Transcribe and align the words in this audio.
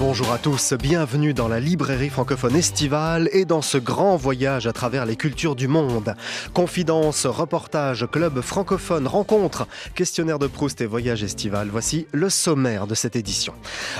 Bonjour 0.00 0.32
à 0.32 0.38
tous, 0.38 0.72
bienvenue 0.72 1.34
dans 1.34 1.46
la 1.46 1.60
librairie 1.60 2.08
francophone 2.08 2.56
estivale 2.56 3.28
et 3.32 3.44
dans 3.44 3.60
ce 3.60 3.76
grand 3.76 4.16
voyage 4.16 4.66
à 4.66 4.72
travers 4.72 5.04
les 5.04 5.14
cultures 5.14 5.54
du 5.54 5.68
monde. 5.68 6.14
Confidence, 6.54 7.26
reportage, 7.26 8.06
club 8.10 8.40
francophone, 8.40 9.06
rencontre, 9.06 9.68
questionnaire 9.94 10.38
de 10.38 10.46
Proust 10.46 10.80
et 10.80 10.86
voyage 10.86 11.22
estival, 11.22 11.68
voici 11.70 12.06
le 12.12 12.30
sommaire 12.30 12.86
de 12.86 12.94
cette 12.94 13.14
édition. 13.14 13.52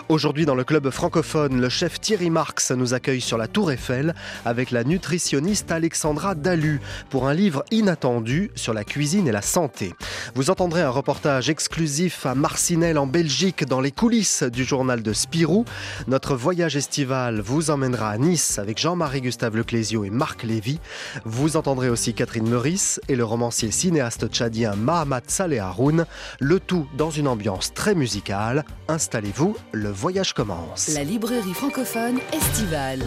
Aujourd'hui 0.09 0.47
dans 0.47 0.55
le 0.55 0.65
club 0.65 0.89
francophone, 0.89 1.61
le 1.61 1.69
chef 1.69 2.01
Thierry 2.01 2.31
Marx 2.31 2.71
nous 2.71 2.95
accueille 2.95 3.21
sur 3.21 3.37
la 3.37 3.47
Tour 3.47 3.71
Eiffel 3.71 4.15
avec 4.47 4.71
la 4.71 4.85
nutritionniste 4.85 5.71
Alexandra 5.71 6.35
Dalu 6.35 6.81
pour 7.11 7.29
un 7.29 7.35
livre 7.35 7.63
inattendu 7.71 8.51
sur 8.55 8.73
la 8.73 8.85
cuisine 8.85 9.29
et 9.29 9.33
la 9.33 9.43
santé. 9.43 9.93
Vous 10.35 10.49
entendrez 10.49 10.81
un 10.81 10.89
reportage 10.89 11.51
exclusif 11.51 12.25
à 12.25 12.35
Marcinelle 12.35 12.97
en 12.97 13.07
Belgique 13.07 13.67
dans 13.67 13.83
les 13.83 13.93
coulisses 13.93 14.45
du 14.45 14.65
journal 14.65 15.03
de 15.03 15.13
Spirou. 15.13 15.67
Notre 16.07 16.35
voyage 16.35 16.77
estival 16.77 17.41
vous 17.41 17.71
emmènera 17.71 18.11
à 18.11 18.19
Nice 18.19 18.59
avec 18.59 18.79
Jean-Marie 18.79 19.21
Gustave 19.21 19.57
Leclésio 19.57 20.05
et 20.05 20.11
Marc 20.11 20.43
Lévy. 20.43 20.81
Vous 21.25 21.57
entendrez 21.57 21.89
aussi 21.89 22.15
Catherine 22.15 22.49
Meurice 22.49 23.01
et 23.09 23.17
le 23.17 23.25
romancier 23.25 23.71
cinéaste 23.71 24.29
tchadien 24.29 24.75
Mahamat 24.77 25.23
Saleh 25.27 25.59
Haroun. 25.59 26.07
Le 26.41 26.61
tout 26.61 26.87
dans 26.97 27.11
une 27.11 27.29
ambiance 27.29 27.75
très 27.75 27.95
musicale. 27.95 28.65
Installez-vous, 28.89 29.57
le 29.73 29.91
voyage 29.91 30.33
commence. 30.33 30.89
la 30.89 31.05
librairie 31.05 31.55
francophone 31.55 32.19
estivale. 32.33 33.03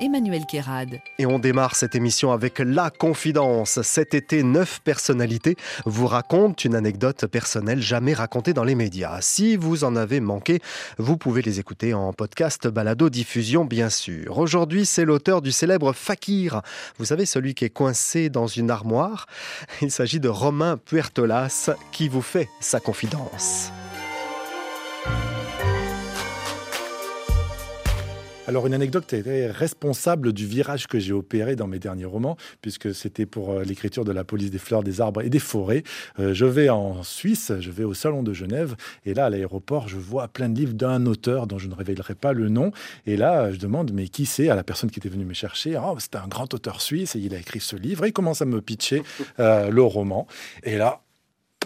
Emmanuel 0.00 0.44
Kérad. 0.46 1.00
Et 1.18 1.26
on 1.26 1.38
démarre 1.38 1.74
cette 1.74 1.94
émission 1.94 2.32
avec 2.32 2.58
La 2.58 2.90
Confidence. 2.90 3.80
Cet 3.82 4.14
été, 4.14 4.42
neuf 4.42 4.80
personnalités 4.84 5.56
vous 5.86 6.06
racontent 6.06 6.62
une 6.64 6.74
anecdote 6.74 7.26
personnelle 7.26 7.80
jamais 7.80 8.12
racontée 8.12 8.52
dans 8.52 8.64
les 8.64 8.74
médias. 8.74 9.18
Si 9.22 9.56
vous 9.56 9.84
en 9.84 9.96
avez 9.96 10.20
manqué, 10.20 10.60
vous 10.98 11.16
pouvez 11.16 11.40
les 11.40 11.60
écouter 11.60 11.65
en 11.94 12.12
podcast 12.12 12.68
balado 12.68 13.10
diffusion 13.10 13.64
bien 13.64 13.90
sûr. 13.90 14.38
Aujourd'hui, 14.38 14.86
c'est 14.86 15.04
l'auteur 15.04 15.42
du 15.42 15.52
célèbre 15.52 15.92
Fakir. 15.92 16.62
Vous 16.98 17.06
savez, 17.06 17.26
celui 17.26 17.54
qui 17.54 17.64
est 17.64 17.70
coincé 17.70 18.30
dans 18.30 18.46
une 18.46 18.70
armoire. 18.70 19.26
Il 19.82 19.90
s'agit 19.90 20.20
de 20.20 20.28
Romain 20.28 20.76
Puertolas 20.76 21.70
qui 21.92 22.08
vous 22.08 22.22
fait 22.22 22.48
sa 22.60 22.80
confidence. 22.80 23.72
Alors 28.48 28.66
une 28.68 28.74
anecdote 28.74 29.12
était 29.12 29.50
responsable 29.50 30.32
du 30.32 30.46
virage 30.46 30.86
que 30.86 31.00
j'ai 31.00 31.12
opéré 31.12 31.56
dans 31.56 31.66
mes 31.66 31.80
derniers 31.80 32.04
romans, 32.04 32.36
puisque 32.62 32.94
c'était 32.94 33.26
pour 33.26 33.50
euh, 33.50 33.64
l'écriture 33.64 34.04
de 34.04 34.12
la 34.12 34.22
police 34.22 34.52
des 34.52 34.58
fleurs, 34.58 34.84
des 34.84 35.00
arbres 35.00 35.22
et 35.22 35.30
des 35.30 35.40
forêts. 35.40 35.82
Euh, 36.20 36.32
je 36.32 36.46
vais 36.46 36.68
en 36.68 37.02
Suisse, 37.02 37.50
je 37.58 37.70
vais 37.72 37.82
au 37.82 37.92
Salon 37.92 38.22
de 38.22 38.32
Genève, 38.32 38.76
et 39.04 39.14
là 39.14 39.24
à 39.24 39.30
l'aéroport, 39.30 39.88
je 39.88 39.96
vois 39.96 40.28
plein 40.28 40.48
de 40.48 40.56
livres 40.56 40.74
d'un 40.74 41.06
auteur 41.06 41.48
dont 41.48 41.58
je 41.58 41.66
ne 41.66 41.74
révélerai 41.74 42.14
pas 42.14 42.32
le 42.32 42.48
nom. 42.48 42.70
Et 43.04 43.16
là, 43.16 43.50
je 43.50 43.58
demande, 43.58 43.92
mais 43.92 44.06
qui 44.06 44.26
c'est? 44.26 44.48
À 44.48 44.54
la 44.54 44.62
personne 44.62 44.90
qui 44.90 45.00
était 45.00 45.08
venue 45.08 45.24
me 45.24 45.34
chercher 45.34 45.76
oh, 45.76 45.96
C'est 45.98 46.14
un 46.14 46.28
grand 46.28 46.54
auteur 46.54 46.80
suisse 46.80 47.16
et 47.16 47.18
il 47.18 47.34
a 47.34 47.38
écrit 47.38 47.58
ce 47.58 47.74
livre. 47.74 48.04
Et 48.04 48.08
il 48.08 48.12
commence 48.12 48.42
à 48.42 48.44
me 48.44 48.60
pitcher 48.60 49.02
euh, 49.40 49.70
le 49.70 49.82
roman. 49.82 50.28
Et 50.62 50.76
là, 50.76 51.00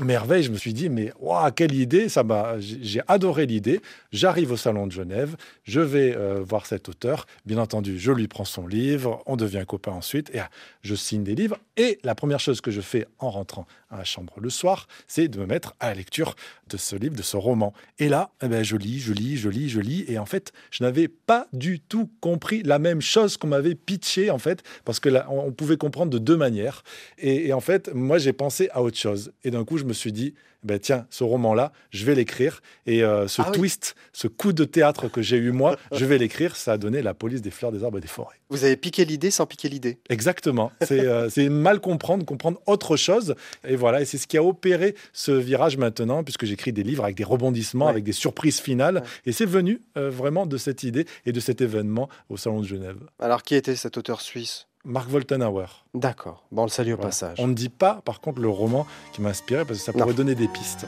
merveille, 0.05 0.43
je 0.43 0.51
me 0.51 0.56
suis 0.56 0.73
dit, 0.73 0.89
mais 0.89 1.12
waouh, 1.19 1.51
quelle 1.53 1.75
idée, 1.75 2.09
ça 2.09 2.23
m'a, 2.23 2.59
j'ai 2.59 3.01
adoré 3.09 3.47
l'idée. 3.47 3.81
J'arrive 4.12 4.53
au 4.53 4.56
salon 4.56 4.87
de 4.87 4.93
Genève, 4.93 5.37
je 5.65 5.81
vais 5.81 6.17
euh, 6.17 6.41
voir 6.43 6.67
cet 6.67 6.89
auteur. 6.89 7.27
Bien 7.47 7.59
entendu, 7.59 7.98
je 7.98 8.12
lui 8.12 8.28
prends 8.28 8.45
son 8.45 8.67
livre, 8.67 9.23
on 9.27 9.37
devient 9.37 9.65
copain 9.67 9.93
ensuite, 9.93 10.31
et 10.34 10.41
ah, 10.41 10.51
je 10.83 10.95
signe 10.95 11.22
des 11.22 11.34
livres. 11.34 11.59
Et 11.77 11.99
la 12.03 12.15
première 12.15 12.41
chose 12.41 12.60
que 12.60 12.71
je 12.71 12.81
fais 12.81 13.06
en 13.19 13.31
rentrant 13.31 13.66
à 13.91 13.99
la 13.99 14.05
chambre 14.05 14.34
le 14.41 14.50
soir, 14.50 14.87
c'est 15.06 15.28
de 15.28 15.39
me 15.39 15.47
mettre 15.47 15.75
à 15.81 15.89
la 15.89 15.94
lecture 15.94 16.34
de 16.69 16.77
ce 16.77 16.97
livre, 16.97 17.16
de 17.16 17.22
ce 17.22 17.37
roman. 17.37 17.72
Et 17.99 18.09
là, 18.09 18.31
eh 18.43 18.49
ben, 18.49 18.62
je 18.62 18.77
lis, 18.77 19.00
je 19.00 19.12
lis, 19.12 19.37
je 19.37 19.49
lis, 19.49 19.69
je 19.69 19.81
lis, 19.81 20.05
et 20.09 20.19
en 20.19 20.27
fait, 20.27 20.53
je 20.71 20.84
n'avais 20.84 21.09
pas 21.09 21.47
du 21.53 21.81
tout 21.81 22.10
compris 22.21 22.62
la 22.62 22.78
même 22.78 23.00
chose 23.00 23.37
qu'on 23.37 23.49
m'avait 23.49 23.75
pitché, 23.75 24.31
en 24.31 24.39
fait, 24.39 24.62
parce 24.84 25.00
que 25.00 25.09
là, 25.09 25.27
on 25.31 25.53
pouvait 25.53 25.77
comprendre 25.77 26.10
de 26.10 26.19
deux 26.19 26.37
manières. 26.37 26.83
Et, 27.19 27.49
et 27.49 27.53
en 27.53 27.60
fait, 27.60 27.93
moi, 27.94 28.19
j'ai 28.19 28.33
pensé 28.33 28.69
à 28.72 28.83
autre 28.83 28.99
chose. 28.99 29.33
Et 29.44 29.50
d'un 29.50 29.65
coup, 29.65 29.78
je 29.78 29.84
me 29.84 29.90
suis 29.93 30.12
dit, 30.12 30.34
ben 30.62 30.78
tiens, 30.78 31.06
ce 31.09 31.25
roman-là, 31.25 31.73
je 31.91 32.05
vais 32.05 32.15
l'écrire. 32.15 32.61
Et 32.87 33.03
euh, 33.03 33.27
ce 33.28 33.41
Ah 33.41 33.47
oui. 33.51 33.56
twist, 33.56 33.95
ce 34.12 34.28
coup 34.28 34.53
de 34.53 34.65
théâtre 34.65 35.09
que 35.09 35.23
j'ai 35.23 35.37
eu 35.39 35.53
moi, 35.53 35.77
je 35.93 36.05
vais 36.05 36.19
l'écrire. 36.19 36.55
Ça 36.56 36.73
a 36.73 36.78
donné 36.78 37.01
la 37.01 37.15
police 37.15 37.41
des 37.41 37.51
fleurs, 37.51 37.73
des 37.73 37.83
arbres 37.83 37.97
et 37.99 38.01
des 38.03 38.06
forêts. 38.09 38.37
Vous 38.51 38.65
avez 38.65 38.77
piqué 38.77 39.05
l'idée 39.06 39.31
sans 39.31 39.47
piquer 39.47 39.69
l'idée. 39.71 39.99
Exactement. 40.11 40.71
C'est 40.83 41.01
euh, 41.06 41.28
mal 41.51 41.81
comprendre, 41.81 42.27
comprendre 42.27 42.61
autre 42.67 42.97
chose. 42.97 43.34
Et 43.67 43.77
voilà, 43.77 44.03
et 44.03 44.05
c'est 44.05 44.19
ce 44.19 44.27
qui 44.27 44.37
a 44.37 44.43
opéré 44.45 44.95
ce 45.15 45.33
virage 45.33 45.77
maintenant, 45.78 46.22
puisque 46.25 46.45
j'écris 46.45 46.72
des 46.75 46.83
livres 46.83 47.05
avec 47.05 47.17
des 47.17 47.25
rebondissements, 47.25 47.87
Ouais. 47.87 47.91
avec 47.93 48.05
des 48.05 48.12
surprises 48.12 48.61
finales. 48.61 48.97
Ouais. 48.97 49.03
Et 49.27 49.33
c'est 49.33 49.47
venu 49.47 49.81
euh, 49.97 50.11
vraiment 50.11 50.45
de 50.47 50.57
cette 50.59 50.83
idée 50.83 51.07
et 51.25 51.33
de 51.33 51.41
cet 51.41 51.61
événement 51.62 52.09
au 52.28 52.37
Salon 52.37 52.61
de 52.61 52.67
Genève. 52.67 52.99
Alors, 53.19 53.43
qui 53.43 53.55
était 53.55 53.77
cet 53.77 53.97
auteur 53.97 54.21
suisse? 54.21 54.67
Marc 54.84 55.10
Woltenhauer. 55.10 55.84
D'accord. 55.94 56.44
Bon, 56.50 56.62
on 56.62 56.64
le 56.64 56.70
salue 56.70 56.92
au 56.92 56.96
Voilà. 56.96 57.08
passage. 57.08 57.36
On 57.38 57.46
ne 57.48 57.54
dit 57.54 57.68
pas, 57.68 58.00
par 58.04 58.20
contre, 58.20 58.41
le 58.41 58.48
roman 58.48 58.86
qui 59.12 59.20
m'a 59.20 59.28
inspiré, 59.30 59.64
parce 59.64 59.78
que 59.78 59.84
ça 59.84 59.92
Non. 59.92 60.00
pourrait 60.00 60.14
donner 60.14 60.34
des 60.34 60.48
pistes. 60.48 60.86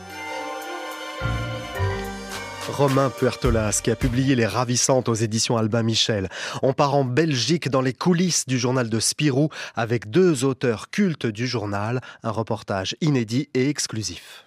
Romain 2.70 3.10
Puertolas 3.10 3.80
qui 3.82 3.90
a 3.90 3.96
publié 3.96 4.34
Les 4.34 4.46
Ravissantes 4.46 5.08
aux 5.10 5.14
éditions 5.14 5.58
Albin 5.58 5.82
Michel. 5.82 6.30
On 6.62 6.72
part 6.72 6.94
en 6.94 7.04
Belgique 7.04 7.68
dans 7.68 7.82
les 7.82 7.92
coulisses 7.92 8.46
du 8.46 8.58
journal 8.58 8.88
de 8.88 8.98
Spirou 8.98 9.50
avec 9.74 10.08
deux 10.08 10.44
auteurs 10.44 10.88
cultes 10.88 11.26
du 11.26 11.46
journal, 11.46 12.00
un 12.22 12.30
reportage 12.30 12.96
inédit 13.02 13.50
et 13.52 13.68
exclusif. 13.68 14.46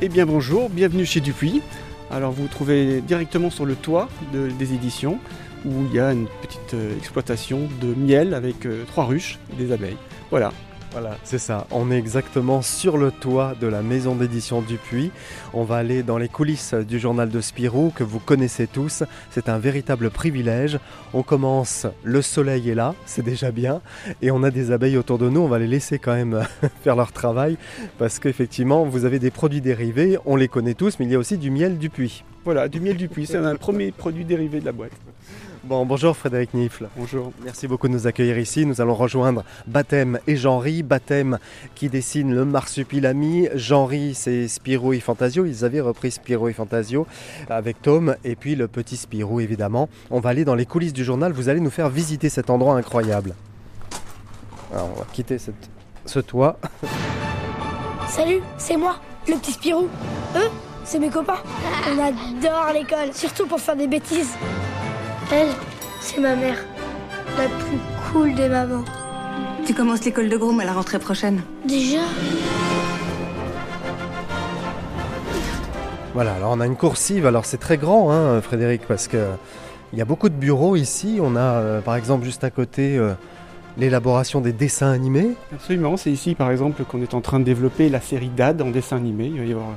Eh 0.00 0.08
bien 0.08 0.26
bonjour, 0.26 0.68
bienvenue 0.70 1.04
chez 1.06 1.20
Dupuis. 1.20 1.60
Alors 2.10 2.32
vous 2.32 2.46
trouvez 2.48 3.00
directement 3.00 3.50
sur 3.50 3.66
le 3.66 3.74
toit 3.74 4.08
de- 4.32 4.48
des 4.50 4.72
éditions 4.74 5.18
où 5.64 5.84
il 5.90 5.94
y 5.94 6.00
a 6.00 6.12
une 6.12 6.26
petite 6.42 6.74
euh, 6.74 6.96
exploitation 6.96 7.68
de 7.80 7.94
miel 7.94 8.32
avec 8.34 8.64
euh, 8.64 8.84
trois 8.86 9.04
ruches 9.04 9.38
et 9.52 9.56
des 9.62 9.72
abeilles. 9.72 9.96
Voilà. 10.30 10.52
Voilà, 10.92 11.18
c'est 11.22 11.38
ça. 11.38 11.66
On 11.70 11.90
est 11.90 11.98
exactement 11.98 12.62
sur 12.62 12.96
le 12.96 13.10
toit 13.10 13.54
de 13.60 13.66
la 13.66 13.82
maison 13.82 14.14
d'édition 14.14 14.62
Dupuis. 14.62 15.10
On 15.52 15.64
va 15.64 15.76
aller 15.76 16.02
dans 16.02 16.16
les 16.16 16.28
coulisses 16.28 16.72
du 16.74 16.98
journal 16.98 17.28
de 17.28 17.40
Spirou 17.42 17.92
que 17.94 18.04
vous 18.04 18.18
connaissez 18.18 18.66
tous. 18.66 19.04
C'est 19.30 19.50
un 19.50 19.58
véritable 19.58 20.10
privilège. 20.10 20.78
On 21.12 21.22
commence, 21.22 21.86
le 22.04 22.22
soleil 22.22 22.70
est 22.70 22.74
là, 22.74 22.94
c'est 23.04 23.24
déjà 23.24 23.50
bien. 23.50 23.82
Et 24.22 24.30
on 24.30 24.42
a 24.42 24.50
des 24.50 24.72
abeilles 24.72 24.96
autour 24.96 25.18
de 25.18 25.28
nous. 25.28 25.40
On 25.40 25.48
va 25.48 25.58
les 25.58 25.66
laisser 25.66 25.98
quand 25.98 26.14
même 26.14 26.42
faire 26.82 26.96
leur 26.96 27.12
travail 27.12 27.58
parce 27.98 28.18
qu'effectivement, 28.18 28.84
vous 28.84 29.04
avez 29.04 29.18
des 29.18 29.30
produits 29.30 29.60
dérivés. 29.60 30.18
On 30.24 30.36
les 30.36 30.48
connaît 30.48 30.74
tous, 30.74 30.98
mais 30.98 31.04
il 31.04 31.12
y 31.12 31.14
a 31.14 31.18
aussi 31.18 31.36
du 31.36 31.50
miel 31.50 31.76
Dupuis. 31.78 32.24
Voilà, 32.44 32.66
du 32.68 32.80
miel 32.80 32.96
Dupuis, 32.96 33.26
c'est 33.26 33.36
un 33.36 33.56
premier 33.56 33.92
produit 33.92 34.24
dérivé 34.24 34.60
de 34.60 34.64
la 34.64 34.72
boîte. 34.72 34.92
Bon, 35.68 35.84
bonjour 35.84 36.16
Frédéric 36.16 36.54
Nifle. 36.54 36.88
Bonjour. 36.96 37.30
Merci 37.44 37.68
beaucoup 37.68 37.88
de 37.88 37.92
nous 37.92 38.06
accueillir 38.06 38.38
ici. 38.38 38.64
Nous 38.64 38.80
allons 38.80 38.94
rejoindre 38.94 39.44
Baptême 39.66 40.18
et 40.26 40.34
Jean-Ry. 40.34 40.82
Baptême 40.82 41.38
qui 41.74 41.90
dessine 41.90 42.34
le 42.34 42.46
marsupilami. 42.46 43.48
Jean-Ry, 43.54 44.14
c'est 44.14 44.48
Spirou 44.48 44.94
et 44.94 45.00
Fantasio. 45.00 45.44
Ils 45.44 45.66
avaient 45.66 45.82
repris 45.82 46.10
Spirou 46.10 46.48
et 46.48 46.54
Fantasio 46.54 47.06
avec 47.50 47.82
Tom. 47.82 48.16
Et 48.24 48.34
puis 48.34 48.56
le 48.56 48.66
petit 48.66 48.96
Spirou, 48.96 49.40
évidemment. 49.40 49.90
On 50.10 50.20
va 50.20 50.30
aller 50.30 50.46
dans 50.46 50.54
les 50.54 50.64
coulisses 50.64 50.94
du 50.94 51.04
journal. 51.04 51.32
Vous 51.32 51.50
allez 51.50 51.60
nous 51.60 51.70
faire 51.70 51.90
visiter 51.90 52.30
cet 52.30 52.48
endroit 52.48 52.76
incroyable. 52.76 53.34
Alors, 54.72 54.88
on 54.96 54.98
va 55.00 55.06
quitter 55.12 55.36
cette- 55.36 55.68
ce 56.06 56.20
toit. 56.20 56.58
Salut, 58.08 58.40
c'est 58.56 58.78
moi, 58.78 58.96
le 59.28 59.34
petit 59.36 59.52
Spirou. 59.52 59.88
Eux, 60.34 60.48
c'est 60.84 60.98
mes 60.98 61.10
copains. 61.10 61.42
On 61.90 61.98
adore 61.98 62.72
l'école, 62.72 63.12
surtout 63.12 63.46
pour 63.46 63.60
faire 63.60 63.76
des 63.76 63.86
bêtises. 63.86 64.32
Elle, 65.32 65.48
c'est 66.00 66.20
ma 66.20 66.34
mère, 66.36 66.56
la 67.36 67.44
plus 67.48 67.78
cool 68.12 68.34
des 68.34 68.48
mamans. 68.48 68.84
Tu 69.66 69.74
commences 69.74 70.04
l'école 70.04 70.28
de 70.28 70.36
Groom 70.36 70.58
à 70.60 70.64
la 70.64 70.72
rentrée 70.72 70.98
prochaine. 70.98 71.42
Déjà 71.66 71.98
Voilà, 76.14 76.34
alors 76.34 76.52
on 76.52 76.60
a 76.60 76.66
une 76.66 76.76
coursive. 76.76 77.26
Alors 77.26 77.44
c'est 77.44 77.58
très 77.58 77.76
grand, 77.76 78.10
hein, 78.10 78.40
Frédéric, 78.40 78.82
parce 78.88 79.06
que 79.08 79.26
il 79.92 79.98
y 79.98 80.02
a 80.02 80.04
beaucoup 80.04 80.28
de 80.28 80.34
bureaux 80.34 80.76
ici. 80.76 81.18
On 81.22 81.36
a, 81.36 81.40
euh, 81.40 81.80
par 81.80 81.96
exemple, 81.96 82.24
juste 82.24 82.44
à 82.44 82.50
côté. 82.50 82.96
euh, 82.96 83.12
l'élaboration 83.76 84.40
des 84.40 84.52
dessins 84.52 84.90
animés. 84.90 85.34
Absolument, 85.52 85.96
c'est 85.96 86.10
ici 86.10 86.34
par 86.34 86.50
exemple 86.50 86.82
qu'on 86.82 87.00
est 87.00 87.14
en 87.14 87.20
train 87.20 87.38
de 87.38 87.44
développer 87.44 87.88
la 87.88 88.00
série 88.00 88.28
DAD 88.28 88.60
en 88.60 88.70
dessin 88.70 88.96
animé. 88.96 89.26
Il 89.26 89.38
va 89.38 89.46
y 89.46 89.52
avoir 89.52 89.68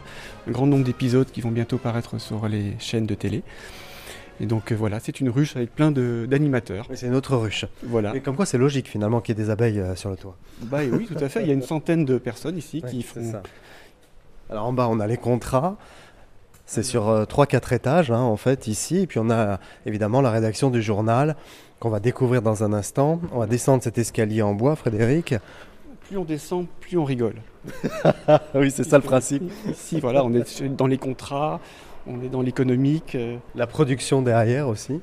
un 0.48 0.51
grand 0.51 0.65
nombre 0.65 0.83
d'épisodes 0.83 1.27
qui 1.31 1.39
vont 1.42 1.51
bientôt 1.51 1.77
paraître 1.77 2.19
sur 2.19 2.48
les 2.48 2.74
chaînes 2.80 3.06
de 3.06 3.13
télé. 3.13 3.44
Et 4.42 4.46
donc 4.48 4.72
euh, 4.72 4.76
voilà, 4.76 5.00
c'est 5.00 5.20
une 5.20 5.30
ruche 5.30 5.56
avec 5.56 5.74
plein 5.76 5.92
d'animateurs. 5.92 6.88
C'est 6.94 7.08
une 7.08 7.16
autre 7.16 7.36
ruche. 7.38 7.66
Voilà. 7.84 8.16
Et 8.16 8.22
comme 8.22 8.36
quoi 8.36 8.46
c'est 8.46 8.58
logique 8.58 8.88
finalement 8.88 9.22
qu'il 9.22 9.38
y 9.38 9.40
ait 9.40 9.44
des 9.44 9.50
abeilles 9.52 9.80
euh, 9.80 9.96
sur 9.96 10.10
le 10.10 10.18
toit. 10.18 10.36
Bah 10.64 10.80
oui, 10.92 11.06
tout 11.06 11.24
à 11.24 11.30
fait. 11.30 11.42
Il 11.42 11.48
y 11.48 11.52
a 11.52 11.54
une 11.54 11.62
centaine 11.62 12.06
de 12.06 12.18
personnes 12.18 12.58
ici 12.58 12.82
Ouais, 12.84 12.90
qui 12.90 13.04
font 13.04 13.24
ça. 13.24 13.44
Alors 14.50 14.66
en 14.66 14.74
bas, 14.74 14.88
on 14.90 15.00
a 15.00 15.08
les 15.08 15.18
contrats. 15.18 15.78
C'est 16.66 16.84
sur 16.84 17.24
3-4 17.24 17.76
étages, 17.76 18.12
hein, 18.12 18.20
en 18.20 18.38
fait, 18.38 18.68
ici. 18.68 19.00
Et 19.00 19.08
puis 19.08 19.20
on 19.20 19.30
a 19.30 19.60
évidemment 19.86 20.22
la 20.22 20.32
rédaction 20.32 20.70
du 20.70 20.82
journal 20.82 21.36
qu'on 21.80 21.90
va 21.90 22.00
découvrir 22.00 22.42
dans 22.42 22.64
un 22.64 22.74
instant. 22.74 23.20
On 23.34 23.40
va 23.40 23.48
descendre 23.48 23.84
cet 23.84 23.98
escalier 23.98 24.42
en 24.42 24.54
bois, 24.54 24.76
Frédéric. 24.76 25.36
Plus 26.08 26.18
on 26.18 26.24
descend, 26.24 26.68
plus 26.80 26.98
on 26.98 27.04
rigole. 27.04 27.36
oui, 28.56 28.72
c'est 28.72 28.84
ça 28.84 28.98
le 28.98 29.04
principe. 29.04 29.44
Ici, 29.70 30.00
voilà, 30.00 30.24
on 30.24 30.34
est 30.34 30.62
dans 30.64 30.88
les 30.88 30.98
contrats, 30.98 31.60
on 32.07 32.21
est 32.24 32.30
dans 32.30 32.42
l'économique. 32.42 33.18
La 33.56 33.68
production 33.68 34.21
derrière 34.21 34.68
aussi. 34.68 35.01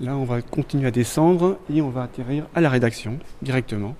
Là, 0.00 0.14
on 0.14 0.24
va 0.24 0.42
continuer 0.42 0.88
à 0.88 0.90
descendre 0.90 1.58
et 1.72 1.80
on 1.80 1.88
va 1.88 2.02
atterrir 2.02 2.46
à 2.54 2.60
la 2.60 2.68
rédaction 2.68 3.18
directement. 3.40 3.94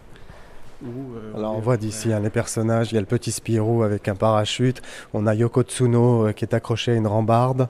Euh, 0.84 1.34
Alors 1.34 1.56
on 1.56 1.60
voit 1.60 1.78
d'ici 1.78 2.12
hein, 2.12 2.20
les 2.20 2.28
personnages, 2.28 2.92
il 2.92 2.96
y 2.96 2.98
a 2.98 3.00
le 3.00 3.06
petit 3.06 3.32
Spirou 3.32 3.82
avec 3.82 4.08
un 4.08 4.14
parachute, 4.14 4.82
on 5.14 5.26
a 5.26 5.34
Yoko 5.34 5.62
Tsuno 5.62 6.26
euh, 6.26 6.32
qui 6.32 6.44
est 6.44 6.54
accroché 6.54 6.92
à 6.92 6.94
une 6.96 7.06
rambarde. 7.06 7.68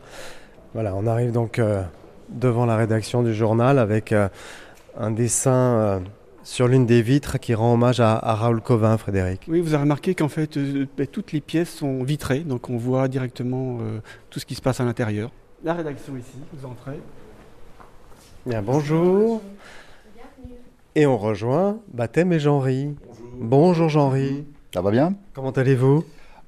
Voilà, 0.74 0.92
on 0.96 1.06
arrive 1.06 1.30
donc 1.30 1.60
euh, 1.60 1.82
devant 2.28 2.66
la 2.66 2.76
rédaction 2.76 3.22
du 3.22 3.32
journal 3.32 3.78
avec 3.78 4.12
un 4.98 5.10
dessin 5.12 6.02
sur 6.46 6.69
l'une 6.69 6.87
des 6.87 7.02
vitres 7.02 7.38
qui 7.38 7.54
rend 7.54 7.75
hommage 7.75 7.98
à, 8.00 8.19
Raoul 8.19 8.60
Covin, 8.60 8.96
Frédéric. 8.96 9.43
Oui, 9.48 9.60
vous 9.60 9.75
avez 9.75 9.82
remarqué 9.82 10.14
qu'en 10.14 10.28
fait 10.28 10.56
ben, 10.56 11.06
toutes 11.06 11.32
les 11.32 11.40
pièces 11.40 11.70
sont 11.70 12.04
vitrées, 12.04 12.40
donc 12.40 12.70
on 12.70 12.76
voit 12.76 13.08
directement 13.08 13.78
tout 14.31 14.38
ce 14.38 14.46
qui 14.46 14.54
se 14.54 14.62
passe 14.62 14.81
à 14.81 14.84
l'intérieur. 14.84 15.31
La 15.64 15.75
rédaction 15.75 16.16
ici, 16.16 16.38
vous 16.52 16.66
entrez. 16.66 17.00
Bien, 18.46 18.62
bonjour. 18.62 19.43
Et 20.94 21.04
on 21.04 21.19
rejoint 21.19 21.81
Baptême 21.93 22.32
et 22.32 22.38
Jean-Ry. 22.38 22.94
Bonjour, 23.38 23.88
Jean-Ry. 23.88 24.46
Ça 24.72 24.81
va 24.81 24.90
bien? 24.92 25.14
Comment 25.34 25.50
allez-vous? 25.50 26.04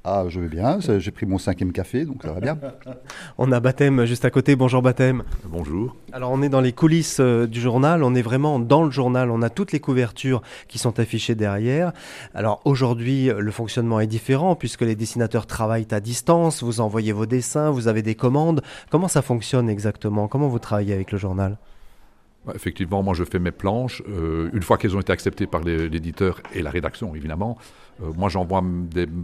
Ah, 0.08 0.24
je 0.28 0.40
vais 0.40 0.48
bien, 0.48 0.78
j'ai 0.80 1.10
pris 1.10 1.26
mon 1.26 1.36
cinquième 1.36 1.70
café, 1.70 2.06
donc 2.06 2.22
ça 2.22 2.32
va 2.32 2.40
bien. 2.40 2.58
on 3.38 3.52
a 3.52 3.60
Baptême 3.60 4.06
juste 4.06 4.24
à 4.24 4.30
côté, 4.30 4.56
bonjour 4.56 4.80
Baptême. 4.80 5.22
Bonjour. 5.44 5.96
Alors 6.12 6.30
on 6.30 6.40
est 6.40 6.48
dans 6.48 6.62
les 6.62 6.72
coulisses 6.72 7.18
euh, 7.20 7.46
du 7.46 7.60
journal, 7.60 8.02
on 8.02 8.14
est 8.14 8.22
vraiment 8.22 8.58
dans 8.58 8.84
le 8.84 8.90
journal, 8.90 9.30
on 9.30 9.42
a 9.42 9.50
toutes 9.50 9.72
les 9.72 9.80
couvertures 9.80 10.40
qui 10.66 10.78
sont 10.78 10.98
affichées 10.98 11.34
derrière. 11.34 11.92
Alors 12.34 12.62
aujourd'hui, 12.64 13.30
le 13.36 13.50
fonctionnement 13.50 14.00
est 14.00 14.06
différent 14.06 14.54
puisque 14.54 14.82
les 14.82 14.96
dessinateurs 14.96 15.46
travaillent 15.46 15.88
à 15.90 16.00
distance, 16.00 16.62
vous 16.62 16.80
envoyez 16.80 17.12
vos 17.12 17.26
dessins, 17.26 17.70
vous 17.70 17.86
avez 17.86 18.02
des 18.02 18.14
commandes. 18.14 18.62
Comment 18.90 19.08
ça 19.08 19.20
fonctionne 19.20 19.68
exactement? 19.68 20.26
Comment 20.26 20.48
vous 20.48 20.58
travaillez 20.58 20.94
avec 20.94 21.12
le 21.12 21.18
journal? 21.18 21.58
Effectivement, 22.54 23.02
moi 23.02 23.14
je 23.14 23.24
fais 23.24 23.38
mes 23.38 23.50
planches. 23.50 24.02
Euh, 24.08 24.50
une 24.52 24.62
fois 24.62 24.78
qu'elles 24.78 24.96
ont 24.96 25.00
été 25.00 25.12
acceptées 25.12 25.46
par 25.46 25.62
l'éditeur 25.62 26.40
et 26.54 26.62
la 26.62 26.70
rédaction, 26.70 27.14
évidemment, 27.14 27.58
euh, 28.02 28.12
moi 28.16 28.28
j'envoie 28.28 28.62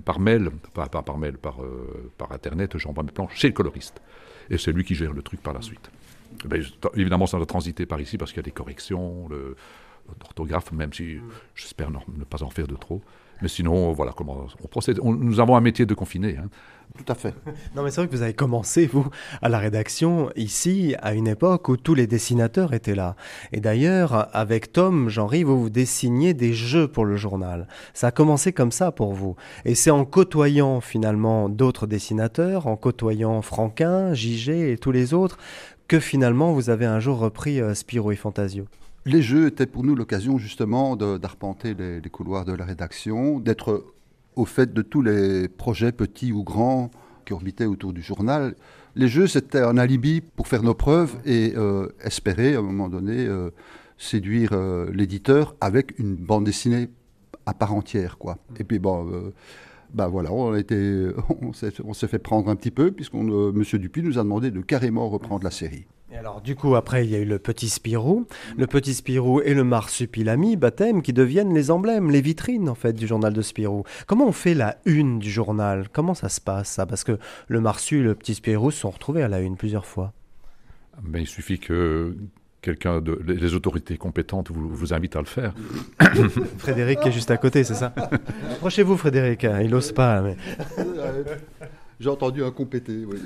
par 0.05 0.21
mail, 0.21 0.51
pas, 0.73 0.89
par 0.89 1.19
mail, 1.19 1.39
par, 1.39 1.63
euh, 1.63 2.11
par 2.19 2.33
internet, 2.33 2.77
j'envoie 2.79 3.03
mes 3.03 3.13
planches 3.13 3.35
chez 3.35 3.49
le 3.49 3.55
coloriste. 3.55 4.01
Et 4.51 4.59
c'est 4.59 4.73
lui 4.73 4.85
qui 4.85 4.95
gère 4.95 5.13
le 5.13 5.23
truc 5.23 5.41
par 5.43 5.55
la 5.55 5.63
suite. 5.63 5.91
Évidemment, 6.95 7.27
ça 7.27 7.37
doit 7.37 7.47
transiter 7.47 7.87
par 7.87 8.01
ici 8.01 8.19
parce 8.19 8.33
qu'il 8.33 8.39
y 8.39 8.41
a 8.41 8.45
des 8.45 8.51
corrections, 8.51 9.29
d'orthographe, 10.21 10.73
même 10.73 10.93
si 10.93 11.19
j'espère 11.55 11.91
ne 11.91 12.25
pas 12.25 12.43
en 12.43 12.51
faire 12.51 12.67
de 12.67 12.77
trop. 12.77 13.01
Mais 13.43 13.49
sinon, 13.49 13.93
voilà 13.93 14.13
comment 14.17 14.47
on 14.63 14.69
procède. 14.69 15.01
nous 15.03 15.41
avons 15.41 15.57
un 15.57 15.61
métier 15.61 15.87
de 15.87 15.95
confiné. 15.95 16.37
Hein. 16.39 16.49
Tout 16.97 17.13
à 17.13 17.17
fait. 17.17 17.35
Non, 17.75 17.83
mais 17.83 17.91
c'est 17.91 18.01
vrai 18.01 18.07
que 18.07 18.15
vous 18.15 18.23
avez 18.23 18.35
commencé, 18.35 18.87
vous, 18.87 19.07
à 19.43 19.49
la 19.49 19.59
rédaction, 19.59 20.31
ici, 20.37 20.95
à 21.03 21.13
une 21.15 21.27
époque 21.27 21.69
où 21.69 21.77
tous 21.77 21.95
les 21.95 22.07
dessinateurs 22.07 22.73
étaient 22.73 22.95
là. 22.95 23.17
Et 23.53 23.61
d'ailleurs, 23.61 24.29
avec 24.33 24.73
Tom, 24.73 25.09
Jean-Ry, 25.09 25.43
vous 25.43 25.61
vous 25.61 25.71
dessiniez 25.71 26.35
des 26.35 26.53
jeux 26.53 26.87
pour 26.87 27.05
le 27.05 27.17
journal. 27.17 27.67
Ça 27.95 28.09
a 28.09 28.11
commencé 28.13 28.53
comme 28.53 28.71
ça 28.71 28.93
pour 28.93 29.13
vous. 29.13 29.35
Et 29.65 29.75
c'est 29.75 29.91
en 29.91 30.05
côtoyant 30.05 30.81
finalement 30.81 31.49
d'autres 31.49 31.89
dessinateurs, 31.89 32.69
en 32.69 32.77
côtoyant 32.77 33.43
Franquin, 33.43 34.15
Gigé 34.15 34.73
et 34.73 34.79
tous 34.79 34.93
les 34.93 35.15
autres, 35.15 35.39
que 35.89 35.99
finalement 35.99 36.53
vous 36.53 36.71
avez 36.71 36.87
un 36.87 37.01
jour 37.01 37.19
repris 37.19 37.61
euh, 37.61 37.75
Spiro 37.75 38.13
et 38.13 38.17
Fantasio. 38.17 38.67
Les 39.07 39.21
jeux 39.21 39.49
étaient 39.49 39.67
pour 39.67 39.85
nous 39.85 39.95
l'occasion 39.95 40.39
justement 40.39 40.97
d'arpenter 40.97 41.75
les, 41.75 42.11
couloirs 42.11 42.47
de 42.47 42.55
la 42.55 42.65
rédaction, 42.65 43.39
d'être 43.39 43.85
au 44.35 44.47
fait 44.47 44.73
de 44.73 44.81
tous 44.81 45.03
les 45.03 45.47
projets 45.47 45.93
petits 45.93 46.33
ou 46.33 46.43
grands 46.43 46.91
qui 47.27 47.35
orbitaient 47.35 47.67
autour 47.67 47.93
du 47.93 48.01
journal. 48.01 48.55
Les 48.97 49.09
jeux, 49.09 49.27
c'était 49.27 49.61
un 49.61 49.77
alibi 49.77 50.23
pour 50.23 50.49
faire 50.49 50.63
nos 50.63 50.73
preuves 50.73 51.17
et 51.27 51.53
euh, 51.55 51.89
espérer 52.03 52.55
à 52.55 52.61
un 52.61 52.63
moment 52.63 52.89
donné 52.89 53.27
euh, 53.27 53.51
séduire 53.99 54.51
euh, 54.53 54.91
l'éditeur 54.91 55.55
avec 55.61 55.99
une 55.99 56.15
bande 56.17 56.45
dessinée 56.45 56.89
à 57.45 57.53
part 57.53 57.75
entière. 57.75 58.17
Quoi. 58.17 58.39
Et 58.59 58.65
puis 58.65 58.79
bon, 58.79 59.33
ben 59.93 60.09
voilà, 60.09 60.33
on, 60.33 60.55
on 61.43 61.53
s'est 61.53 62.09
fait 62.09 62.19
prendre 62.19 62.49
un 62.49 62.57
petit 62.57 62.71
peu 62.71 62.91
puisque 62.91 63.13
Monsieur 63.13 63.79
Dupuis 63.79 64.03
nous 64.03 64.19
a 64.19 64.23
demandé 64.23 64.51
de 64.51 64.63
carrément 64.63 65.11
reprendre 65.11 65.45
la 65.45 65.51
série 65.51 65.85
alors, 66.17 66.41
du 66.41 66.55
coup, 66.55 66.77
après, 66.77 67.05
il 67.05 67.11
y 67.11 67.17
a 67.17 67.19
eu 67.19 67.25
le 67.25 67.39
petit 67.39 67.69
Spirou, 67.69 68.27
le 68.57 68.67
petit 68.67 68.95
Spirou 68.95 69.41
et 69.41 69.53
le 69.53 69.65
marsupilami, 69.65 70.57
baptême, 70.57 71.03
qui 71.03 71.13
deviennent 71.13 71.53
les 71.53 71.71
emblèmes, 71.71 72.11
les 72.11 72.21
vitrines, 72.21 72.69
en 72.69 72.75
fait, 72.75 72.93
du 72.93 73.07
journal 73.07 73.33
de 73.33 73.43
Spirou. 73.43 73.85
Comment 74.07 74.29
on 74.29 74.33
fait 74.33 74.55
la 74.55 74.77
une 74.85 75.19
du 75.19 75.31
journal? 75.31 75.89
Comment 75.93 76.15
ça 76.15 76.29
se 76.29 76.41
passe, 76.41 76.69
ça? 76.69 76.87
Parce 76.87 77.03
que 77.03 77.19
le 77.49 77.61
marsu 77.61 78.01
et 78.01 78.03
le 78.03 78.15
petit 78.15 78.35
Spirou 78.35 78.71
se 78.71 78.81
sont 78.81 78.91
retrouvés 78.91 79.23
à 79.23 79.29
la 79.29 79.41
une 79.41 79.57
plusieurs 79.57 79.87
fois. 79.87 80.13
Mais 81.03 81.23
il 81.23 81.27
suffit 81.27 81.59
que 81.59 82.15
quelqu'un 82.63 83.01
de 83.01 83.21
les 83.27 83.55
autorités 83.55 83.99
compétentes 83.99 84.51
vous, 84.51 84.69
vous 84.69 84.95
invitent 84.95 85.17
à 85.17 85.21
le 85.21 85.27
faire. 85.27 85.53
Frédéric 86.59 87.01
qui 87.01 87.09
est 87.09 87.13
juste 87.13 87.31
à 87.31 87.37
côté, 87.37 87.65
c'est 87.65 87.75
ça? 87.75 87.93
Approchez-vous, 88.53 88.97
Frédéric. 88.97 89.45
Hein, 89.45 89.61
il 89.63 89.71
n'ose 89.71 89.93
pas. 89.93 90.23
Mais... 90.23 90.37
J'ai 92.05 92.11
entendu 92.11 92.45
un 92.45 92.51
compété. 92.51 93.07
Oui. 93.07 93.17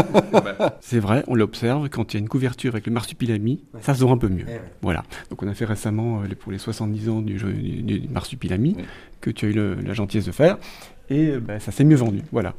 c'est 0.80 0.98
vrai, 0.98 1.22
on 1.28 1.36
l'observe 1.36 1.88
quand 1.88 2.12
il 2.12 2.16
y 2.16 2.18
a 2.18 2.20
une 2.20 2.28
couverture 2.28 2.72
avec 2.72 2.84
le 2.86 2.92
marsupilami, 2.92 3.62
ça 3.80 3.94
se 3.94 4.02
voit 4.02 4.10
un 4.10 4.18
peu 4.18 4.28
mieux. 4.28 4.44
Eh 4.48 4.58
voilà. 4.82 5.04
Donc 5.30 5.40
on 5.44 5.46
a 5.46 5.54
fait 5.54 5.66
récemment 5.66 6.20
euh, 6.22 6.34
pour 6.34 6.50
les 6.50 6.58
70 6.58 7.08
ans 7.08 7.22
du, 7.22 7.36
du, 7.36 8.08
marsupilami 8.08 8.76
que 9.20 9.30
tu 9.30 9.46
as 9.46 9.48
eu 9.50 9.52
la 9.84 9.92
gentillesse 9.92 10.26
de 10.26 10.32
faire. 10.32 10.58
Et 11.10 11.38
ben, 11.38 11.60
ça 11.60 11.70
s'est 11.70 11.84
mieux 11.84 11.94
vendu, 11.94 12.22
voilà. 12.32 12.56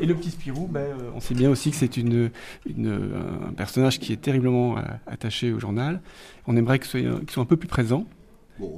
Et 0.00 0.06
le 0.06 0.14
petit 0.14 0.30
Spirou, 0.30 0.66
ben, 0.66 0.80
euh, 0.80 1.10
on 1.14 1.20
sait 1.20 1.34
bien 1.34 1.50
aussi 1.50 1.70
que 1.70 1.76
c'est 1.76 1.98
une, 1.98 2.30
un 2.66 3.52
personnage 3.52 4.00
qui 4.00 4.14
est 4.14 4.22
terriblement 4.22 4.78
euh, 4.78 4.82
attaché 5.06 5.52
au 5.52 5.60
journal. 5.60 6.00
On 6.46 6.56
aimerait 6.56 6.78
qu'il 6.78 7.10
soit 7.28 7.42
un 7.42 7.46
peu 7.46 7.58
plus 7.58 7.68
présent, 7.68 8.06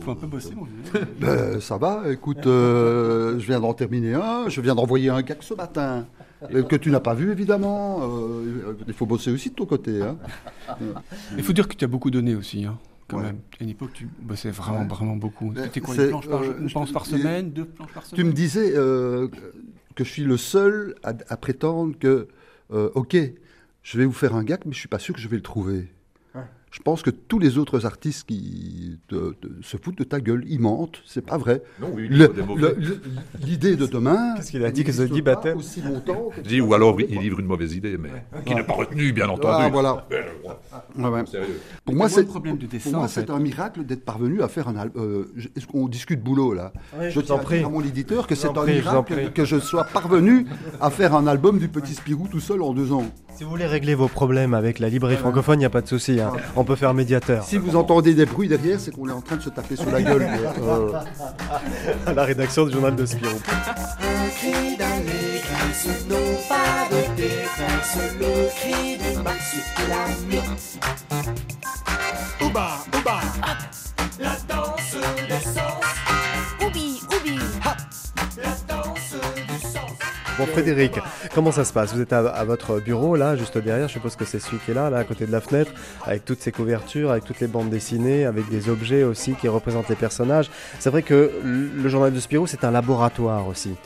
faut 0.00 0.10
un 0.10 0.14
peu 0.14 0.26
bosser, 0.26 0.54
mon 0.54 0.66
ben, 1.20 1.60
Ça 1.60 1.76
va, 1.76 2.10
écoute, 2.10 2.46
euh, 2.46 3.38
je 3.38 3.46
viens 3.46 3.60
d'en 3.60 3.74
terminer 3.74 4.14
un, 4.14 4.48
je 4.48 4.60
viens 4.60 4.74
d'envoyer 4.74 5.10
un 5.10 5.22
gag 5.22 5.38
ce 5.40 5.54
matin, 5.54 6.06
euh, 6.52 6.62
que 6.62 6.76
tu 6.76 6.90
n'as 6.90 7.00
pas 7.00 7.14
vu 7.14 7.30
évidemment. 7.30 8.00
Euh, 8.02 8.76
il 8.86 8.94
faut 8.94 9.06
bosser 9.06 9.30
aussi 9.30 9.50
de 9.50 9.54
ton 9.54 9.66
côté. 9.66 10.02
Hein. 10.02 10.16
Il 11.36 11.42
faut 11.42 11.52
dire 11.52 11.68
que 11.68 11.74
tu 11.74 11.84
as 11.84 11.88
beaucoup 11.88 12.10
donné 12.10 12.34
aussi. 12.34 12.64
Hein, 12.64 12.78
quand 13.08 13.18
même. 13.18 13.38
À 13.60 13.64
une 13.64 13.70
époque, 13.70 13.90
tu 13.92 14.08
bossais 14.20 14.50
vraiment, 14.50 14.84
vraiment 14.86 15.16
beaucoup. 15.16 15.52
C'était 15.56 15.80
quoi, 15.80 15.94
une 15.94 16.08
planche 16.08 16.28
par, 16.28 16.42
une 16.42 16.92
par 16.92 17.06
semaine, 17.06 17.50
deux 17.50 17.66
planches 17.66 17.92
par 17.92 18.04
semaine 18.04 18.16
Tu 18.16 18.24
me 18.24 18.32
disais 18.32 18.72
que 18.72 20.04
je 20.04 20.10
suis 20.10 20.24
le 20.24 20.36
seul 20.36 20.94
à, 21.02 21.12
à 21.28 21.36
prétendre 21.36 21.96
que, 21.98 22.28
ok, 22.70 23.16
je 23.82 23.98
vais 23.98 24.04
vous 24.04 24.12
faire 24.12 24.34
un 24.34 24.44
gag, 24.44 24.60
mais 24.64 24.72
je 24.72 24.78
suis 24.78 24.88
pas 24.88 24.98
sûr 24.98 25.14
que 25.14 25.20
je 25.20 25.28
vais 25.28 25.36
le 25.36 25.42
trouver 25.42 25.88
je 26.74 26.82
pense 26.82 27.02
que 27.02 27.10
tous 27.10 27.38
les 27.38 27.56
autres 27.56 27.86
artistes 27.86 28.26
qui 28.26 28.98
se 29.62 29.76
foutent 29.76 29.96
de 29.96 30.02
ta 30.02 30.18
gueule, 30.20 30.42
ils 30.48 30.58
mentent, 30.58 31.02
c'est 31.06 31.24
pas 31.24 31.38
vrai. 31.38 31.62
L'idée 33.40 33.76
de 33.76 33.86
demain. 33.86 34.34
Qu'est-ce 34.34 34.50
qu'il 34.50 34.64
a 34.64 34.72
dit 34.72 34.82
que 34.82 34.90
ça 34.90 35.06
dit 35.06 35.22
baptême 35.22 35.58
aussi 35.58 35.82
longtemps. 35.82 36.30
Dit, 36.42 36.60
ou 36.60 36.74
alors 36.74 37.00
il 37.00 37.20
livre 37.20 37.38
une 37.38 37.46
mauvaise 37.46 37.76
idée, 37.76 37.96
mais 37.96 38.10
qui 38.44 38.56
n'est 38.56 38.64
pas 38.64 38.72
retenue, 38.72 39.12
bien 39.12 39.28
entendu. 39.28 39.54
Ah, 39.56 39.68
voilà. 39.68 40.08
Pour 41.84 41.94
moi, 41.94 42.08
c'est 42.08 42.24
problème 42.24 42.58
de 42.58 42.66
dessin. 42.66 42.90
Pour 42.90 43.00
moi, 43.00 43.08
c'est 43.08 43.30
un 43.30 43.38
miracle 43.38 43.84
d'être 43.84 44.04
parvenu 44.04 44.42
à 44.42 44.48
faire 44.48 44.68
un 44.68 44.76
album. 44.76 45.02
Euh, 45.02 45.50
on 45.72 45.88
discute 45.88 46.22
boulot 46.22 46.54
là? 46.54 46.72
je 47.08 47.20
tiens 47.20 47.36
à 47.36 47.44
dire 47.44 47.66
à 47.66 47.70
mon 47.70 47.82
éditeur 47.82 48.26
que 48.26 48.34
c'est 48.34 48.56
un 48.56 48.64
miracle 48.64 49.32
que 49.32 49.44
je 49.44 49.58
sois 49.58 49.84
parvenu 49.84 50.46
à 50.80 50.90
faire 50.90 51.14
un 51.14 51.26
album 51.26 51.58
du 51.58 51.68
Petit 51.68 51.94
Spirou 51.94 52.28
tout 52.28 52.40
seul 52.40 52.62
en 52.62 52.72
deux 52.72 52.92
ans. 52.92 53.04
Si 53.36 53.42
vous 53.42 53.50
voulez 53.50 53.66
régler 53.66 53.96
vos 53.96 54.06
problèmes 54.06 54.54
avec 54.54 54.78
la 54.78 54.88
librairie 54.88 55.16
francophone, 55.16 55.56
il 55.56 55.60
n'y 55.60 55.64
a 55.64 55.70
pas 55.70 55.80
de 55.80 55.88
souci. 55.88 56.20
Hein. 56.20 56.32
On 56.54 56.62
peut 56.62 56.76
faire 56.76 56.94
médiateur. 56.94 57.42
Si 57.42 57.56
vous 57.56 57.74
entendez 57.74 58.14
des 58.14 58.26
bruits 58.26 58.46
derrière, 58.46 58.78
c'est 58.78 58.92
qu'on 58.92 59.08
est 59.08 59.12
en 59.12 59.20
train 59.20 59.36
de 59.36 59.42
se 59.42 59.50
taper 59.50 59.74
sur 59.74 59.90
la 59.90 60.02
gueule. 60.02 60.22
Euh. 60.62 60.92
À 62.06 62.12
la 62.14 62.24
rédaction 62.24 62.64
du 62.64 62.72
journal 62.72 62.94
de 62.94 63.04
Spirou. 63.04 63.34
Pas 66.48 66.88
de 66.90 67.16
détresse, 67.16 67.98
le 68.20 68.48
cri 68.50 68.98
du 68.98 69.22
marsupilami. 69.22 70.42
Ouba, 72.42 72.84
ouba, 72.94 73.20
la 74.20 74.36
danse 74.48 74.96
des 75.28 75.40
sens. 75.40 75.84
Oubi, 76.60 77.00
oubi, 77.14 77.38
la 78.36 78.50
danse 78.68 79.14
du 79.46 79.58
sens. 79.58 79.90
Bon, 80.38 80.46
Frédéric, 80.46 80.98
comment 81.34 81.52
ça 81.52 81.64
se 81.64 81.72
passe? 81.72 81.94
Vous 81.94 82.00
êtes 82.02 82.12
à, 82.12 82.44
votre 82.44 82.80
bureau, 82.80 83.16
là, 83.16 83.36
juste 83.36 83.56
derrière, 83.56 83.88
je 83.88 83.94
suppose 83.94 84.16
que 84.16 84.24
c'est 84.24 84.40
celui 84.40 84.58
qui 84.58 84.72
est 84.72 84.74
là, 84.74 84.90
là, 84.90 84.98
à 84.98 85.04
côté 85.04 85.26
de 85.26 85.32
la 85.32 85.40
fenêtre, 85.40 85.72
avec 86.04 86.24
toutes 86.24 86.40
ces 86.42 86.52
couvertures, 86.52 87.10
avec 87.10 87.24
toutes 87.24 87.40
les 87.40 87.46
bandes 87.46 87.70
dessinées, 87.70 88.26
avec 88.26 88.50
des 88.50 88.68
objets 88.68 89.04
aussi 89.04 89.34
qui 89.34 89.48
représentent 89.48 89.88
les 89.88 89.96
personnages. 89.96 90.50
C'est 90.78 90.90
vrai 90.90 91.02
que 91.02 91.32
le 91.42 91.88
journal 91.88 92.12
de 92.12 92.20
Spirou, 92.20 92.46
c'est 92.46 92.64
un 92.64 92.70
laboratoire 92.70 93.48
aussi. 93.48 93.76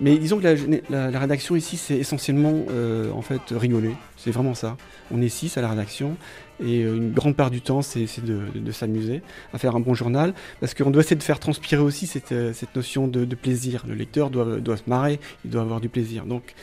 Mais 0.00 0.16
disons 0.16 0.38
que 0.40 0.80
la, 0.90 1.18
rédaction 1.18 1.56
ici, 1.56 1.76
c'est 1.76 1.96
essentiellement 1.96 2.64
euh, 2.70 3.12
en 3.12 3.20
fait 3.20 3.40
rigoler. 3.50 3.94
C'est 4.16 4.30
vraiment 4.30 4.54
ça. 4.54 4.76
On 5.10 5.20
est 5.20 5.28
six 5.28 5.58
à 5.58 5.60
la 5.60 5.68
rédaction 5.68 6.16
et 6.58 6.84
euh, 6.84 6.96
une 6.96 7.12
grande 7.12 7.36
part 7.36 7.50
du 7.50 7.60
temps, 7.60 7.82
c'est 7.82 8.06
de, 8.24 8.40
de- 8.54 8.72
s'amuser 8.72 9.22
à 9.52 9.58
faire 9.58 9.76
un 9.76 9.80
bon 9.80 9.94
journal 9.94 10.32
parce 10.60 10.72
qu'on 10.72 10.90
doit 10.90 11.02
essayer 11.02 11.16
de 11.16 11.22
faire 11.22 11.38
transpirer 11.38 11.82
aussi 11.82 12.06
cette, 12.06 12.32
euh, 12.32 12.52
notion 12.74 13.08
de, 13.08 13.34
plaisir. 13.34 13.84
Le 13.86 13.94
lecteur 13.94 14.30
doit, 14.30 14.58
doit 14.58 14.78
se 14.78 14.88
marrer, 14.88 15.20
il 15.44 15.50
doit 15.50 15.62
avoir 15.62 15.80
du 15.80 15.90
plaisir. 15.90 16.24
Donc 16.24 16.54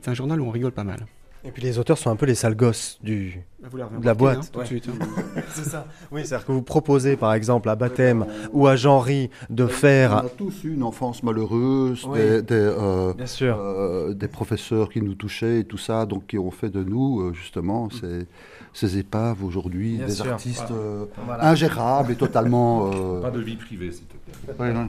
c'est 0.00 0.10
un 0.10 0.14
journal 0.14 0.40
où 0.40 0.46
on 0.46 0.50
rigole 0.50 0.72
pas 0.72 0.84
mal. 0.84 1.06
Et 1.44 1.50
puis 1.50 1.62
les 1.62 1.78
auteurs 1.78 1.98
sont 1.98 2.10
un 2.10 2.16
peu 2.16 2.26
les 2.26 2.34
sales 2.34 2.56
gosses 2.56 2.98
du, 3.02 3.42
vous 3.70 3.76
l'avez 3.76 3.98
de 3.98 4.04
la 4.04 4.14
boîte. 4.14 4.38
hein, 4.38 4.48
tout 4.52 4.60
de 4.60 4.64
suite, 4.66 4.88
hein. 4.88 5.06
c'est 5.54 5.64
ça. 5.64 5.86
Oui, 6.12 6.22
c'est-à-dire 6.24 6.46
que 6.46 6.52
vous 6.52 6.62
proposez 6.62 7.16
par 7.16 7.32
exemple 7.34 7.68
à 7.68 7.76
Baptême 7.76 8.26
ou 8.52 8.66
à 8.66 8.76
Jean-Ry 8.76 9.30
de 9.50 9.66
faire. 9.66 10.12
On 10.22 10.26
a 10.26 10.30
tous 10.30 10.64
eu 10.64 10.74
une 10.74 10.82
enfance 10.82 11.22
malheureuse, 11.22 12.04
Oui. 12.08 12.18
des, 12.18 12.42
des, 12.42 12.54
euh, 12.54 13.12
Bien 13.14 13.26
sûr. 13.26 13.56
euh, 13.58 14.12
des 14.14 14.28
professeurs 14.28 14.88
qui 14.90 15.00
nous 15.00 15.14
touchaient 15.14 15.60
et 15.60 15.64
tout 15.64 15.78
ça, 15.78 16.06
donc 16.06 16.26
qui 16.26 16.38
ont 16.38 16.50
fait 16.50 16.70
de 16.70 16.82
nous 16.84 17.20
euh, 17.20 17.32
justement 17.32 17.88
ces, 17.90 18.26
ces 18.74 18.98
épaves 18.98 19.42
aujourd'hui, 19.44 19.96
Bien 19.98 20.06
des 20.06 20.12
sûr. 20.12 20.32
artistes 20.32 20.70
euh, 20.72 21.04
Voilà. 21.24 21.46
ingérables 21.48 22.10
et 22.12 22.16
totalement. 22.16 22.90
euh, 22.92 23.20
Pas 23.22 23.30
de 23.30 23.40
vie 23.40 23.56
privée, 23.56 23.92
s'il 23.92 24.04
te 24.06 24.14
plaît. 24.16 24.54
ouais, 24.58 24.72
non. 24.74 24.88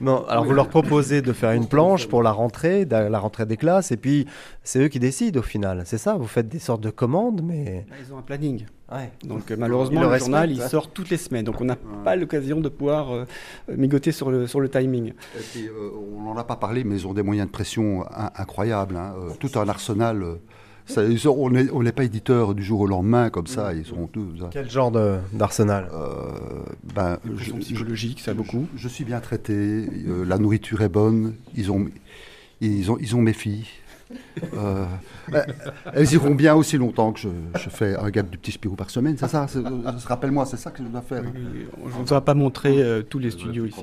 Non, 0.00 0.26
alors 0.26 0.44
vous 0.44 0.52
leur 0.52 0.68
proposez 0.68 1.22
de 1.22 1.32
faire 1.32 1.52
une 1.52 1.68
planche 1.68 2.08
pour 2.08 2.22
la 2.24 2.32
rentrée, 2.32 2.84
la 2.84 3.18
rentrée 3.20 3.46
des 3.46 3.56
classes, 3.56 3.92
et 3.92 3.96
puis 3.96 4.26
c'est 4.64 4.80
eux 4.80 4.88
qui 4.88 4.98
décident 4.98 5.38
au 5.40 5.42
final. 5.44 5.82
C'est 5.86 5.96
ça, 5.98 6.14
vous 6.16 6.26
faites 6.26 6.48
des 6.48 6.58
sortes 6.58 6.80
de 6.82 6.90
commandes, 6.90 7.40
mais. 7.42 7.86
Ils 8.04 8.12
ont 8.12 8.18
un 8.18 8.22
planning. 8.22 8.66
Ouais. 8.92 9.10
Donc 9.24 9.50
euh, 9.50 9.56
malheureusement, 9.58 10.02
le, 10.02 10.10
le 10.10 10.18
journal, 10.18 10.50
il 10.50 10.60
sort 10.60 10.88
toutes 10.90 11.08
les 11.10 11.16
semaines. 11.16 11.44
Donc 11.44 11.60
on 11.60 11.64
n'a 11.64 11.76
pas 12.04 12.16
l'occasion 12.16 12.60
de 12.60 12.68
pouvoir 12.68 13.14
euh, 13.14 13.24
migoter 13.68 14.10
sur 14.12 14.30
le, 14.30 14.46
sur 14.48 14.60
le 14.60 14.68
timing. 14.68 15.08
Et 15.38 15.42
puis, 15.52 15.66
euh, 15.68 15.90
on 16.18 16.22
n'en 16.22 16.36
a 16.36 16.44
pas 16.44 16.56
parlé, 16.56 16.82
mais 16.84 16.96
ils 16.96 17.06
ont 17.06 17.14
des 17.14 17.22
moyens 17.22 17.46
de 17.46 17.52
pression 17.52 18.04
in- 18.12 18.30
incroyables. 18.36 18.96
hein, 18.96 19.14
euh, 19.18 19.30
tout 19.38 19.56
un 19.58 19.68
arsenal. 19.68 20.24
Euh, 20.98 21.16
ça, 21.16 21.30
on 21.30 21.50
n'est 21.50 21.92
pas 21.92 22.04
éditeur 22.04 22.54
du 22.54 22.62
jour 22.62 22.80
au 22.80 22.86
lendemain 22.86 23.30
comme 23.30 23.46
ça. 23.46 23.72
Ils 23.74 23.86
sont 23.86 24.06
tous. 24.06 24.44
Quel 24.50 24.70
genre 24.70 24.92
d'arsenal 25.32 25.88
euh, 25.92 26.62
ben, 26.94 27.18
je, 27.24 27.32
pressions 27.32 27.58
psychologiques, 27.58 28.20
ça 28.20 28.34
beaucoup. 28.34 28.66
je 28.76 28.88
suis 28.88 29.04
bien 29.04 29.20
traité. 29.20 29.52
euh, 29.54 30.24
la 30.26 30.38
nourriture 30.38 30.82
est 30.82 30.88
bonne. 30.88 31.34
Ils 31.54 31.70
ont, 31.70 31.86
ils 32.60 32.90
ont, 32.90 32.98
ils 33.00 33.16
ont 33.16 33.22
mes 33.22 33.32
filles. 33.32 33.66
Euh, 34.54 34.84
ben, 35.30 35.44
elles 35.92 36.12
iront 36.12 36.34
bien 36.34 36.54
aussi 36.54 36.76
longtemps 36.76 37.12
que 37.12 37.20
je, 37.20 37.28
je 37.58 37.68
fais 37.70 37.96
un 37.96 38.10
gap 38.10 38.28
du 38.30 38.38
petit 38.38 38.52
Spirou 38.52 38.76
par 38.76 38.90
semaine, 38.90 39.16
c'est 39.18 39.28
ça 39.28 39.46
c'est- 39.48 39.58
euh, 39.58 39.90
Rappelle-moi, 40.06 40.44
c'est 40.46 40.56
ça 40.56 40.70
que 40.70 40.82
je 40.82 40.88
dois 40.88 41.02
faire. 41.02 41.22
Je 41.24 41.98
ne 42.00 42.04
vous 42.04 42.20
pas 42.20 42.34
montrer 42.34 42.82
euh, 42.82 43.02
tous 43.02 43.18
les 43.18 43.30
studios 43.30 43.66
ici. 43.66 43.82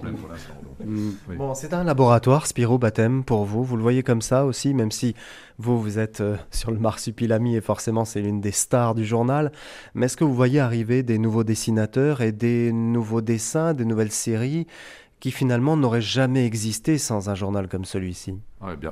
Mm. 0.83 1.11
Bon, 1.37 1.53
c'est 1.53 1.73
un 1.73 1.83
laboratoire, 1.83 2.47
Spiro 2.47 2.77
Baptême, 2.77 3.23
pour 3.23 3.45
vous. 3.45 3.63
Vous 3.63 3.75
le 3.77 3.81
voyez 3.83 4.03
comme 4.03 4.21
ça 4.21 4.45
aussi, 4.45 4.73
même 4.73 4.91
si 4.91 5.15
vous, 5.57 5.79
vous 5.79 5.99
êtes 5.99 6.21
euh, 6.21 6.37
sur 6.51 6.71
le 6.71 6.79
marsupilami 6.79 7.55
et 7.55 7.61
forcément 7.61 8.05
c'est 8.05 8.21
l'une 8.21 8.41
des 8.41 8.51
stars 8.51 8.95
du 8.95 9.05
journal. 9.05 9.51
Mais 9.93 10.05
est-ce 10.07 10.17
que 10.17 10.23
vous 10.23 10.33
voyez 10.33 10.59
arriver 10.59 11.03
des 11.03 11.17
nouveaux 11.17 11.43
dessinateurs 11.43 12.21
et 12.21 12.31
des 12.31 12.71
nouveaux 12.71 13.21
dessins, 13.21 13.73
des 13.73 13.85
nouvelles 13.85 14.11
séries 14.11 14.67
qui 15.21 15.31
finalement 15.31 15.77
n'auraient 15.77 16.01
jamais 16.01 16.45
existé 16.45 16.97
sans 16.97 17.29
un 17.29 17.35
journal 17.35 17.69
comme 17.69 17.85
celui-ci 17.85 18.33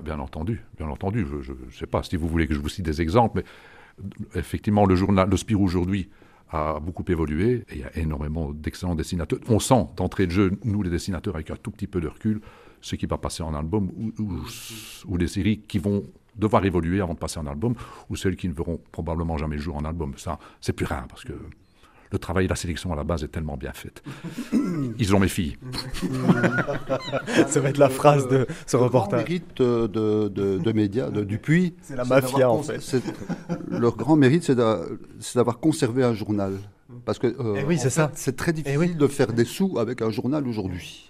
bien, 0.02 0.20
entendu, 0.20 0.64
bien 0.78 0.88
entendu. 0.88 1.26
Je 1.42 1.52
ne 1.52 1.72
sais 1.72 1.88
pas 1.88 2.04
si 2.04 2.16
vous 2.16 2.28
voulez 2.28 2.48
que 2.48 2.54
je 2.54 2.60
vous 2.60 2.70
cite 2.70 2.86
des 2.86 3.02
exemples, 3.02 3.42
mais 3.42 4.40
effectivement, 4.40 4.86
le 4.86 4.96
journal, 4.96 5.28
le 5.30 5.36
Spirou 5.36 5.66
aujourd'hui 5.66 6.10
a 6.52 6.80
beaucoup 6.80 7.04
évolué 7.10 7.66
et 7.70 7.76
il 7.76 7.80
y 7.80 7.84
a 7.84 7.98
énormément 7.98 8.52
d'excellents 8.54 8.96
dessinateurs. 8.96 9.40
On 9.50 9.60
sent 9.60 9.88
d'entrée 9.98 10.28
de 10.28 10.32
jeu, 10.32 10.52
nous 10.64 10.82
les 10.84 10.90
dessinateurs, 10.90 11.36
avec 11.36 11.52
un 11.52 11.56
tout 11.56 11.72
petit 11.72 11.88
peu 11.88 12.00
de 12.00 12.08
recul, 12.08 12.42
ce 12.80 12.96
qui 12.96 13.08
va 13.08 13.18
passer 13.18 13.44
en 13.44 13.54
album 13.56 13.92
ou 15.06 15.18
des 15.18 15.28
séries 15.28 15.62
qui 15.68 15.80
vont 15.80 16.04
devoir 16.36 16.64
évoluer 16.64 17.02
avant 17.02 17.16
de 17.16 17.20
passer 17.20 17.40
en 17.40 17.48
album 17.48 17.74
ou 18.10 18.16
celles 18.16 18.36
qui 18.36 18.48
ne 18.48 18.54
verront 18.54 18.80
probablement 18.92 19.38
jamais 19.38 19.56
le 19.56 19.62
jour 19.62 19.76
en 19.76 19.84
album. 19.84 20.14
Ça, 20.18 20.40
c'est 20.62 20.74
plus 20.74 20.86
rare 20.86 21.08
parce 21.08 21.24
que 21.24 21.34
le 22.12 22.18
travail 22.20 22.46
et 22.46 22.48
la 22.48 22.56
sélection 22.56 22.92
à 22.92 22.96
la 22.96 23.04
base 23.04 23.24
est 23.24 23.28
tellement 23.28 23.56
bien 23.58 23.72
fait. 23.74 24.02
Ils 25.00 25.16
ont 25.16 25.20
mes 25.20 25.28
filles. 25.28 25.58
Ça 27.48 27.60
va 27.60 27.70
être 27.70 27.78
la 27.78 27.90
phrase 27.90 28.28
de 28.28 28.48
ce 28.66 28.76
Le 28.78 28.80
grand 28.80 28.86
reportage. 28.88 29.20
mérite 29.28 29.62
euh, 29.62 29.88
de, 29.88 30.28
de, 30.30 30.58
de 30.58 30.72
médias, 30.72 31.10
de 31.10 31.24
Dupuis. 31.24 31.76
C'est 31.82 31.96
la 31.96 32.06
mafia, 32.06 32.50
en 32.50 32.62
fait. 32.64 32.80
Leur 33.70 33.96
grand 33.96 34.16
mérite, 34.16 34.44
c'est 34.44 34.56
d'a- 34.56 34.82
c'est 35.20 35.36
d'avoir 35.38 35.60
conservé 35.60 36.04
un 36.04 36.14
journal. 36.14 36.54
Parce 37.06 37.20
que 37.20 37.28
euh, 37.28 37.58
Eh 37.60 37.64
oui, 37.66 37.78
c'est 37.78 37.90
ça. 37.92 38.12
très 38.36 38.54
difficile 38.54 38.80
oui. 38.80 38.96
de 38.96 39.08
faire 39.08 39.32
des 39.32 39.46
sous 39.46 39.78
avec 39.78 40.02
un 40.02 40.10
journal 40.10 40.48
aujourd'hui. 40.48 41.09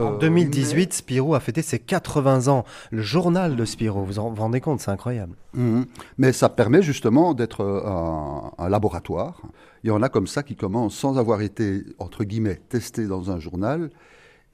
En 0.00 0.14
Euh, 0.14 0.18
2018, 0.18 0.92
Spirou 0.92 1.34
a 1.34 1.40
fêté 1.40 1.62
ses 1.62 1.78
80 1.78 2.48
ans. 2.48 2.64
Le 2.90 3.02
journal 3.02 3.56
de 3.56 3.64
Spirou, 3.64 4.04
vous 4.04 4.18
en 4.18 4.30
vous 4.30 4.40
rendez 4.42 4.60
compte, 4.60 4.80
c'est 4.80 4.90
incroyable. 4.90 5.34
Mhm. 5.54 5.86
Mais 6.18 6.32
ça 6.32 6.48
permet 6.48 6.82
justement 6.82 7.34
d'être 7.34 7.60
euh, 7.62 7.82
un, 7.86 8.52
un 8.58 8.68
laboratoire. 8.68 9.42
Il 9.84 9.88
y 9.88 9.90
en 9.90 10.02
a 10.02 10.08
comme 10.08 10.26
ça 10.26 10.42
qui 10.42 10.56
commencent 10.56 10.94
sans 10.96 11.18
avoir 11.18 11.40
été, 11.42 11.82
entre 11.98 12.24
guillemets, 12.24 12.60
testés 12.68 13.06
dans 13.06 13.30
un 13.30 13.38
journal. 13.38 13.90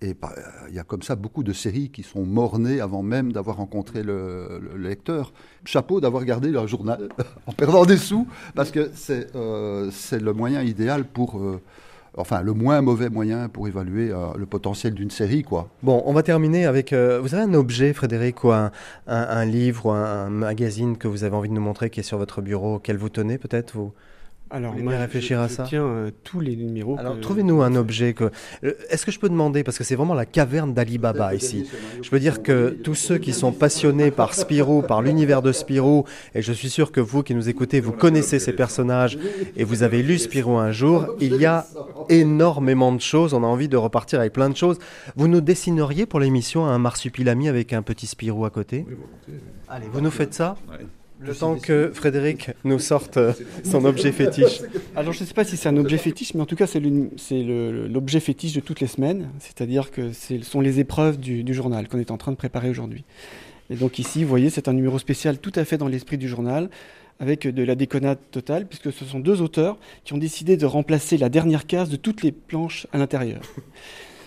Et 0.03 0.13
bah, 0.13 0.31
euh, 0.37 0.43
il 0.69 0.75
y 0.75 0.79
a 0.79 0.85
comme 0.85 1.01
ça 1.03 1.17
beaucoup 1.17 1.43
de 1.43 1.55
séries 1.55 1.91
qui 1.91 2.03
sont 2.03 2.25
mornées 2.25 2.81
avant 2.81 3.03
même 3.03 3.33
d'avoir 3.33 3.57
rencontré 3.57 4.03
le, 4.03 4.61
le 4.61 4.77
lecteur. 4.77 5.33
Chapeau 5.65 6.03
d'avoir 6.03 6.25
gardé 6.27 6.51
leur 6.51 6.69
journal 6.69 7.09
en 7.47 7.53
perdant 7.53 7.87
des 7.87 7.97
sous, 7.97 8.27
parce 8.55 8.71
que 8.71 8.91
c'est 8.95 9.35
euh, 9.35 9.91
le 10.13 10.33
moyen 10.35 10.63
idéal 10.63 11.05
pour... 11.05 11.39
euh, 11.39 11.61
enfin, 12.17 12.41
le 12.43 12.53
moins 12.53 12.81
mauvais 12.83 13.09
moyen 13.09 13.49
pour 13.49 13.69
évaluer 13.69 14.11
euh, 14.11 14.29
le 14.37 14.47
potentiel 14.47 14.95
d'une 14.95 15.11
série, 15.11 15.43
quoi. 15.43 15.69
Bon, 15.83 16.03
on 16.07 16.13
va 16.13 16.23
terminer 16.23 16.67
avec. 16.67 16.93
euh, 16.93 17.21
vous 17.23 17.35
avez 17.35 17.45
un 17.45 17.55
objet, 17.55 17.93
Frédéric, 17.93 18.45
ou 18.45 18.51
un, 18.53 18.71
un- 19.07 19.45
livre 19.45 19.87
ou 19.87 19.91
un, 19.91 20.05
un 20.27 20.31
magazine 20.31 20.97
que 20.97 21.09
vous 21.09 21.25
avez 21.25 21.37
envie 21.37 21.49
de 21.49 21.55
nous 21.55 21.61
montrer 21.61 21.91
qui 21.91 22.01
est 22.01 22.03
sur 22.03 22.19
votre 22.19 22.43
bureau, 22.43 22.77
auquel 22.77 22.97
vous 22.97 23.09
tenez 23.09 23.39
peut-être 23.39 23.73
vous? 23.75 23.93
Alors, 24.51 24.75
bien 24.75 24.91
je- 24.93 24.97
réfléchir 24.97 25.39
je, 25.39 25.45
à 25.45 25.49
je 25.49 25.53
ça 25.55 25.63
tiens 25.65 25.85
euh, 25.85 26.11
tous 26.23 26.39
les 26.41 26.55
numéros. 26.55 26.97
Alors, 26.99 27.17
que- 27.17 27.21
trouvez-nous 27.21 27.63
un 27.63 27.75
objet 27.75 28.15
que. 28.15 28.31
Euh, 28.65 28.75
Est-ce 28.91 29.05
que 29.05 29.11
je 29.11 29.19
peux 29.19 29.29
demander, 29.29 29.65
parce 29.65 29.77
que 29.77 29.83
c'est 29.85 29.97
vraiment 29.97 30.15
la 30.15 30.25
caverne 30.27 30.73
d'Ali 30.73 30.99
Baba 30.99 31.35
ici. 31.35 31.69
Je 32.03 32.09
peux 32.11 32.21
dire 32.21 32.43
que 32.43 32.69
tous 32.71 32.95
ceux 32.95 33.19
qui 33.19 33.33
sont 33.33 33.51
passionnés 33.53 34.11
par 34.11 34.35
Spirou, 34.35 34.83
par 34.83 35.03
l'univers 35.03 35.43
de 35.43 35.51
Spirou, 35.53 36.05
et 36.35 36.43
je 36.43 36.53
suis 36.53 36.71
sûr 36.71 36.93
que 36.93 37.01
vous 37.01 37.23
qui 37.25 37.35
nous 37.35 37.49
écoutez, 37.49 37.81
vous 37.81 37.93
connaissez 37.93 38.39
ces 38.39 38.53
personnages 38.53 39.19
et 39.57 39.65
vous 39.65 39.83
avez 39.83 40.03
lu 40.03 40.17
Spirou 40.19 40.57
un 40.59 40.71
jour, 40.71 41.07
il 41.21 41.37
y 41.37 41.45
a 41.47 41.67
énormément 42.09 42.93
de 42.93 43.01
choses. 43.01 43.35
On 43.35 43.43
a 43.43 43.47
envie 43.47 43.69
de 43.69 43.77
repartir 43.77 44.21
avec 44.21 44.33
plein 44.33 44.49
de 44.49 44.57
choses. 44.57 44.79
Vous 45.17 45.27
nous 45.29 45.41
dessineriez 45.41 46.07
pour 46.07 46.21
l'émission 46.21 46.67
un 46.67 46.79
marsupilami 46.79 47.49
avec 47.49 47.73
un 47.73 47.83
petit 47.83 48.07
Spirou 48.07 48.45
à 48.45 48.51
côté? 48.51 48.87
Allez, 49.69 49.87
vous 49.93 50.01
nous 50.01 50.11
faites 50.13 50.35
ça? 50.35 50.57
Le 51.19 51.35
temps 51.35 51.57
que 51.57 51.91
Frédéric 51.95 52.51
nous 52.65 52.79
sorte 52.79 53.17
euh, 53.17 53.33
son 53.65 53.85
objet 53.85 54.13
fétiche. 54.13 54.61
Alors 54.95 55.13
je 55.13 55.23
ne 55.23 55.27
sais 55.27 55.33
pas 55.35 55.45
si 55.45 55.57
c'est 55.57 55.69
un 55.69 55.77
objet 55.79 55.97
fétiche, 55.99 56.35
mais 56.35 56.43
en 56.43 56.47
tout 56.47 56.57
cas 56.57 56.67
c'est 56.67 56.79
le- 56.81 57.11
c'est 57.17 57.43
le- 57.43 57.89
l'objet 57.89 58.21
fétiche 58.21 58.53
de 58.53 58.61
toutes 58.61 58.81
les 58.81 58.87
semaines. 58.87 59.29
C'est-à-dire 59.39 59.91
que 59.91 60.13
ce 60.13 60.43
sont 60.43 60.61
les 60.61 60.79
épreuves 60.79 61.19
du, 61.19 61.43
du 61.43 61.55
journal 61.55 61.89
qu'on 61.89 61.99
est 61.99 62.11
en 62.11 62.19
train 62.19 62.33
de 62.33 62.37
préparer 62.37 62.69
aujourd'hui. 62.69 63.05
Et 63.71 63.77
donc 63.77 63.99
ici, 63.99 64.23
vous 64.23 64.29
voyez, 64.29 64.51
c'est 64.51 64.69
un 64.69 64.73
numéro 64.75 64.99
spécial 64.99 65.39
tout 65.39 65.53
à 65.57 65.65
fait 65.65 65.79
dans 65.79 65.89
l'esprit 65.89 66.19
du 66.19 66.29
journal, 66.29 66.69
avec 67.19 67.49
de 67.49 67.63
la 67.63 67.75
déconnade 67.75 68.19
totale, 68.31 68.67
puisque 68.67 68.93
ce 68.93 69.05
sont 69.07 69.19
deux 69.19 69.41
auteurs 69.41 69.79
qui 70.05 70.13
ont 70.13 70.19
décidé 70.19 70.57
de 70.59 70.67
remplacer 70.67 71.17
la 71.17 71.31
dernière 71.31 71.67
case 71.67 71.89
de 71.89 71.97
toutes 71.97 72.23
les 72.23 72.31
planches 72.31 72.87
à 72.93 72.99
l'intérieur. 72.99 73.41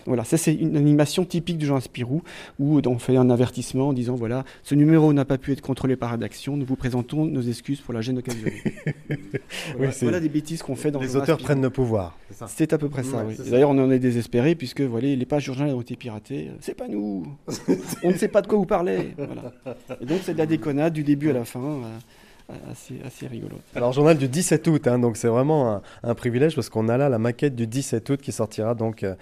Voilà, 0.10 0.24
ça 0.24 0.38
c'est 0.38 0.56
une 0.56 0.76
animation 0.76 1.24
typique 1.24 1.60
du 1.60 1.68
genre 1.68 1.80
Spirou, 1.82 2.24
où 2.60 2.82
on 2.84 2.98
fait 2.98 3.16
un 3.16 3.30
avertissement 3.30 3.90
en 3.90 3.94
disant 3.94 4.16
voilà, 4.16 4.44
ce 4.64 4.74
numéro 4.74 5.14
n'a 5.14 5.24
pas 5.24 5.38
pu 5.38 5.52
être 5.52 5.62
contrôlé 5.62 5.96
par 5.96 6.10
rédaction, 6.10 6.58
nous 6.58 6.66
vous 6.66 6.76
présentons 6.76 7.26
nos 7.26 7.42
excuses 7.42 7.80
pour 7.80 7.94
la 7.94 8.02
gêne 8.02 8.18
occasionnée. 8.18 8.64
Voilà, 9.78 9.92
voilà 10.02 10.20
des 10.20 10.30
bêtises 10.30 10.64
qu'on 10.64 10.76
fait 10.76 10.90
dans 10.92 11.00
le 11.00 11.06
Les 11.06 11.16
auteurs 11.16 11.36
Spirou. 11.36 11.44
prennent 11.44 11.62
le 11.62 11.70
pouvoir. 11.70 12.18
C'est 12.48 12.74
à 12.74 12.78
peu 12.80 12.90
près 12.90 13.04
ça, 13.04 13.18
Ouais, 13.18 13.36
oui. 13.40 13.50
D'ailleurs, 13.50 13.70
on 13.70 13.78
en 13.78 13.92
est 13.92 14.00
désespéré 14.00 14.56
puisque 14.56 14.82
voilà, 14.82 15.08
les 15.16 15.26
pages 15.26 15.44
du 15.44 15.54
journal 15.54 15.74
ont 15.76 15.82
été 15.82 15.96
piratées. 15.96 16.50
C'est 16.60 16.74
pas 16.74 16.88
nous 16.88 17.26
On 18.04 18.10
ne 18.10 18.18
sait 18.18 18.28
pas 18.30 18.42
de 18.42 18.48
quoi 18.48 18.58
vous 18.58 18.66
parlez 18.66 19.14
Voilà. 19.18 19.54
Et 20.02 20.06
donc, 20.06 20.20
c'est 20.24 20.34
de 20.34 20.40
la 20.40 20.46
déconnade 20.48 20.94
du 20.94 21.04
début 21.04 21.30
à 21.30 21.34
la 21.34 21.46
fin, 21.46 21.60
euh, 21.62 22.54
assez, 22.72 22.96
assez 23.06 23.28
rigolo. 23.28 23.58
Alors, 23.76 23.94
journal 23.94 24.18
du 24.18 24.28
17 24.28 24.68
août, 24.68 24.88
hein, 24.88 24.98
donc 24.98 25.18
c'est 25.18 25.28
vraiment 25.28 25.72
un, 25.76 25.82
un 26.04 26.16
privilège 26.16 26.56
parce 26.56 26.70
qu'on 26.70 26.90
a 26.90 26.98
là 26.98 27.10
la 27.10 27.20
maquette 27.20 27.56
du 27.56 27.68
17 27.68 28.10
août 28.10 28.22
qui 28.22 28.32
sortira 28.32 28.74
donc 28.76 29.04
euh, 29.04 29.16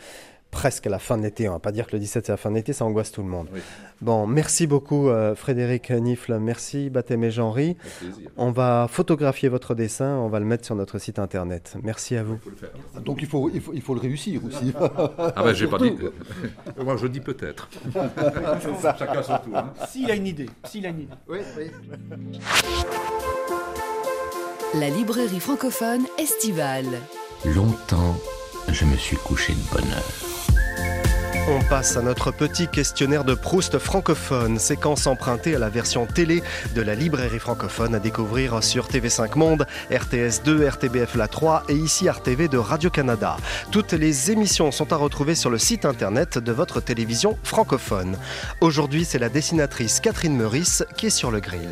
presque 0.52 0.88
à 0.88 0.90
la 0.90 1.00
fin 1.00 1.18
de 1.18 1.24
l'été. 1.24 1.48
On 1.50 1.54
va 1.54 1.60
pas 1.60 1.72
dire 1.72 1.88
que 1.88 1.94
le 1.94 2.00
17 2.00 2.26
c'est 2.26 2.32
la 2.32 2.38
fin 2.38 2.50
de 2.50 2.56
l'été, 2.56 2.74
ça 2.74 2.86
angoisse 2.86 3.12
tout 3.12 3.22
le 3.22 3.28
monde. 3.30 3.48
Oui. 3.54 3.60
Bon, 4.02 4.28
merci 4.28 4.68
beaucoup 4.68 5.10
euh, 5.10 5.34
Frédéric 5.36 5.90
Nifle, 5.90 6.38
merci 6.40 6.90
Baptême 6.90 7.24
et 7.24 7.32
Jean-Ry. 7.32 7.76
On 8.38 8.52
va 8.52 8.88
photographier 8.90 9.50
votre 9.50 9.74
dessin, 9.76 10.18
on 10.18 10.28
va 10.30 10.40
le 10.40 10.46
mettre 10.46 10.66
sur 10.66 10.76
notre 10.76 11.00
site 11.00 11.18
internet. 11.20 11.76
Merci 11.84 12.16
à 12.16 12.24
vous. 12.24 12.38
Donc 13.04 13.18
il 13.22 13.28
faut, 13.28 13.50
il 13.54 13.60
faut, 13.62 13.74
il 13.74 13.82
faut 13.82 13.94
le 13.96 14.00
réussir 14.02 14.42
aussi. 14.46 14.74
Ah 14.80 15.44
ben, 15.44 15.54
j'ai 15.56 15.68
pas 15.68 15.78
dit. 15.80 15.96
moi, 16.84 16.96
je 16.98 17.08
dis 17.08 17.20
peut-être. 17.22 17.70
Chacun 18.98 19.24
son 19.24 19.38
tour. 19.40 19.58
hein. 19.58 19.74
S'il 19.90 20.10
a 20.12 20.16
une 20.16 20.28
idée, 20.28 20.50
s'il 20.66 20.86
a 20.86 20.90
une 20.90 21.02
idée. 21.02 21.14
Oui, 21.28 21.40
oui. 21.58 21.72
La 24.76 24.90
librairie 24.90 25.40
francophone 25.40 26.06
estivale. 26.20 26.86
Longtemps, 27.46 28.16
je 28.72 28.86
me 28.86 28.96
suis 28.96 29.18
couché 29.18 29.54
de 29.54 29.74
bonne 29.76 29.90
heure. 29.92 30.27
On 31.50 31.62
passe 31.62 31.96
à 31.96 32.02
notre 32.02 32.32
petit 32.32 32.68
questionnaire 32.68 33.24
de 33.24 33.34
Proust 33.34 33.80
francophone, 33.80 34.60
séquence 34.60 35.08
empruntée 35.08 35.56
à 35.56 35.60
la 35.60 35.70
version 35.70 36.06
télé 36.06 36.44
de 36.76 36.82
la 36.82 36.94
librairie 36.94 37.40
francophone 37.40 37.96
à 37.96 38.00
découvrir 38.00 38.62
sur 38.62 38.88
TV5 38.88 39.38
Monde, 39.38 39.66
RTS2, 39.90 40.68
RTBF 40.68 41.16
La 41.16 41.30
3 41.30 41.64
et 41.70 41.74
ici 41.74 42.10
RTV 42.10 42.50
de 42.50 42.58
Radio-Canada. 42.58 43.38
Toutes 43.72 43.94
les 43.94 44.30
émissions 44.30 44.74
sont 44.74 44.92
à 44.92 44.98
retrouver 44.98 45.36
sur 45.36 45.50
le 45.50 45.58
site 45.58 45.86
internet 45.86 46.38
de 46.38 46.52
votre 46.52 46.82
télévision 46.82 47.38
francophone. 47.44 48.18
Aujourd'hui, 48.60 49.06
c'est 49.06 49.20
la 49.20 49.30
dessinatrice 49.30 50.02
Catherine 50.02 50.36
Meurice 50.36 50.84
qui 50.98 51.06
est 51.06 51.10
sur 51.10 51.32
le 51.32 51.40
grill. 51.40 51.70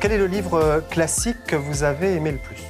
Quel 0.00 0.12
est 0.12 0.18
le 0.18 0.26
livre 0.26 0.84
classique 0.90 1.44
que 1.46 1.56
vous 1.56 1.82
avez 1.82 2.14
aimé 2.14 2.32
le 2.32 2.38
plus? 2.38 2.69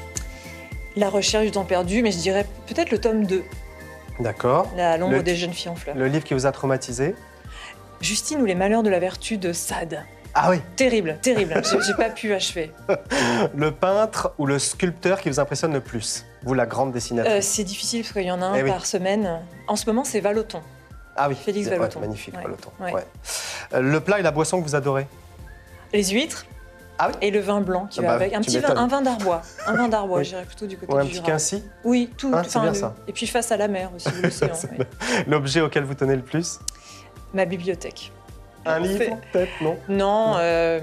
La 0.97 1.09
recherche 1.09 1.45
du 1.47 1.51
temps 1.53 1.65
perdu, 1.65 2.03
mais 2.03 2.11
je 2.11 2.19
dirais 2.19 2.47
peut-être 2.67 2.91
le 2.91 2.99
tome 2.99 3.25
2, 3.27 3.43
D'accord. 4.21 4.71
La 4.77 4.99
l'ombre 4.99 5.23
des 5.23 5.35
jeunes 5.37 5.53
filles 5.55 5.71
en 5.71 5.77
fleurs. 5.77 5.97
Le 5.97 6.07
livre 6.07 6.25
qui 6.25 6.35
vous 6.35 6.45
a 6.47 6.53
traumatisé 6.53 7.15
Justine 8.03 8.43
ou 8.43 8.45
les 8.45 8.55
malheurs 8.55 8.83
de 8.83 8.91
la 8.91 8.99
vertu 8.99 9.39
de 9.39 9.53
Sade. 9.53 10.05
Ah 10.35 10.51
oui. 10.51 10.61
Terrible, 10.77 11.19
terrible. 11.23 11.61
J'ai- 11.87 11.95
pas 11.95 12.11
pu 12.11 12.33
achever. 12.35 12.71
Le 13.55 13.71
peintre 13.73 14.33
ou 14.39 14.47
le 14.47 14.59
sculpteur 14.59 15.21
qui 15.21 15.29
vous 15.31 15.41
impressionne 15.41 15.73
le 15.73 15.81
plus 15.81 16.25
Vous, 16.45 16.55
la 16.55 16.67
grande 16.67 16.91
Euh, 16.91 16.93
dessinatrice. 16.93 17.47
c'est 17.47 17.65
difficile 17.65 18.03
parce 18.03 18.13
qu'il 18.13 18.23
y 18.25 18.31
en 18.31 18.41
a 18.43 18.47
un 18.47 18.55
Eh 18.57 18.63
oui. 18.63 18.71
par 18.71 18.85
semaine. 18.87 19.41
En 19.69 19.77
ce 19.77 19.87
moment, 19.87 20.05
c'est 20.05 20.21
Valoton. 20.21 20.61
ah 21.17 21.29
oui. 21.29 21.35
Félix 21.35 21.69
Ouais, 21.69 21.79
magnifique, 22.01 22.35
Ouais. 22.81 22.93
Ouais. 22.93 23.05
Euh, 23.75 23.81
Le 23.81 24.01
plat 24.01 24.19
et 24.21 24.23
la 24.23 24.31
boisson 24.31 24.59
que 24.61 24.65
vous 24.67 24.75
adorez 24.77 25.07
Les 25.93 26.05
huîtres. 26.11 26.47
Ah 27.03 27.09
oui 27.09 27.15
Et 27.23 27.31
le 27.31 27.41
vin 27.41 27.63
blanc 27.63 27.87
qui 27.89 28.01
Ah 28.01 28.03
va 28.03 28.09
bah, 28.09 28.15
avec. 28.17 28.35
Un 28.35 28.41
petit 28.43 28.59
vin, 28.59 28.77
un 28.77 28.87
vin 28.87 29.01
d'Arbois. 29.01 29.41
Un 29.67 29.73
vin 29.75 29.89
d'Arbois, 29.89 30.19
Oui. 30.19 30.25
j'irais 30.25 30.45
plutôt 30.45 30.67
du 30.67 30.77
côté 30.77 30.93
Ou 30.93 30.99
un 30.99 31.05
du 31.05 31.11
petit 31.13 31.23
quincy 31.23 31.65
Oui, 31.85 32.11
tout. 32.19 32.31
Hein, 32.35 32.43
c'est 32.43 32.49
enfin, 32.59 32.61
bien 32.63 32.73
le- 32.73 32.77
ça. 32.79 32.95
Et 33.09 33.13
puis 33.13 33.27
face 33.27 33.51
à 33.53 33.57
la 33.57 33.69
mer 33.69 33.91
aussi, 33.97 34.09
l'océan. 34.23 34.49
ouais. 34.79 34.87
L'objet 35.27 35.63
auquel 35.63 35.85
vous 35.85 35.95
tenez 35.95 36.15
le 36.15 36.23
plus 36.23 36.59
Ma 37.33 37.47
bibliothèque. 37.47 38.13
Un 38.67 38.81
livre, 38.81 39.17
peut-être, 39.33 39.53
non 39.63 39.79
Non, 39.89 40.35
euh, 40.37 40.79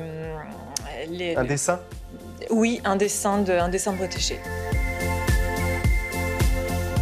les- 1.10 1.36
Un 1.36 1.44
dessin 1.44 1.80
oui, 2.52 2.82
un 2.86 2.96
dessin 2.96 3.40
de, 3.42 3.52
un 3.52 3.68
dessin 3.68 3.92
de 3.94 3.98
Bretéché. 3.98 4.40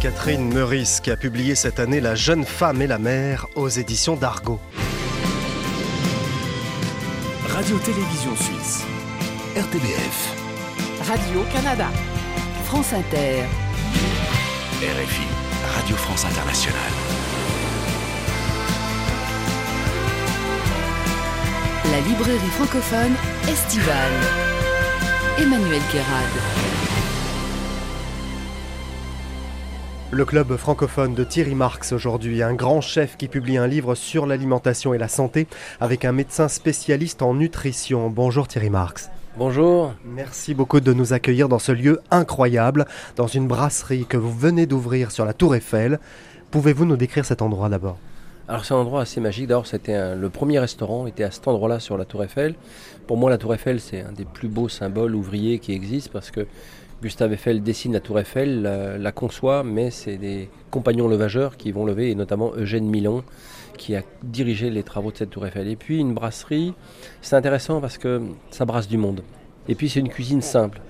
Catherine 0.00 0.52
Meurice 0.52 1.00
qui 1.00 1.10
a 1.10 1.16
publié 1.16 1.54
cette 1.54 1.78
année 1.78 2.00
La 2.00 2.14
jeune 2.14 2.44
femme 2.44 2.82
et 2.82 2.86
la 2.86 2.98
mer 2.98 3.46
aux 3.54 3.68
éditions 3.68 4.16
d'Argo. 4.16 4.58
Radio-Télévision 7.48 8.34
Suisse. 8.36 8.84
RTBF. 9.56 10.36
Radio-Canada. 11.08 11.86
France 12.64 12.92
Inter. 12.92 13.46
RFI. 14.82 15.26
Radio 15.74 15.96
France 15.96 16.26
Internationale. 16.26 16.76
La 21.90 22.00
librairie 22.06 22.50
francophone 22.50 23.14
estivale. 23.48 24.12
Emmanuel 25.38 25.80
Guérard. 25.90 26.36
Le 30.10 30.24
club 30.26 30.54
francophone 30.58 31.14
de 31.14 31.24
Thierry 31.24 31.54
Marx 31.54 31.92
aujourd'hui, 31.92 32.42
un 32.42 32.52
grand 32.52 32.82
chef 32.82 33.16
qui 33.16 33.28
publie 33.28 33.56
un 33.56 33.66
livre 33.66 33.94
sur 33.94 34.26
l'alimentation 34.26 34.92
et 34.92 34.98
la 34.98 35.08
santé 35.08 35.46
avec 35.80 36.04
un 36.04 36.12
médecin 36.12 36.48
spécialiste 36.48 37.22
en 37.22 37.32
nutrition. 37.32 38.10
Bonjour 38.10 38.46
Thierry 38.48 38.68
Marx. 38.68 39.08
Bonjour. 39.38 39.92
Merci 40.02 40.54
beaucoup 40.54 40.80
de 40.80 40.94
nous 40.94 41.12
accueillir 41.12 41.50
dans 41.50 41.58
ce 41.58 41.70
lieu 41.70 42.00
incroyable, 42.10 42.86
dans 43.16 43.26
une 43.26 43.46
brasserie 43.46 44.06
que 44.06 44.16
vous 44.16 44.32
venez 44.32 44.64
d'ouvrir 44.64 45.10
sur 45.10 45.26
la 45.26 45.34
Tour 45.34 45.54
Eiffel. 45.54 46.00
Pouvez-vous 46.50 46.86
nous 46.86 46.96
décrire 46.96 47.26
cet 47.26 47.42
endroit 47.42 47.68
d'abord? 47.68 47.98
Alors 48.48 48.64
c'est 48.64 48.72
un 48.72 48.78
endroit 48.78 49.02
assez 49.02 49.20
magique. 49.20 49.48
D'abord, 49.48 49.66
c'était 49.66 50.16
le 50.16 50.30
premier 50.30 50.58
restaurant 50.58 51.06
était 51.06 51.22
à 51.22 51.30
cet 51.30 51.46
endroit-là 51.48 51.80
sur 51.80 51.98
la 51.98 52.06
Tour 52.06 52.24
Eiffel. 52.24 52.54
Pour 53.06 53.18
moi, 53.18 53.28
la 53.28 53.36
Tour 53.36 53.52
Eiffel, 53.52 53.78
c'est 53.78 54.00
un 54.00 54.12
des 54.12 54.24
plus 54.24 54.48
beaux 54.48 54.70
symboles 54.70 55.14
ouvriers 55.14 55.58
qui 55.58 55.72
existent 55.72 56.12
parce 56.14 56.30
que 56.30 56.46
Gustave 57.02 57.34
Eiffel 57.34 57.62
dessine 57.62 57.92
la 57.92 58.00
Tour 58.00 58.18
Eiffel, 58.18 58.62
la, 58.62 58.96
la 58.96 59.12
conçoit, 59.12 59.62
mais 59.62 59.90
c'est 59.90 60.16
des 60.16 60.48
compagnons 60.70 61.08
levageurs 61.08 61.58
qui 61.58 61.72
vont 61.72 61.84
lever, 61.84 62.10
et 62.10 62.14
notamment 62.14 62.52
Eugène 62.56 62.86
Milon, 62.86 63.22
qui 63.76 63.94
a 63.94 64.02
dirigé 64.22 64.70
les 64.70 64.82
travaux 64.82 65.12
de 65.12 65.16
cette 65.16 65.30
Tour 65.30 65.46
Eiffel. 65.46 65.68
Et 65.68 65.76
puis 65.76 65.98
une 65.98 66.14
brasserie, 66.14 66.74
c'est 67.22 67.36
intéressant 67.36 67.80
parce 67.80 67.98
que 67.98 68.22
ça 68.50 68.64
brasse 68.64 68.88
du 68.88 68.96
monde. 68.96 69.22
Et 69.68 69.74
puis 69.74 69.88
c'est 69.88 70.00
une 70.00 70.08
cuisine 70.08 70.42
simple. 70.42 70.80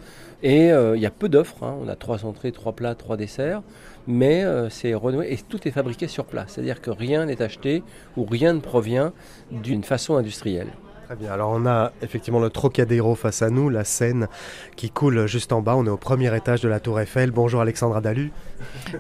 Et 0.43 0.71
euh, 0.71 0.97
il 0.97 1.03
y 1.03 1.07
a 1.07 1.11
peu 1.11 1.29
d'offres, 1.29 1.63
hein. 1.63 1.75
on 1.83 1.89
a 1.89 1.97
trois 1.97 2.25
entrées, 2.25 2.53
trois 2.53 2.73
plats, 2.73 2.95
trois 2.95 3.17
desserts, 3.17 3.63
mais 4.07 4.45
euh, 4.45 4.69
c'est 4.69 4.95
renoué 4.95 5.33
et 5.33 5.39
tout 5.39 5.67
est 5.67 5.71
fabriqué 5.71 6.09
sur 6.09 6.27
place. 6.27 6.53
C'est-à-dire 6.53 6.81
que 6.81 6.91
rien 6.91 7.27
n'est 7.27 7.41
acheté 7.41 7.83
ou 8.17 8.25
rien 8.25 8.53
ne 8.53 8.61
provient 8.61 9.13
d'une 9.51 9.83
façon 9.83 10.17
industrielle. 10.17 10.69
Très 11.07 11.17
bien, 11.17 11.33
alors 11.33 11.51
on 11.51 11.67
a 11.67 11.93
effectivement 12.03 12.41
le 12.41 12.51
Trocadéro 12.51 13.15
face 13.15 13.41
à 13.41 13.49
nous, 13.49 13.71
la 13.71 13.85
Seine 13.85 14.27
qui 14.75 14.91
coule 14.91 15.27
juste 15.27 15.53
en 15.53 15.63
bas. 15.63 15.77
On 15.77 15.87
est 15.87 15.91
au 15.91 15.97
premier 15.97 16.35
étage 16.37 16.61
de 16.61 16.69
la 16.69 16.81
Tour 16.81 17.01
Eiffel. 17.01 17.31
Bonjour 17.31 17.61
Alexandra 17.61 18.01
Dalu. 18.01 18.33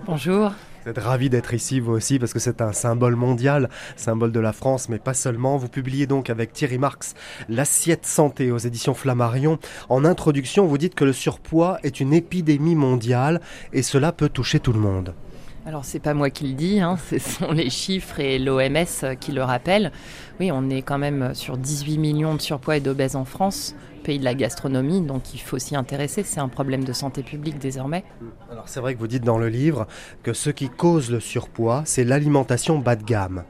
Bonjour. 0.06 0.52
Vous 0.86 0.90
êtes 0.90 0.98
ravi 0.98 1.28
d'être 1.28 1.52
ici 1.52 1.80
vous 1.80 1.94
aussi 1.94 2.20
parce 2.20 2.32
que 2.32 2.38
c'est 2.38 2.60
un 2.60 2.72
symbole 2.72 3.16
mondial, 3.16 3.70
symbole 3.96 4.30
de 4.30 4.38
la 4.38 4.52
France, 4.52 4.88
mais 4.88 5.00
pas 5.00 5.14
seulement. 5.14 5.56
Vous 5.56 5.68
publiez 5.68 6.06
donc 6.06 6.30
avec 6.30 6.52
Thierry 6.52 6.78
Marx 6.78 7.16
L'assiette 7.48 8.06
santé 8.06 8.52
aux 8.52 8.58
éditions 8.58 8.94
Flammarion. 8.94 9.58
En 9.88 10.04
introduction, 10.04 10.64
vous 10.64 10.78
dites 10.78 10.94
que 10.94 11.04
le 11.04 11.12
surpoids 11.12 11.80
est 11.82 11.98
une 11.98 12.12
épidémie 12.12 12.76
mondiale 12.76 13.40
et 13.72 13.82
cela 13.82 14.12
peut 14.12 14.28
toucher 14.28 14.60
tout 14.60 14.72
le 14.72 14.78
monde. 14.78 15.12
Alors 15.66 15.84
c'est 15.84 15.98
pas 15.98 16.14
moi 16.14 16.30
qui 16.30 16.46
le 16.46 16.54
dis, 16.54 16.78
hein, 16.78 16.96
ce 17.10 17.18
sont 17.18 17.50
les 17.50 17.70
chiffres 17.70 18.20
et 18.20 18.38
l'OMS 18.38 19.16
qui 19.18 19.32
le 19.32 19.42
rappellent. 19.42 19.90
Oui, 20.38 20.52
on 20.52 20.70
est 20.70 20.82
quand 20.82 20.96
même 20.96 21.34
sur 21.34 21.56
18 21.56 21.98
millions 21.98 22.36
de 22.36 22.40
surpoids 22.40 22.76
et 22.76 22.80
d'obèses 22.80 23.16
en 23.16 23.24
France, 23.24 23.74
pays 24.04 24.20
de 24.20 24.24
la 24.24 24.34
gastronomie, 24.34 25.00
donc 25.00 25.34
il 25.34 25.40
faut 25.40 25.58
s'y 25.58 25.74
intéresser. 25.74 26.22
C'est 26.22 26.38
un 26.38 26.46
problème 26.46 26.84
de 26.84 26.92
santé 26.92 27.24
publique 27.24 27.58
désormais. 27.58 28.04
Alors 28.48 28.68
c'est 28.68 28.78
vrai 28.78 28.94
que 28.94 29.00
vous 29.00 29.08
dites 29.08 29.24
dans 29.24 29.38
le 29.38 29.48
livre 29.48 29.88
que 30.22 30.32
ce 30.32 30.50
qui 30.50 30.68
cause 30.68 31.10
le 31.10 31.18
surpoids, 31.18 31.82
c'est 31.84 32.04
l'alimentation 32.04 32.78
bas 32.78 32.94
de 32.94 33.02
gamme. 33.02 33.42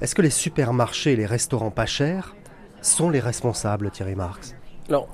Est-ce 0.00 0.16
que 0.16 0.22
les 0.22 0.30
supermarchés 0.30 1.12
et 1.12 1.16
les 1.16 1.26
restaurants 1.26 1.70
pas 1.70 1.86
chers 1.86 2.34
sont 2.82 3.10
les 3.10 3.20
responsables, 3.20 3.92
Thierry 3.92 4.16
Marx? 4.16 4.56
Alors, 4.88 5.06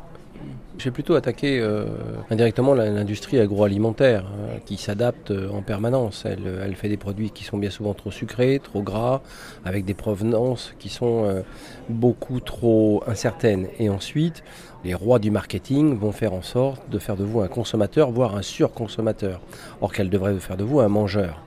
j'ai 0.79 0.90
plutôt 0.90 1.14
attaqué 1.14 1.59
euh, 1.59 1.87
indirectement 2.31 2.75
l'industrie 2.75 3.40
agroalimentaire 3.40 4.25
euh, 4.27 4.59
qui 4.66 4.77
s'adapte 4.77 5.31
euh, 5.31 5.49
en 5.51 5.62
permanence. 5.62 6.25
Elle, 6.27 6.77
fait 6.77 6.88
des 6.88 6.99
produits 6.99 7.31
qui 7.31 7.44
sont 7.44 7.57
bien 7.57 7.70
souvent 7.70 7.94
trop 7.94 8.11
sucrés, 8.11 8.61
trop 8.62 8.83
gras, 8.83 9.22
avec 9.64 9.85
des 9.87 9.94
provenances 9.94 10.75
qui 10.79 10.90
sont 10.90 11.42
beaucoup 11.88 12.40
trop 12.40 13.03
incertaines. 13.07 13.68
Et 13.79 13.88
ensuite, 13.88 14.44
les 14.85 14.92
rois 14.92 15.18
du 15.18 15.31
marketing 15.31 15.99
vont 15.99 16.12
faire 16.12 16.35
en 16.35 16.42
sorte 16.42 16.88
de 16.90 16.99
faire 16.99 17.16
de 17.16 17.25
vous 17.25 17.40
un 17.40 17.49
consommateur, 17.49 18.11
voire 18.11 18.37
un 18.37 18.42
surconsommateur, 18.42 19.40
or 19.81 19.92
qu'elle 19.92 20.11
devrait 20.11 20.38
faire 20.38 20.59
de 20.59 20.64
vous 20.64 20.81
un 20.81 20.88
mangeur. 20.88 21.40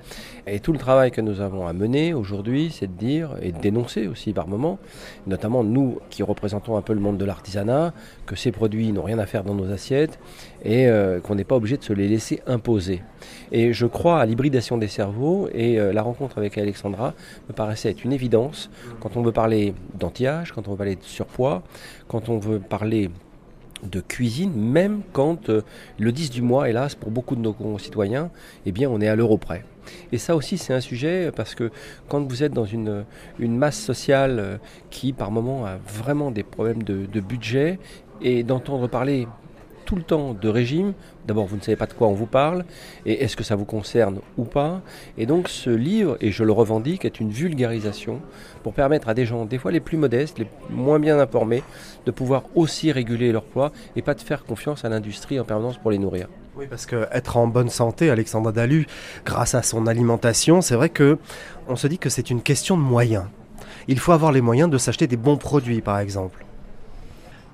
Et 0.52 0.60
tout 0.60 0.72
le 0.72 0.80
travail 0.80 1.12
que 1.12 1.22
nous 1.22 1.42
avons 1.42 1.68
à 1.68 1.74
mener 1.74 2.14
aujourd'hui, 2.14 2.72
c'est 2.72 2.88
de 2.88 2.98
dire, 2.98 3.36
et 3.42 3.52
de 3.52 3.60
dénoncer 3.60 4.08
aussi 4.08 4.34
par 4.34 4.48
moments, 4.48 4.80
notamment 5.28 5.64
nous 5.64 6.00
qui 6.10 6.24
représentons 6.24 6.76
un 6.76 6.82
peu 6.82 6.94
le 6.94 7.00
monde 7.00 7.18
de 7.18 7.26
l'artisanat, 7.26 7.94
que 8.26 8.36
ces 8.36 8.52
produits 8.52 8.92
n'ont 8.92 9.04
rien 9.04 9.20
à 9.20 9.28
faire 9.28 9.44
dans 9.44 9.54
nos 9.54 9.72
assiettes 9.72 10.20
et 10.64 10.88
euh, 10.88 11.20
qu'on 11.20 11.36
n'est 11.36 11.44
pas 11.44 11.56
obligé 11.56 11.78
de 11.78 11.84
se 11.84 11.94
les 11.94 12.08
laisser 12.08 12.42
imposer. 12.48 13.04
Et 13.52 13.74
je 13.74 13.86
crois 13.86 14.20
à 14.20 14.26
l'hybridation 14.26 14.78
des 14.78 14.88
cerveaux 14.88 15.50
et 15.54 15.80
euh, 15.80 15.94
la 15.94 16.02
rencontre 16.02 16.40
avec 16.40 16.58
Alexandra 16.58 17.14
me 17.48 17.54
paraissait 17.54 17.92
être 17.92 18.04
une 18.04 18.14
évidence 18.14 18.72
quand 19.02 19.18
on 19.18 19.22
veut 19.22 19.32
parler 19.32 19.74
d'anti-âge, 20.00 20.52
quand 20.52 20.68
on 20.68 20.72
veut 20.72 20.78
parler 20.78 20.96
de 20.96 21.04
surpoids, 21.04 21.62
quand 22.08 22.30
on 22.30 22.40
veut 22.40 22.60
parler 22.60 23.12
de 23.84 24.02
cuisine, 24.02 24.54
même 24.54 25.02
quand 25.14 25.50
euh, 25.50 25.62
le 25.98 26.12
10 26.12 26.30
du 26.32 26.42
mois, 26.42 26.70
hélas, 26.70 26.96
pour 26.96 27.12
beaucoup 27.12 27.36
de 27.36 27.42
nos 27.42 27.54
concitoyens, 27.54 28.30
eh 28.66 28.72
bien, 28.72 28.90
on 28.90 29.02
est 29.02 29.08
à 29.08 29.16
l'euro 29.16 29.38
près. 29.38 29.64
Et 30.12 30.18
ça 30.18 30.36
aussi, 30.36 30.58
c'est 30.58 30.74
un 30.74 30.82
sujet 30.82 31.32
parce 31.36 31.56
que 31.56 31.72
quand 32.08 32.22
vous 32.22 32.44
êtes 32.44 32.54
dans 32.54 32.66
une, 32.66 33.06
masse 33.40 33.80
sociale 33.80 34.40
euh, 34.40 34.58
qui, 34.90 35.14
par 35.14 35.32
moment, 35.32 35.66
a 35.66 35.78
vraiment 35.78 36.32
des 36.32 36.44
problèmes 36.44 36.84
de 36.84 37.20
budget 37.20 37.80
et 38.22 38.44
d'entendre 38.44 38.88
parler 38.88 39.28
tout 39.90 39.96
le 39.96 40.04
temps 40.04 40.36
de 40.40 40.50
régime, 40.50 40.94
d'abord, 41.30 41.46
vous 41.46 41.56
ne 41.56 41.62
savez 41.62 41.76
pas 41.76 41.86
de 41.86 41.94
quoi 41.94 42.08
on 42.08 42.14
vous 42.14 42.26
parle 42.26 42.66
et 43.06 43.24
est-ce 43.24 43.38
que 43.38 43.44
ça 43.44 43.56
vous 43.56 43.66
concerne 43.66 44.20
ou 44.38 44.44
pas. 44.44 44.82
Et 45.18 45.26
donc, 45.26 45.48
ce 45.48 45.70
livre, 45.70 46.18
et 46.22 46.32
je 46.32 46.44
le 46.44 46.52
revendique, 46.52 47.06
est 47.06 47.20
une 47.20 47.30
vulgarisation 47.30 48.20
pour 48.64 48.74
permettre 48.74 49.10
à 49.10 49.14
des 49.14 49.26
gens, 49.26 49.46
des 49.46 49.58
fois 49.58 49.72
les 49.72 49.80
plus 49.80 49.98
modestes, 49.98 50.40
les 50.40 50.48
moins 50.70 51.00
bien 51.00 51.20
informés, 51.20 51.64
de 52.06 52.12
pouvoir 52.12 52.44
aussi 52.56 52.92
réguler 52.92 53.32
leur 53.32 53.44
poids 53.44 53.72
et 53.96 54.02
pas 54.02 54.16
de 54.16 54.22
faire 54.22 54.44
confiance 54.44 54.84
à 54.86 54.90
l'industrie 54.90 55.40
en 55.40 55.46
permanence 55.46 55.78
pour 55.78 55.92
les 55.92 56.00
nourrir. 56.00 56.28
Oui, 56.58 56.66
parce 56.70 56.86
que 56.86 57.08
être 57.12 57.38
en 57.38 57.48
bonne 57.48 57.70
santé, 57.70 58.10
Alexandra 58.10 58.52
Dalu, 58.52 58.88
grâce 59.24 59.56
à 59.56 59.62
son 59.62 59.88
alimentation, 59.88 60.62
c'est 60.62 60.76
vrai 60.76 60.90
que 60.90 61.20
on 61.68 61.76
se 61.76 61.88
dit 61.88 62.00
que 62.00 62.10
c'est 62.10 62.30
une 62.30 62.42
question 62.42 62.76
de 62.76 62.82
moyens. 62.82 63.26
Il 63.88 64.00
faut 64.00 64.12
avoir 64.12 64.32
les 64.32 64.42
moyens 64.42 64.70
de 64.70 64.78
s'acheter 64.78 65.08
des 65.08 65.16
bons 65.16 65.38
produits, 65.38 65.82
par 65.82 66.00
exemple. 66.00 66.44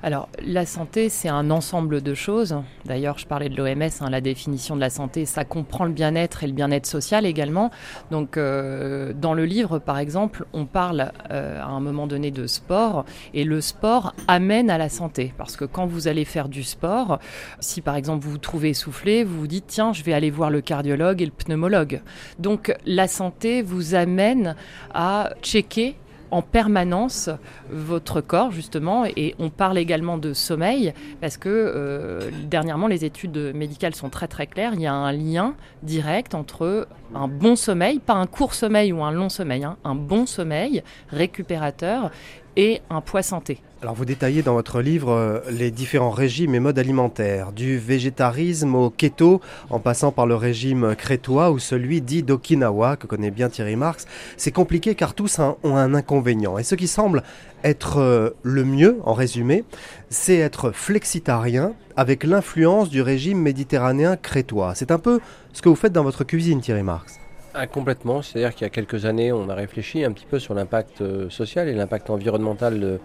Alors, 0.05 0.29
la 0.45 0.67
santé, 0.67 1.09
c'est 1.09 1.29
un 1.29 1.49
ensemble 1.49 2.03
de 2.03 2.13
choses. 2.13 2.61
D'ailleurs, 2.85 3.17
je 3.17 3.25
parlais 3.25 3.49
de 3.49 3.57
l'OMS, 3.57 3.89
hein, 4.01 4.09
la 4.11 4.21
définition 4.21 4.75
de 4.75 4.79
la 4.79 4.91
santé, 4.91 5.25
ça 5.25 5.45
comprend 5.45 5.83
le 5.83 5.93
bien-être 5.93 6.43
et 6.43 6.47
le 6.47 6.53
bien-être 6.53 6.85
social 6.85 7.25
également. 7.25 7.71
Donc, 8.11 8.37
euh, 8.37 9.13
dans 9.13 9.33
le 9.33 9.45
livre, 9.45 9.79
par 9.79 9.97
exemple, 9.97 10.45
on 10.53 10.67
parle 10.67 11.11
euh, 11.31 11.59
à 11.59 11.69
un 11.69 11.79
moment 11.79 12.05
donné 12.05 12.29
de 12.29 12.45
sport, 12.45 13.03
et 13.33 13.43
le 13.43 13.61
sport 13.61 14.13
amène 14.27 14.69
à 14.69 14.77
la 14.77 14.89
santé. 14.89 15.33
Parce 15.39 15.57
que 15.57 15.65
quand 15.65 15.87
vous 15.87 16.07
allez 16.07 16.23
faire 16.23 16.49
du 16.49 16.61
sport, 16.61 17.17
si 17.59 17.81
par 17.81 17.95
exemple 17.95 18.25
vous 18.25 18.29
vous 18.29 18.37
trouvez 18.37 18.69
essoufflé, 18.69 19.23
vous 19.23 19.39
vous 19.39 19.47
dites, 19.47 19.65
tiens, 19.65 19.91
je 19.91 20.03
vais 20.03 20.13
aller 20.13 20.29
voir 20.29 20.51
le 20.51 20.61
cardiologue 20.61 21.23
et 21.23 21.25
le 21.25 21.31
pneumologue. 21.31 22.03
Donc, 22.37 22.75
la 22.85 23.07
santé 23.07 23.63
vous 23.63 23.95
amène 23.95 24.55
à 24.93 25.31
checker 25.41 25.95
en 26.31 26.41
permanence 26.41 27.29
votre 27.69 28.21
corps 28.21 28.51
justement 28.51 29.05
et 29.05 29.35
on 29.39 29.49
parle 29.49 29.77
également 29.77 30.17
de 30.17 30.33
sommeil 30.33 30.93
parce 31.21 31.37
que 31.37 31.49
euh, 31.49 32.29
dernièrement 32.43 32.87
les 32.87 33.05
études 33.05 33.53
médicales 33.55 33.95
sont 33.95 34.09
très 34.09 34.27
très 34.27 34.47
claires. 34.47 34.73
Il 34.73 34.81
y 34.81 34.87
a 34.87 34.93
un 34.93 35.11
lien 35.11 35.55
direct 35.83 36.35
entre 36.35 36.87
un 37.13 37.27
bon 37.27 37.55
sommeil 37.55 37.99
pas 37.99 38.13
un 38.13 38.27
court 38.27 38.53
sommeil 38.53 38.91
ou 38.91 39.03
un 39.03 39.11
long 39.11 39.29
sommeil 39.29 39.63
hein, 39.63 39.77
un 39.83 39.95
bon 39.95 40.25
sommeil 40.25 40.83
récupérateur 41.09 42.11
et 42.55 42.81
un 42.89 43.01
poids 43.01 43.23
santé 43.23 43.59
alors 43.85 43.93
vous 43.93 44.05
détaillez 44.05 44.41
dans 44.41 44.55
votre 44.55 44.81
livre 44.81 45.11
euh, 45.11 45.39
les 45.51 45.69
différents 45.69 46.09
régimes 46.09 46.55
et 46.55 46.59
modes 46.59 46.79
alimentaires, 46.79 47.51
du 47.51 47.77
végétarisme 47.77 48.73
au 48.73 48.89
keto, 48.89 49.41
en 49.69 49.79
passant 49.79 50.11
par 50.11 50.25
le 50.25 50.33
régime 50.33 50.95
crétois 50.95 51.51
ou 51.51 51.59
celui 51.59 52.01
dit 52.01 52.23
d'Okinawa, 52.23 52.95
que 52.95 53.05
connaît 53.05 53.29
bien 53.29 53.47
Thierry 53.47 53.75
Marx. 53.75 54.07
C'est 54.37 54.51
compliqué 54.51 54.95
car 54.95 55.13
tous 55.13 55.37
ont 55.37 55.77
un 55.77 55.93
inconvénient. 55.93 56.57
Et 56.57 56.63
ce 56.63 56.73
qui 56.73 56.87
semble 56.87 57.21
être 57.63 57.99
euh, 57.99 58.31
le 58.41 58.63
mieux, 58.63 58.97
en 59.03 59.13
résumé, 59.13 59.65
c'est 60.09 60.37
être 60.37 60.71
flexitarien 60.71 61.73
avec 61.95 62.23
l'influence 62.23 62.89
du 62.89 63.03
régime 63.03 63.39
méditerranéen 63.39 64.15
crétois. 64.17 64.73
C'est 64.73 64.89
un 64.89 64.99
peu 64.99 65.19
ce 65.53 65.61
que 65.61 65.69
vous 65.69 65.75
faites 65.75 65.93
dans 65.93 66.03
votre 66.03 66.23
cuisine, 66.23 66.59
Thierry 66.59 66.81
Marx. 66.81 67.19
Ah, 67.57 67.67
complètement, 67.67 68.21
c'est-à-dire 68.21 68.53
qu'il 68.53 68.63
y 68.63 68.67
a 68.67 68.69
quelques 68.69 69.05
années, 69.05 69.31
on 69.31 69.47
a 69.47 69.55
réfléchi 69.55 70.03
un 70.03 70.11
petit 70.11 70.25
peu 70.25 70.39
sur 70.39 70.53
l'impact 70.53 70.99
euh, 70.99 71.29
social 71.29 71.69
et 71.69 71.73
l'impact 71.73 72.09
environnemental 72.09 72.99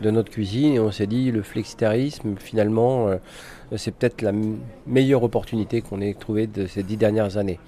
de, 0.00 0.10
notre 0.12 0.30
cuisine 0.30 0.74
et 0.74 0.78
on 0.78 0.92
s'est 0.92 1.08
dit 1.08 1.32
le 1.32 1.42
flexitarisme 1.42 2.36
finalement 2.38 3.08
euh, 3.08 3.16
c'est 3.76 3.92
peut-être 3.92 4.22
la 4.22 4.30
meilleure 4.86 5.24
opportunité 5.24 5.80
qu'on 5.80 6.00
ait 6.00 6.14
trouvée 6.14 6.46
de 6.46 6.68
ces 6.68 6.84
dix 6.84 6.96
dernières 6.96 7.38
années. 7.38 7.58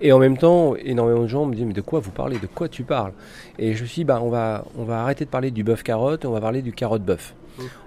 Et 0.00 0.12
en 0.12 0.18
même 0.18 0.38
temps, 0.38 0.76
énormément 0.76 1.24
de 1.24 1.26
gens 1.26 1.44
me 1.44 1.54
disent 1.54 1.66
mais 1.66 1.74
de 1.74 1.82
quoi 1.82 2.00
vous 2.00 2.10
parlez, 2.10 2.38
de 2.38 2.46
quoi 2.46 2.70
tu 2.70 2.84
parles? 2.84 3.12
Et 3.58 3.74
je 3.74 3.82
me 3.82 3.86
suis 3.86 4.00
dit 4.00 4.04
bah 4.04 4.20
on 4.22 4.30
va 4.30 4.64
on 4.78 4.84
va 4.84 5.02
arrêter 5.02 5.26
de 5.26 5.30
parler 5.30 5.50
du 5.50 5.62
bœuf 5.62 5.82
carotte, 5.82 6.24
on 6.24 6.32
va 6.32 6.40
parler 6.40 6.62
du 6.62 6.72
carotte 6.72 7.02
bœuf. 7.02 7.34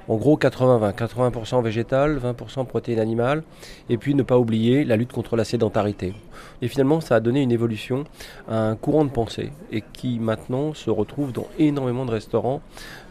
En 0.07 0.15
gros 0.17 0.37
80-20, 0.37 0.93
80%, 0.95 1.63
végétal, 1.63 2.19
20% 2.19 2.65
protéines 2.65 2.99
animales, 2.99 3.43
et 3.89 3.97
puis 3.97 4.15
ne 4.15 4.23
pas 4.23 4.37
oublier 4.37 4.83
la 4.83 4.97
lutte 4.97 5.13
contre 5.13 5.35
la 5.35 5.45
sédentarité. 5.45 6.13
Et 6.61 6.67
finalement, 6.67 7.01
ça 7.01 7.15
a 7.15 7.19
donné 7.19 7.41
une 7.41 7.51
évolution 7.51 8.03
un 8.49 8.75
courant 8.75 9.05
de 9.05 9.09
pensée, 9.09 9.51
et 9.71 9.83
qui 9.93 10.19
maintenant 10.19 10.73
se 10.73 10.89
retrouve 10.89 11.31
dans 11.31 11.47
énormément 11.57 12.05
de 12.05 12.11
restaurants. 12.11 12.61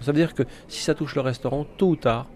Ça 0.00 0.12
veut 0.12 0.18
dire 0.18 0.34
que 0.34 0.42
si 0.68 0.82
ça 0.82 0.94
touche 0.94 1.14
le 1.14 1.22
restaurant, 1.22 1.66
tôt 1.76 1.88
ou 1.88 1.96
tard, 1.96 2.26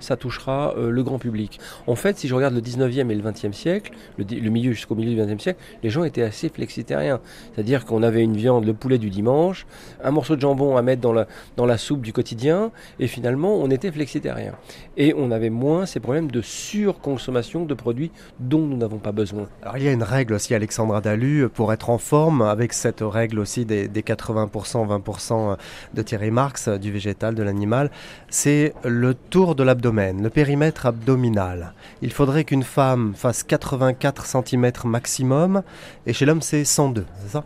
ça 0.00 0.16
touchera 0.16 0.74
euh, 0.76 0.90
le 0.90 1.02
grand 1.02 1.18
public. 1.18 1.58
En 1.86 1.94
fait, 1.94 2.18
si 2.18 2.28
je 2.28 2.34
regarde 2.34 2.54
le 2.54 2.60
19e 2.60 3.10
et 3.10 3.14
le 3.14 3.22
20e 3.22 3.52
siècle, 3.52 3.92
le, 4.18 4.50
milieu 4.50 4.72
jusqu'au 4.72 4.94
milieu 4.94 5.14
du 5.14 5.20
20e 5.20 5.38
siècle, 5.38 5.60
les 5.82 5.90
gens 5.90 6.04
étaient 6.04 6.22
assez 6.22 6.48
flexitariens. 6.48 7.20
C'est-à-dire 7.54 7.84
qu'on 7.84 8.02
avait 8.02 8.22
une 8.22 8.36
viande, 8.36 8.64
le 8.64 8.74
poulet 8.74 8.98
du 8.98 9.10
dimanche, 9.10 9.66
un 10.02 10.10
morceau 10.10 10.36
de 10.36 10.40
jambon 10.40 10.76
à 10.76 10.82
mettre 10.82 11.00
dans 11.00 11.12
la, 11.12 11.26
dans 11.56 11.66
la 11.66 11.78
soupe 11.78 12.02
du 12.02 12.12
quotidien, 12.12 12.70
et 12.98 13.06
finalement, 13.06 13.56
on 13.56 13.70
était 13.70 13.90
flexitariens. 13.90 14.54
Et 14.96 15.14
on 15.16 15.30
avait 15.30 15.50
moins 15.50 15.86
ces 15.86 16.00
problèmes 16.00 16.30
de 16.30 16.40
surconsommation 16.40 17.64
de 17.64 17.74
produits 17.74 18.10
dont 18.40 18.66
nous 18.66 18.76
n'avons 18.76 18.98
pas 18.98 19.12
besoin. 19.12 19.46
Alors 19.62 19.78
il 19.78 19.84
y 19.84 19.88
a 19.88 19.92
une 19.92 20.02
règle 20.02 20.34
aussi, 20.34 20.54
Alexandra 20.54 21.00
Dalu, 21.00 21.48
pour 21.48 21.72
être 21.72 21.90
en 21.90 21.98
forme, 21.98 22.42
avec 22.42 22.72
cette 22.72 23.00
règle 23.00 23.38
aussi 23.38 23.64
des, 23.64 23.88
des 23.88 24.02
80%, 24.02 24.86
20% 25.02 25.56
de 25.94 26.02
Thierry 26.02 26.30
Marx, 26.30 26.68
du 26.68 26.92
végétal, 26.92 27.34
de 27.34 27.42
l'animal, 27.42 27.90
c'est 28.28 28.74
le 28.84 29.14
tour 29.14 29.54
de 29.54 29.62
l'abdomen, 29.64 30.22
le 30.22 30.30
périmètre 30.30 30.86
abdominal. 30.86 31.72
Il 32.02 32.12
faudrait 32.12 32.44
qu'une 32.44 32.62
femme 32.62 33.14
fasse 33.14 33.42
84 33.42 34.26
cm 34.26 34.72
maximum, 34.84 35.62
et 36.06 36.12
chez 36.12 36.26
l'homme 36.26 36.42
c'est 36.42 36.64
102, 36.64 37.06
c'est 37.22 37.30
ça? 37.30 37.44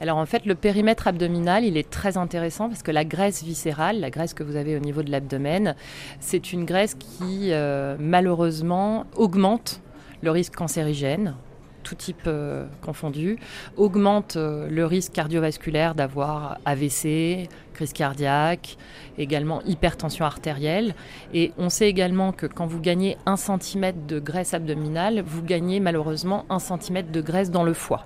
Alors 0.00 0.16
en 0.16 0.26
fait, 0.26 0.46
le 0.46 0.56
périmètre 0.56 1.06
abdominal, 1.06 1.64
il 1.64 1.76
est 1.76 1.88
très 1.88 2.16
intéressant 2.16 2.68
parce 2.68 2.82
que 2.82 2.90
la 2.90 3.04
graisse 3.04 3.44
viscérale, 3.44 4.00
la 4.00 4.10
graisse 4.10 4.34
que 4.34 4.42
vous 4.42 4.56
avez 4.56 4.76
au 4.76 4.80
niveau 4.80 5.04
de 5.04 5.12
l'abdomen, 5.12 5.76
c'est 6.18 6.52
une 6.52 6.64
graisse 6.64 6.94
qui 6.94 7.52
euh, 7.52 7.96
malheureusement 8.00 9.06
augmente 9.14 9.80
le 10.20 10.32
risque 10.32 10.56
cancérigène 10.56 11.36
tout 11.82 11.94
type 11.94 12.22
euh, 12.26 12.66
confondu, 12.80 13.38
augmente 13.76 14.36
euh, 14.36 14.68
le 14.68 14.86
risque 14.86 15.12
cardiovasculaire 15.12 15.94
d'avoir 15.94 16.58
AVC, 16.64 17.48
crise 17.74 17.92
cardiaque, 17.92 18.76
également 19.18 19.62
hypertension 19.62 20.24
artérielle. 20.24 20.94
Et 21.34 21.52
on 21.58 21.68
sait 21.68 21.88
également 21.88 22.32
que 22.32 22.46
quand 22.46 22.66
vous 22.66 22.80
gagnez 22.80 23.16
un 23.26 23.36
centimètre 23.36 24.06
de 24.06 24.18
graisse 24.18 24.54
abdominale, 24.54 25.22
vous 25.24 25.42
gagnez 25.42 25.80
malheureusement 25.80 26.44
un 26.48 26.58
centimètre 26.58 27.10
de 27.10 27.20
graisse 27.20 27.50
dans 27.50 27.64
le 27.64 27.74
foie. 27.74 28.04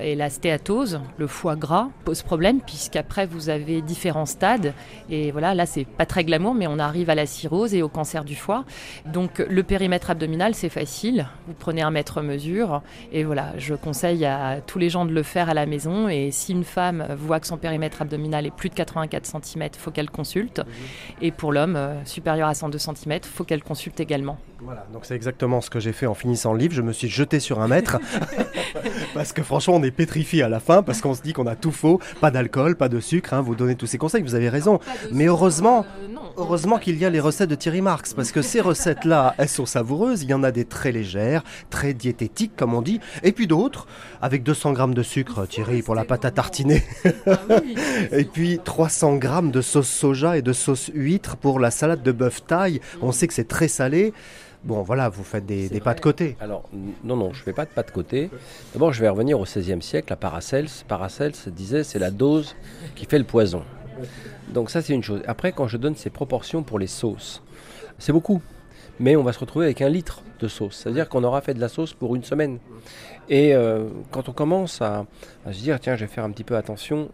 Et 0.00 0.14
la 0.14 0.30
stéatose, 0.30 1.00
le 1.18 1.26
foie 1.26 1.56
gras, 1.56 1.88
pose 2.04 2.22
problème 2.22 2.60
puisqu'après 2.60 3.26
vous 3.26 3.48
avez 3.48 3.80
différents 3.80 4.26
stades. 4.26 4.74
Et 5.10 5.30
voilà, 5.30 5.54
là 5.54 5.66
c'est 5.66 5.84
pas 5.84 6.06
très 6.06 6.24
glamour, 6.24 6.54
mais 6.54 6.66
on 6.66 6.78
arrive 6.78 7.10
à 7.10 7.14
la 7.14 7.26
cirrhose 7.26 7.74
et 7.74 7.82
au 7.82 7.88
cancer 7.88 8.24
du 8.24 8.34
foie. 8.34 8.64
Donc 9.06 9.38
le 9.38 9.62
périmètre 9.62 10.10
abdominal 10.10 10.54
c'est 10.54 10.68
facile. 10.68 11.28
Vous 11.46 11.54
prenez 11.54 11.82
un 11.82 11.90
mètre 11.90 12.22
mesure 12.22 12.82
et 13.12 13.24
voilà, 13.24 13.52
je 13.58 13.74
conseille 13.74 14.24
à 14.24 14.60
tous 14.60 14.78
les 14.78 14.90
gens 14.90 15.04
de 15.04 15.12
le 15.12 15.22
faire 15.22 15.48
à 15.48 15.54
la 15.54 15.66
maison. 15.66 16.08
Et 16.08 16.30
si 16.30 16.52
une 16.52 16.64
femme 16.64 17.06
voit 17.16 17.40
que 17.40 17.46
son 17.46 17.56
périmètre 17.56 18.02
abdominal 18.02 18.46
est 18.46 18.54
plus 18.54 18.68
de 18.68 18.74
84 18.74 19.26
cm, 19.26 19.68
faut 19.78 19.90
qu'elle 19.90 20.10
consulte. 20.10 20.62
Et 21.20 21.30
pour 21.30 21.52
l'homme 21.52 21.76
euh, 21.76 22.04
supérieur 22.04 22.48
à 22.48 22.54
102 22.54 22.78
cm, 22.78 23.20
faut 23.22 23.44
qu'elle 23.44 23.62
consulte 23.62 24.00
également. 24.00 24.38
Voilà, 24.60 24.86
donc 24.92 25.04
c'est 25.04 25.14
exactement 25.14 25.60
ce 25.60 25.68
que 25.68 25.80
j'ai 25.80 25.92
fait 25.92 26.06
en 26.06 26.14
finissant 26.14 26.52
le 26.52 26.58
livre. 26.58 26.74
Je 26.74 26.82
me 26.82 26.92
suis 26.92 27.08
jeté 27.08 27.40
sur 27.40 27.60
un 27.60 27.68
mètre 27.68 27.98
parce 29.14 29.32
que 29.32 29.42
franchement, 29.42 29.74
on 29.76 29.82
est 29.82 29.90
pétrifié 29.90 30.42
à 30.42 30.48
la 30.48 30.60
fin 30.60 30.82
parce 30.82 31.00
qu'on 31.00 31.14
se 31.14 31.22
dit 31.22 31.32
qu'on 31.32 31.46
a 31.46 31.56
tout 31.56 31.72
faux, 31.72 32.00
pas 32.20 32.30
d'alcool, 32.30 32.76
pas 32.76 32.88
de 32.88 33.00
sucre. 33.00 33.34
Hein, 33.34 33.40
vous 33.40 33.54
donnez 33.54 33.74
tous 33.74 33.86
ces 33.86 33.98
conseils, 33.98 34.22
vous 34.22 34.34
avez 34.34 34.48
raison. 34.48 34.78
Mais 35.12 35.26
heureusement, 35.26 35.84
euh, 36.02 36.16
heureusement 36.36 36.78
qu'il 36.78 36.96
y 36.98 37.04
a 37.04 37.10
les 37.10 37.20
recettes 37.20 37.50
de 37.50 37.54
Thierry 37.54 37.82
Marx 37.82 38.14
parce 38.14 38.32
que 38.32 38.42
ces 38.42 38.60
recettes-là, 38.60 39.34
elles 39.38 39.48
sont 39.48 39.66
savoureuses. 39.66 40.22
Il 40.22 40.30
y 40.30 40.34
en 40.34 40.44
a 40.44 40.52
des 40.52 40.64
très 40.64 40.92
légères, 40.92 41.42
très 41.68 41.92
diététiques, 41.92 42.56
comme 42.56 42.74
on 42.74 42.82
dit, 42.82 43.00
et 43.22 43.32
puis 43.32 43.46
d'autres 43.46 43.86
avec 44.22 44.42
200 44.42 44.72
grammes 44.72 44.94
de 44.94 45.02
sucre, 45.02 45.46
Thierry, 45.46 45.82
pour 45.82 45.94
la 45.94 46.04
pâte 46.04 46.24
à 46.24 46.30
tartiner. 46.30 46.82
Et 48.12 48.24
puis 48.24 48.60
300 48.64 49.16
grammes 49.16 49.50
de 49.50 49.60
sauce 49.60 49.88
soja 49.88 50.38
et 50.38 50.42
de 50.42 50.52
sauce 50.52 50.90
huître 50.94 51.36
pour 51.36 51.58
la 51.58 51.70
salade 51.70 52.02
de 52.02 52.12
bœuf 52.12 52.46
taille. 52.46 52.80
On 53.02 53.12
sait 53.12 53.26
que 53.26 53.34
c'est 53.34 53.48
très 53.48 53.68
salé. 53.68 54.12
Bon, 54.64 54.82
voilà, 54.82 55.10
vous 55.10 55.24
faites 55.24 55.44
des, 55.44 55.68
pas 55.80 55.92
de 55.92 56.00
côté. 56.00 56.36
Alors, 56.40 56.64
non, 57.04 57.16
non, 57.16 57.32
je 57.34 57.40
ne 57.40 57.44
fais 57.44 57.52
pas 57.52 57.66
de 57.66 57.70
pas 57.70 57.82
de 57.82 57.90
côté. 57.90 58.30
D'abord, 58.72 58.92
je 58.92 59.00
vais 59.00 59.08
revenir 59.08 59.38
au 59.38 59.44
XVIe 59.44 59.82
siècle, 59.82 60.12
à 60.12 60.16
Paracels. 60.16 60.68
Paracels 60.88 61.34
disait 61.48 61.84
c'est 61.84 61.98
la 61.98 62.10
dose 62.10 62.56
qui 62.94 63.04
fait 63.04 63.18
le 63.18 63.24
poison. 63.24 63.62
Donc, 64.48 64.70
ça, 64.70 64.80
c'est 64.80 64.94
une 64.94 65.02
chose. 65.02 65.20
Après, 65.26 65.52
quand 65.52 65.68
je 65.68 65.76
donne 65.76 65.96
ces 65.96 66.08
proportions 66.08 66.62
pour 66.62 66.78
les 66.78 66.86
sauces, 66.86 67.42
c'est 67.98 68.12
beaucoup. 68.12 68.40
Mais 68.98 69.16
on 69.16 69.22
va 69.22 69.32
se 69.32 69.38
retrouver 69.38 69.66
avec 69.66 69.82
un 69.82 69.88
litre 69.88 70.22
de 70.40 70.48
sauce. 70.48 70.76
C'est-à-dire 70.76 71.08
qu'on 71.08 71.24
aura 71.24 71.40
fait 71.42 71.52
de 71.52 71.60
la 71.60 71.68
sauce 71.68 71.92
pour 71.92 72.16
une 72.16 72.24
semaine. 72.24 72.58
Et 73.28 73.54
euh, 73.54 73.88
quand 74.12 74.28
on 74.28 74.32
commence 74.32 74.80
à, 74.80 75.04
à 75.44 75.52
se 75.52 75.58
dire, 75.58 75.78
tiens, 75.80 75.96
je 75.96 76.04
vais 76.04 76.10
faire 76.10 76.24
un 76.24 76.30
petit 76.30 76.44
peu 76.44 76.56
attention 76.56 77.10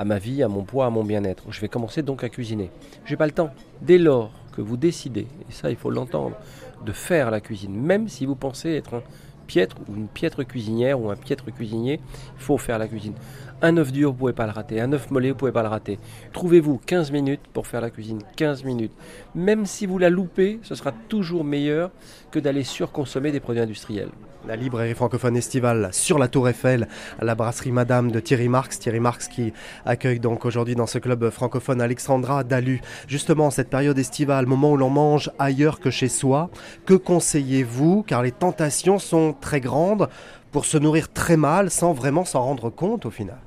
à 0.00 0.04
ma 0.04 0.18
vie, 0.18 0.42
à 0.42 0.48
mon 0.48 0.62
poids, 0.62 0.86
à 0.86 0.90
mon 0.90 1.04
bien-être, 1.04 1.44
je 1.50 1.60
vais 1.60 1.68
commencer 1.68 2.02
donc 2.02 2.24
à 2.24 2.30
cuisiner. 2.30 2.70
Je 3.04 3.12
n'ai 3.12 3.16
pas 3.18 3.26
le 3.26 3.32
temps. 3.32 3.50
Dès 3.82 3.98
lors 3.98 4.32
que 4.56 4.62
vous 4.62 4.78
décidez, 4.78 5.26
et 5.48 5.52
ça, 5.52 5.70
il 5.70 5.76
faut 5.76 5.90
l'entendre, 5.90 6.36
de 6.84 6.92
faire 6.92 7.30
la 7.30 7.40
cuisine. 7.40 7.74
Même 7.74 8.08
si 8.08 8.26
vous 8.26 8.36
pensez 8.36 8.70
être 8.70 8.94
un 8.94 9.02
piètre 9.50 9.76
ou 9.88 9.96
une 9.96 10.06
piètre 10.06 10.46
cuisinière 10.46 11.00
ou 11.00 11.10
un 11.10 11.16
piètre 11.16 11.52
cuisinier, 11.52 11.98
il 12.36 12.40
faut 12.40 12.56
faire 12.56 12.78
la 12.78 12.86
cuisine. 12.86 13.14
Un 13.62 13.76
œuf 13.78 13.90
dur, 13.90 14.12
vous 14.12 14.18
pouvez 14.18 14.32
pas 14.32 14.46
le 14.46 14.52
rater. 14.52 14.80
Un 14.80 14.92
œuf 14.92 15.10
mollet, 15.10 15.30
vous 15.30 15.36
pouvez 15.36 15.50
pas 15.50 15.64
le 15.64 15.68
rater. 15.68 15.98
Trouvez-vous 16.32 16.80
15 16.86 17.10
minutes 17.10 17.40
pour 17.52 17.66
faire 17.66 17.80
la 17.80 17.90
cuisine. 17.90 18.20
15 18.36 18.62
minutes. 18.62 18.92
Même 19.34 19.66
si 19.66 19.86
vous 19.86 19.98
la 19.98 20.08
loupez, 20.08 20.60
ce 20.62 20.76
sera 20.76 20.92
toujours 20.92 21.42
meilleur 21.42 21.90
que 22.30 22.38
d'aller 22.38 22.62
surconsommer 22.62 23.32
des 23.32 23.40
produits 23.40 23.60
industriels. 23.60 24.10
La 24.48 24.56
librairie 24.56 24.94
francophone 24.94 25.36
estivale 25.36 25.90
sur 25.92 26.18
la 26.18 26.26
Tour 26.26 26.48
Eiffel, 26.48 26.88
la 27.20 27.34
brasserie 27.34 27.72
Madame 27.72 28.10
de 28.10 28.20
Thierry 28.20 28.48
Marx. 28.48 28.78
Thierry 28.78 28.98
Marx 28.98 29.28
qui 29.28 29.52
accueille 29.84 30.18
donc 30.18 30.46
aujourd'hui 30.46 30.74
dans 30.74 30.86
ce 30.86 30.98
club 30.98 31.28
francophone 31.28 31.82
Alexandra 31.82 32.42
Dalu. 32.42 32.80
Justement, 33.06 33.50
cette 33.50 33.68
période 33.68 33.98
estivale, 33.98 34.46
moment 34.46 34.72
où 34.72 34.76
l'on 34.78 34.88
mange 34.88 35.30
ailleurs 35.38 35.78
que 35.78 35.90
chez 35.90 36.08
soi. 36.08 36.48
Que 36.86 36.94
conseillez-vous? 36.94 38.02
Car 38.04 38.22
les 38.22 38.32
tentations 38.32 38.98
sont 38.98 39.34
très 39.40 39.60
grandes 39.60 40.08
pour 40.52 40.64
se 40.64 40.78
nourrir 40.78 41.12
très 41.12 41.36
mal 41.36 41.70
sans 41.70 41.92
vraiment 41.92 42.24
s'en 42.24 42.42
rendre 42.42 42.70
compte 42.70 43.06
au 43.06 43.10
final. 43.10 43.38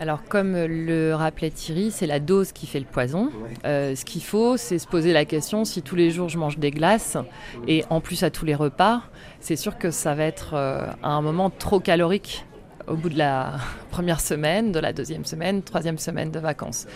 Alors, 0.00 0.24
comme 0.24 0.56
le 0.56 1.12
rappelait 1.12 1.50
Thierry, 1.50 1.90
c'est 1.90 2.06
la 2.06 2.20
dose 2.20 2.52
qui 2.52 2.66
fait 2.66 2.78
le 2.78 2.86
poison. 2.86 3.28
Euh, 3.66 3.94
ce 3.94 4.06
qu'il 4.06 4.22
faut, 4.22 4.56
c'est 4.56 4.78
se 4.78 4.86
poser 4.86 5.12
la 5.12 5.26
question 5.26 5.66
si 5.66 5.82
tous 5.82 5.94
les 5.94 6.10
jours 6.10 6.30
je 6.30 6.38
mange 6.38 6.56
des 6.56 6.70
glaces 6.70 7.18
et 7.68 7.84
en 7.90 8.00
plus 8.00 8.22
à 8.22 8.30
tous 8.30 8.46
les 8.46 8.54
repas, 8.54 9.02
c'est 9.40 9.56
sûr 9.56 9.76
que 9.76 9.90
ça 9.90 10.14
va 10.14 10.24
être 10.24 10.54
euh, 10.54 10.86
à 11.02 11.10
un 11.10 11.20
moment 11.20 11.50
trop 11.50 11.80
calorique 11.80 12.46
au 12.90 12.96
bout 12.96 13.08
de 13.08 13.18
la 13.18 13.54
première 13.90 14.20
semaine, 14.20 14.72
de 14.72 14.78
la 14.80 14.92
deuxième 14.92 15.24
semaine, 15.24 15.62
troisième 15.62 15.98
semaine 15.98 16.30
de 16.30 16.38
vacances. 16.38 16.86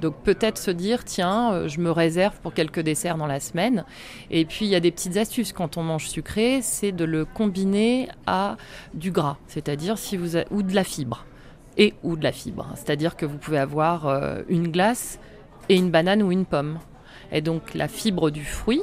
Donc 0.00 0.16
peut-être 0.24 0.58
se 0.58 0.70
dire, 0.70 1.04
tiens, 1.04 1.52
euh, 1.52 1.68
je 1.68 1.80
me 1.80 1.90
réserve 1.90 2.38
pour 2.40 2.52
quelques 2.52 2.80
desserts 2.80 3.16
dans 3.16 3.26
la 3.26 3.40
semaine. 3.40 3.84
Et 4.30 4.44
puis 4.44 4.66
il 4.66 4.68
y 4.68 4.74
a 4.74 4.80
des 4.80 4.90
petites 4.90 5.16
astuces 5.16 5.52
quand 5.52 5.76
on 5.76 5.82
mange 5.82 6.08
sucré, 6.08 6.60
c'est 6.62 6.92
de 6.92 7.04
le 7.04 7.24
combiner 7.24 8.08
à 8.26 8.56
du 8.92 9.10
gras, 9.12 9.36
c'est-à-dire 9.46 9.96
si 9.96 10.16
vous 10.16 10.36
a- 10.36 10.44
ou 10.50 10.62
de 10.62 10.74
la 10.74 10.84
fibre 10.84 11.24
et 11.76 11.94
ou 12.02 12.16
de 12.16 12.24
la 12.24 12.32
fibre. 12.32 12.68
C'est-à-dire 12.74 13.16
que 13.16 13.26
vous 13.26 13.38
pouvez 13.38 13.58
avoir 13.58 14.06
euh, 14.06 14.42
une 14.48 14.68
glace 14.68 15.18
et 15.68 15.76
une 15.76 15.90
banane 15.90 16.22
ou 16.22 16.32
une 16.32 16.44
pomme. 16.44 16.78
Et 17.32 17.40
donc 17.40 17.74
la 17.74 17.88
fibre 17.88 18.30
du 18.30 18.44
fruit, 18.44 18.82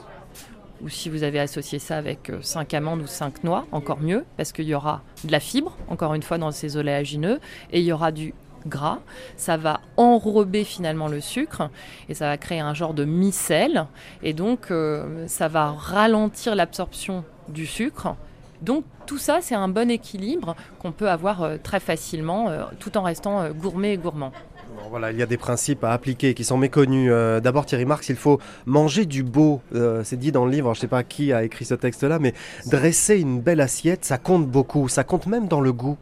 ou 0.83 0.89
si 0.89 1.09
vous 1.09 1.23
avez 1.23 1.39
associé 1.39 1.79
ça 1.79 1.97
avec 1.97 2.31
5 2.41 2.73
amandes 2.73 3.01
ou 3.01 3.07
5 3.07 3.43
noix, 3.43 3.65
encore 3.71 3.99
mieux, 3.99 4.25
parce 4.37 4.51
qu'il 4.51 4.65
y 4.65 4.73
aura 4.73 5.01
de 5.23 5.31
la 5.31 5.39
fibre, 5.39 5.77
encore 5.87 6.13
une 6.13 6.23
fois, 6.23 6.37
dans 6.37 6.51
ces 6.51 6.77
oléagineux, 6.77 7.39
et 7.71 7.79
il 7.79 7.85
y 7.85 7.91
aura 7.91 8.11
du 8.11 8.33
gras. 8.65 8.99
Ça 9.37 9.57
va 9.57 9.81
enrober 9.97 10.63
finalement 10.63 11.07
le 11.07 11.21
sucre 11.21 11.69
et 12.09 12.13
ça 12.13 12.27
va 12.27 12.37
créer 12.37 12.59
un 12.59 12.73
genre 12.73 12.93
de 12.93 13.05
micelle. 13.05 13.87
Et 14.23 14.33
donc, 14.33 14.71
euh, 14.71 15.25
ça 15.27 15.47
va 15.47 15.71
ralentir 15.71 16.55
l'absorption 16.55 17.23
du 17.49 17.65
sucre. 17.65 18.15
Donc, 18.61 18.85
tout 19.07 19.17
ça, 19.17 19.39
c'est 19.41 19.55
un 19.55 19.67
bon 19.67 19.89
équilibre 19.89 20.55
qu'on 20.79 20.91
peut 20.91 21.09
avoir 21.09 21.41
euh, 21.41 21.57
très 21.61 21.79
facilement, 21.79 22.49
euh, 22.49 22.63
tout 22.79 22.97
en 22.97 23.01
restant 23.01 23.41
euh, 23.41 23.51
gourmet 23.51 23.93
et 23.93 23.97
gourmand. 23.97 24.31
Voilà, 24.89 25.12
il 25.12 25.17
y 25.17 25.23
a 25.23 25.25
des 25.25 25.38
principes 25.38 25.84
à 25.84 25.91
appliquer 25.93 26.34
qui 26.34 26.43
sont 26.43 26.57
méconnus. 26.57 27.10
Euh, 27.12 27.39
D'abord, 27.39 27.65
Thierry 27.65 27.86
Marx, 27.86 28.10
il 28.10 28.15
faut 28.15 28.39
manger 28.65 29.05
du 29.05 29.23
beau. 29.23 29.62
Euh, 29.73 30.03
c'est 30.03 30.17
dit 30.17 30.31
dans 30.31 30.45
le 30.45 30.51
livre, 30.51 30.73
je 30.73 30.79
ne 30.79 30.81
sais 30.81 30.88
pas 30.88 31.03
qui 31.03 31.31
a 31.31 31.43
écrit 31.43 31.65
ce 31.65 31.75
texte-là, 31.75 32.19
mais 32.19 32.34
dresser 32.65 33.19
une 33.19 33.39
belle 33.39 33.62
assiette, 33.62 34.03
ça 34.03 34.17
compte 34.17 34.47
beaucoup. 34.47 34.89
Ça 34.89 35.03
compte 35.03 35.27
même 35.27 35.47
dans 35.47 35.62
le 35.62 35.71
goût. 35.71 35.97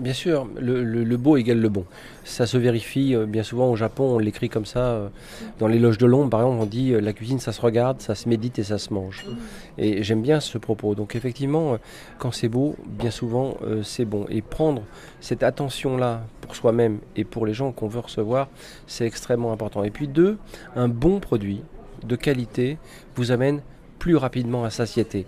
Bien 0.00 0.14
sûr, 0.14 0.48
le, 0.58 0.82
le- 0.82 1.04
le 1.04 1.16
beau 1.18 1.36
égale 1.36 1.58
le 1.60 1.68
bon. 1.68 1.84
Ça 2.24 2.46
se 2.46 2.56
vérifie 2.56 3.14
euh, 3.14 3.26
bien 3.26 3.42
souvent 3.42 3.68
au 3.70 3.76
Japon, 3.76 4.14
on 4.14 4.18
l'écrit 4.18 4.48
comme 4.48 4.64
ça. 4.64 4.78
euh, 4.80 5.08
Dans 5.58 5.66
les 5.68 5.78
loges 5.78 5.98
de 5.98 6.06
l'ombre, 6.06 6.30
par 6.30 6.40
exemple, 6.40 6.58
on 6.62 6.66
dit 6.66 6.92
euh, 6.94 7.00
la 7.00 7.12
cuisine, 7.12 7.38
ça 7.38 7.52
se 7.52 7.60
regarde, 7.60 8.00
ça 8.00 8.14
se 8.14 8.26
médite 8.28 8.58
et 8.58 8.62
ça 8.62 8.78
se 8.78 8.94
mange. 8.94 9.26
Et 9.76 10.02
j'aime 10.02 10.22
bien 10.22 10.40
ce 10.40 10.56
propos. 10.56 10.94
Donc 10.94 11.16
effectivement, 11.16 11.74
euh, 11.74 11.76
quand 12.18 12.32
c'est 12.32 12.48
beau, 12.48 12.76
bien 12.86 13.10
souvent, 13.10 13.56
c'est 13.82 14.06
bon. 14.06 14.24
Et 14.30 14.40
prendre 14.40 14.82
cette 15.20 15.42
attention-là 15.42 16.22
pour 16.40 16.56
soi-même 16.56 16.98
et 17.16 17.24
pour 17.24 17.44
les 17.44 17.52
gens 17.52 17.70
qu'on 17.72 17.88
veut 17.88 18.00
recevoir, 18.00 18.48
c'est 18.86 19.04
extrêmement 19.06 19.52
important. 19.52 19.84
Et 19.84 19.90
puis 19.90 20.08
deux, 20.08 20.38
un 20.76 20.88
bon 20.88 21.20
produit 21.20 21.60
de 22.06 22.16
qualité 22.16 22.78
vous 23.16 23.32
amène 23.32 23.60
plus 23.98 24.16
rapidement 24.16 24.64
à 24.64 24.70
satiété. 24.70 25.26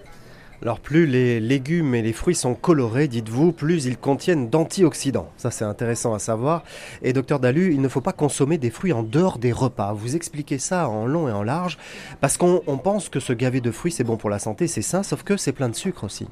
Alors 0.63 0.79
plus 0.79 1.07
les 1.07 1.41
légumes 1.41 1.93
et 1.97 2.03
les 2.03 2.13
fruits 2.13 2.37
sont 2.37 2.55
colorés, 2.55 3.09
dites-vous, 3.09 3.51
plus 3.51 3.85
ils 3.85 3.99
contiennent 3.99 4.49
d'antioxydants. 4.49 5.29
Ça 5.37 5.51
c'est 5.51 5.65
intéressant 5.65 6.15
à 6.15 6.21
savoir. 6.21 6.63
Et 7.03 7.13
docteur 7.13 7.41
Dalu, 7.41 7.75
il 7.75 7.81
ne 7.81 7.89
faut 7.89 8.01
pas 8.01 8.13
consommer 8.13 8.59
des 8.59 8.71
fruits 8.71 8.93
en 8.93 9.03
dehors 9.03 9.39
des 9.39 9.51
repas. 9.51 9.93
Vous 9.93 10.15
expliquez 10.15 10.59
ça 10.59 10.89
en 10.89 11.05
long 11.05 11.29
et 11.29 11.33
en 11.33 11.43
large, 11.43 11.79
parce 12.21 12.37
qu'on 12.37 12.63
on 12.69 12.79
pense 12.79 13.09
que 13.09 13.19
se 13.19 13.33
gaver 13.33 13.61
de 13.61 13.73
fruits 13.73 13.91
c'est 13.91 14.05
bon 14.05 14.17
pour 14.17 14.31
la 14.31 14.39
santé, 14.39 14.69
c'est 14.69 14.83
sain, 14.83 15.03
sauf 15.03 15.25
que 15.25 15.37
c'est 15.37 15.51
plein 15.51 15.69
de 15.69 15.75
sucre 15.75 16.05
aussi. 16.05 16.29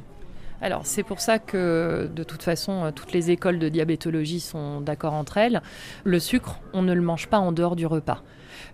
Alors 0.62 0.82
c'est 0.84 1.02
pour 1.02 1.20
ça 1.20 1.40
que 1.40 2.08
de 2.14 2.22
toute 2.22 2.44
façon 2.44 2.84
euh, 2.84 2.90
toutes 2.92 3.12
les 3.12 3.32
écoles 3.32 3.58
de 3.58 3.68
diabétologie 3.68 4.38
sont 4.38 4.80
d'accord 4.80 5.14
entre 5.14 5.38
elles. 5.38 5.60
Le 6.04 6.20
sucre, 6.20 6.60
on 6.72 6.82
ne 6.82 6.92
le 6.92 7.02
mange 7.02 7.26
pas 7.26 7.38
en 7.38 7.50
dehors 7.50 7.74
du 7.74 7.86
repas. 7.86 8.22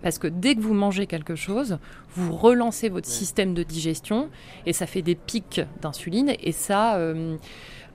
Parce 0.01 0.17
que 0.17 0.27
dès 0.27 0.55
que 0.55 0.61
vous 0.61 0.73
mangez 0.73 1.07
quelque 1.07 1.35
chose, 1.35 1.77
vous 2.15 2.35
relancez 2.35 2.89
votre 2.89 3.07
système 3.07 3.53
de 3.53 3.63
digestion 3.63 4.29
et 4.65 4.73
ça 4.73 4.85
fait 4.87 5.01
des 5.01 5.15
pics 5.15 5.61
d'insuline. 5.81 6.33
Et 6.41 6.51
ça, 6.51 6.95
euh, 6.95 7.37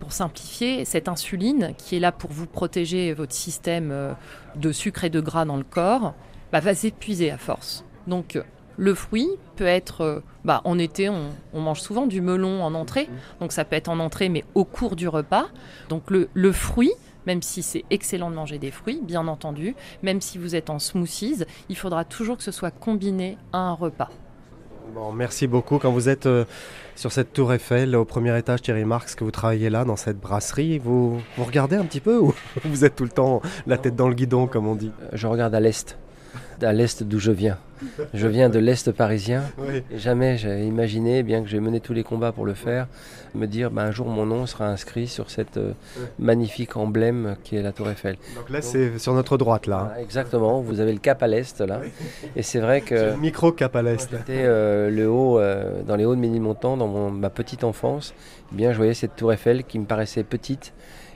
pour 0.00 0.12
simplifier, 0.12 0.84
cette 0.84 1.08
insuline 1.08 1.74
qui 1.78 1.96
est 1.96 2.00
là 2.00 2.12
pour 2.12 2.30
vous 2.30 2.46
protéger 2.46 3.12
votre 3.12 3.34
système 3.34 3.90
euh, 3.90 4.12
de 4.56 4.72
sucre 4.72 5.04
et 5.04 5.10
de 5.10 5.20
gras 5.20 5.44
dans 5.44 5.56
le 5.56 5.64
corps, 5.64 6.14
bah, 6.52 6.60
va 6.60 6.74
s'épuiser 6.74 7.30
à 7.30 7.38
force. 7.38 7.84
Donc 8.06 8.38
le 8.76 8.94
fruit 8.94 9.28
peut 9.56 9.66
être, 9.66 10.00
euh, 10.00 10.20
bah, 10.44 10.60
en 10.64 10.78
été, 10.78 11.08
on, 11.08 11.30
on 11.52 11.60
mange 11.60 11.80
souvent 11.80 12.06
du 12.06 12.20
melon 12.20 12.62
en 12.62 12.74
entrée, 12.74 13.08
donc 13.40 13.52
ça 13.52 13.64
peut 13.64 13.76
être 13.76 13.88
en 13.88 13.98
entrée, 14.00 14.28
mais 14.28 14.44
au 14.54 14.64
cours 14.64 14.96
du 14.96 15.08
repas. 15.08 15.46
Donc 15.88 16.10
le, 16.10 16.28
le 16.34 16.52
fruit, 16.52 16.92
même 17.26 17.42
si 17.42 17.62
c'est 17.62 17.84
excellent 17.90 18.30
de 18.30 18.36
manger 18.36 18.58
des 18.58 18.70
fruits, 18.70 19.00
bien 19.02 19.26
entendu, 19.26 19.74
même 20.02 20.20
si 20.20 20.38
vous 20.38 20.54
êtes 20.54 20.70
en 20.70 20.78
smoothies, 20.78 21.44
il 21.68 21.76
faudra 21.76 22.04
toujours 22.04 22.36
que 22.36 22.42
ce 22.42 22.52
soit 22.52 22.70
combiné 22.70 23.38
à 23.52 23.58
un 23.58 23.72
repas. 23.72 24.10
Bon, 24.94 25.12
merci 25.12 25.46
beaucoup. 25.46 25.78
Quand 25.78 25.90
vous 25.90 26.10
êtes 26.10 26.26
euh, 26.26 26.44
sur 26.96 27.12
cette 27.12 27.32
tour 27.32 27.52
Eiffel, 27.52 27.96
au 27.96 28.04
premier 28.04 28.36
étage, 28.36 28.60
Thierry 28.60 28.84
Marx, 28.84 29.14
que 29.14 29.24
vous 29.24 29.30
travaillez 29.30 29.70
là, 29.70 29.84
dans 29.84 29.96
cette 29.96 30.20
brasserie, 30.20 30.78
vous, 30.78 31.18
vous 31.38 31.44
regardez 31.44 31.76
un 31.76 31.84
petit 31.84 32.00
peu 32.00 32.18
ou 32.18 32.34
vous 32.64 32.84
êtes 32.84 32.96
tout 32.96 33.04
le 33.04 33.10
temps 33.10 33.40
la 33.66 33.78
tête 33.78 33.96
dans 33.96 34.08
le 34.08 34.14
guidon, 34.14 34.46
comme 34.46 34.66
on 34.66 34.74
dit? 34.74 34.92
Je 35.12 35.26
regarde 35.26 35.54
à 35.54 35.60
l'est, 35.60 35.96
à 36.64 36.72
l'est 36.72 37.02
d'où 37.02 37.18
je 37.18 37.32
viens. 37.32 37.58
Je 38.14 38.28
viens 38.28 38.48
de 38.48 38.58
l'est 38.60 38.92
parisien. 38.92 39.42
Oui. 39.58 39.82
Et 39.90 39.98
jamais 39.98 40.36
j'ai 40.36 40.64
imaginé, 40.64 41.22
bien 41.24 41.42
que 41.42 41.48
j'ai 41.48 41.58
mené 41.58 41.80
tous 41.80 41.92
les 41.92 42.04
combats 42.04 42.30
pour 42.30 42.46
le 42.46 42.54
faire, 42.54 42.86
me 43.34 43.46
dire 43.46 43.70
ben, 43.72 43.82
un 43.86 43.90
jour 43.90 44.06
mon 44.06 44.24
nom 44.24 44.46
sera 44.46 44.66
inscrit 44.68 45.08
sur 45.08 45.30
cette 45.30 45.56
euh, 45.56 45.72
magnifique 46.18 46.76
emblème 46.76 47.36
qui 47.42 47.56
est 47.56 47.62
la 47.62 47.72
Tour 47.72 47.90
Eiffel. 47.90 48.16
Donc 48.36 48.50
là, 48.50 48.62
c'est 48.62 48.98
sur 48.98 49.14
notre 49.14 49.36
droite, 49.36 49.66
là. 49.66 49.94
exactement, 50.00 50.60
vous 50.60 50.78
avez 50.80 50.92
le 50.92 50.98
cap 51.00 51.22
à 51.22 51.26
l'est 51.26 51.60
là. 51.60 51.80
Et 52.36 52.42
c'est 52.42 52.60
vrai 52.60 52.82
que. 52.82 52.94
Le 52.94 53.16
micro 53.16 53.50
cap 53.52 53.74
à 53.74 53.82
l'est. 53.82 53.98
C'était 54.00 54.44
euh, 54.44 54.88
le 54.90 55.08
haut, 55.10 55.40
euh, 55.40 55.82
dans 55.82 55.96
les 55.96 56.04
hauts 56.04 56.14
de 56.14 56.20
Ménilmontant, 56.20 56.76
dans 56.76 56.86
mon- 56.88 57.10
ma 57.10 57.30
petite 57.30 57.64
enfance. 57.64 58.14
Eh 58.52 58.56
bien, 58.56 58.72
je 58.72 58.76
voyais 58.76 58.94
cette 58.94 59.16
tour 59.16 59.32
Eiffel 59.32 59.64
qui 59.64 59.78
me 59.80 59.86
paraissait 59.86 60.22
petite 60.22 60.72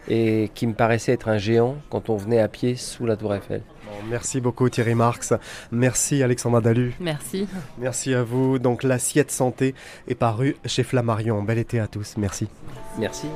et 0.09 0.50
qui 0.54 0.66
me 0.66 0.72
paraissait 0.72 1.12
être 1.12 1.28
un 1.28 1.38
géant 1.38 1.76
quand 1.90 2.11
on 2.11 2.16
venait 2.16 2.40
à 2.40 2.48
pied 2.48 2.76
sous 2.76 3.06
la 3.06 3.16
tour 3.16 3.35
Eiffel. 3.35 3.62
Bon, 3.87 4.07
merci 4.09 4.40
beaucoup 4.40 4.68
Thierry 4.68 4.94
Marx. 4.94 5.33
Merci 5.70 6.22
Alexandra 6.22 6.61
Dalu. 6.61 6.94
Merci. 7.01 7.46
Merci 7.79 8.14
à 8.14 8.22
vous. 8.22 8.59
Donc 8.59 8.83
l'assiette 8.83 9.31
santé 9.31 9.75
est 10.09 10.14
parue 10.14 10.57
chez 10.64 10.83
Flammarion. 10.83 11.42
Bel 11.42 11.59
été 11.59 11.81
à 11.81 11.87
tous. 11.87 12.16
Merci. 12.16 12.49
Merci. 12.99 13.29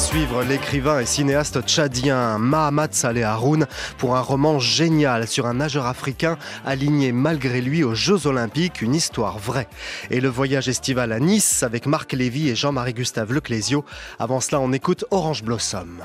Suivre 0.00 0.42
l'écrivain 0.42 1.00
et 1.00 1.04
cinéaste 1.04 1.60
tchadien 1.62 2.38
Mahamat 2.38 2.88
Saleh 2.92 3.22
Haroun 3.22 3.66
pour 3.98 4.16
un 4.16 4.20
roman 4.20 4.58
génial 4.58 5.28
sur 5.28 5.46
un 5.46 5.54
nageur 5.54 5.84
africain 5.84 6.38
aligné 6.64 7.12
malgré 7.12 7.60
lui 7.60 7.84
aux 7.84 7.94
Jeux 7.94 8.26
Olympiques, 8.26 8.80
une 8.80 8.94
histoire 8.94 9.38
vraie. 9.38 9.68
Et 10.10 10.20
le 10.20 10.28
voyage 10.28 10.68
estival 10.68 11.12
à 11.12 11.20
Nice 11.20 11.62
avec 11.62 11.84
Marc 11.84 12.14
Lévy 12.14 12.48
et 12.48 12.56
Jean-Marie 12.56 12.94
Gustave 12.94 13.32
Leclésio. 13.32 13.84
Avant 14.18 14.40
cela, 14.40 14.60
on 14.60 14.72
écoute 14.72 15.04
Orange 15.10 15.42
Blossom. 15.42 16.02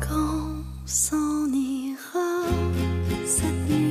Quand 0.00 0.54
s'en 0.84 1.46
ira 1.50 2.44
cette 3.24 3.83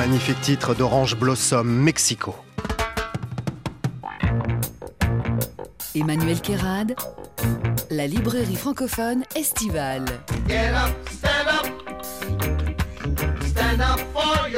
magnifique 0.00 0.40
titre 0.40 0.74
d'Orange 0.74 1.14
Blossom 1.14 1.68
Mexico. 1.68 2.34
Emmanuel 5.94 6.40
Kérad, 6.40 6.94
la 7.90 8.06
librairie 8.06 8.56
francophone 8.56 9.24
estivale. 9.36 10.06
Get 10.48 10.72
up, 10.72 10.96
stand 11.10 11.48
up. 11.48 11.66
Stand 13.44 13.82
up 13.82 14.00
for 14.14 14.49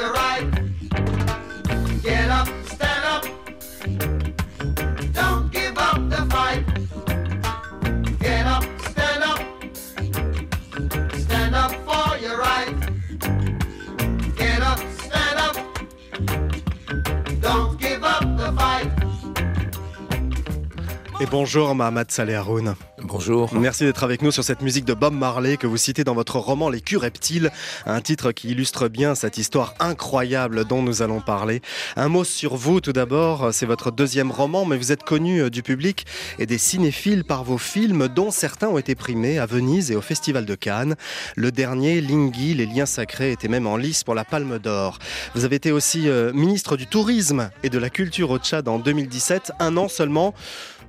bonjour 21.33 21.75
Mohamed 21.75 22.11
Saleh 22.11 22.35
Haroun. 22.35 22.75
Bonjour. 22.99 23.55
Merci 23.55 23.85
d'être 23.85 24.05
avec 24.05 24.21
nous 24.21 24.31
sur 24.31 24.45
cette 24.45 24.61
musique 24.61 24.85
de 24.85 24.93
Bob 24.93 25.15
Marley 25.15 25.57
que 25.57 25.67
vous 25.67 25.79
citez 25.79 26.05
dans 26.05 26.13
votre 26.13 26.37
roman 26.37 26.69
Les 26.69 26.83
culs 26.83 26.99
reptiles, 26.99 27.51
un 27.87 28.03
titre 28.03 28.33
qui 28.33 28.51
illustre 28.51 28.89
bien 28.89 29.15
cette 29.15 29.39
histoire 29.39 29.73
incroyable 29.81 30.67
dont 30.67 30.83
nous 30.83 31.01
allons 31.01 31.23
parler. 31.23 31.63
Un 31.97 32.11
mot 32.11 32.25
sur 32.25 32.57
vous 32.57 32.83
tout 32.83 32.93
d'abord, 32.93 33.49
c'est 33.55 33.65
votre 33.65 33.91
deuxième 33.91 34.31
roman, 34.31 34.67
mais 34.67 34.77
vous 34.77 34.93
êtes 34.93 35.05
connu 35.05 35.41
euh, 35.41 35.49
du 35.49 35.63
public 35.63 36.05
et 36.39 36.45
des 36.45 36.59
cinéphiles 36.59 37.25
par 37.25 37.45
vos 37.45 37.57
films 37.57 38.09
dont 38.09 38.31
certains 38.31 38.69
ont 38.69 38.77
été 38.77 38.95
primés 38.95 39.39
à 39.39 39.47
Venise 39.47 39.91
et 39.91 39.97
au 39.97 40.03
Festival 40.03 40.45
de 40.45 40.55
Cannes. 40.55 40.97
Le 41.35 41.51
dernier, 41.51 42.03
Lingui, 42.03 42.53
Les 42.53 42.67
liens 42.67 42.85
sacrés, 42.85 43.33
était 43.33 43.49
même 43.49 43.67
en 43.67 43.79
lice 43.79 44.05
pour 44.05 44.15
la 44.15 44.27
Palme 44.27 44.59
d'Or. 44.59 44.99
Vous 45.35 45.47
avez 45.47 45.57
été 45.57 45.73
aussi 45.73 46.11
euh, 46.11 46.31
ministre 46.35 46.77
du 46.77 46.87
Tourisme 46.87 47.49
et 47.63 47.71
de 47.71 47.79
la 47.79 47.89
Culture 47.89 48.31
au 48.31 48.39
Tchad 48.39 48.69
en 48.69 48.79
2017, 48.79 49.53
un 49.61 49.79
an 49.79 49.89
seulement. 49.89 50.35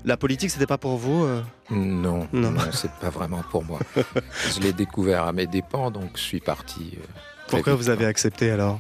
La 0.06 0.18
politique, 0.18 0.50
c'était 0.52 0.68
pas 0.68 0.78
pour 0.78 0.98
vous 0.98 1.24
euh 1.24 1.42
Non, 1.70 2.28
non, 2.34 2.54
c'est 2.72 2.92
pas 3.00 3.10
vraiment 3.10 3.42
pour 3.50 3.64
moi. 3.64 3.80
je 4.54 4.60
l'ai 4.60 4.74
découvert 4.74 5.24
à 5.24 5.32
mes 5.34 5.48
dépens, 5.48 5.92
donc 5.92 6.12
je 6.16 6.22
suis 6.22 6.40
parti. 6.42 6.98
euh, 6.98 7.06
Pourquoi 7.48 7.76
vous 7.76 7.90
avez 7.90 8.06
accepté 8.06 8.52
alors? 8.52 8.80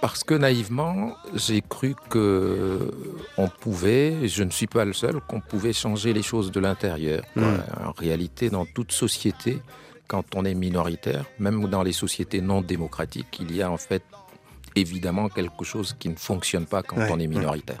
Parce 0.00 0.24
que 0.24 0.34
naïvement, 0.34 1.14
j'ai 1.34 1.60
cru 1.62 1.94
que 2.10 2.90
on 3.36 3.48
pouvait, 3.48 4.14
et 4.14 4.28
je 4.28 4.42
ne 4.42 4.50
suis 4.50 4.66
pas 4.66 4.84
le 4.84 4.92
seul, 4.92 5.20
qu'on 5.28 5.40
pouvait 5.40 5.72
changer 5.72 6.12
les 6.12 6.22
choses 6.22 6.50
de 6.50 6.58
l'intérieur. 6.58 7.22
quoi. 7.34 7.42
Mm. 7.42 7.62
En 7.86 7.92
réalité, 7.92 8.50
dans 8.50 8.64
toute 8.66 8.90
société, 8.92 9.60
quand 10.08 10.34
on 10.34 10.44
est 10.44 10.54
minoritaire, 10.54 11.24
même 11.38 11.68
dans 11.68 11.82
les 11.84 11.92
sociétés 11.92 12.40
non 12.40 12.62
démocratiques, 12.62 13.38
il 13.40 13.54
y 13.54 13.62
a 13.62 13.70
en 13.70 13.76
fait 13.76 14.02
évidemment 14.74 15.28
quelque 15.28 15.64
chose 15.64 15.94
qui 15.98 16.08
ne 16.08 16.16
fonctionne 16.16 16.66
pas 16.66 16.82
quand 16.82 16.96
Ouais, 16.96 17.08
on 17.12 17.18
est 17.20 17.26
minoritaire. 17.28 17.80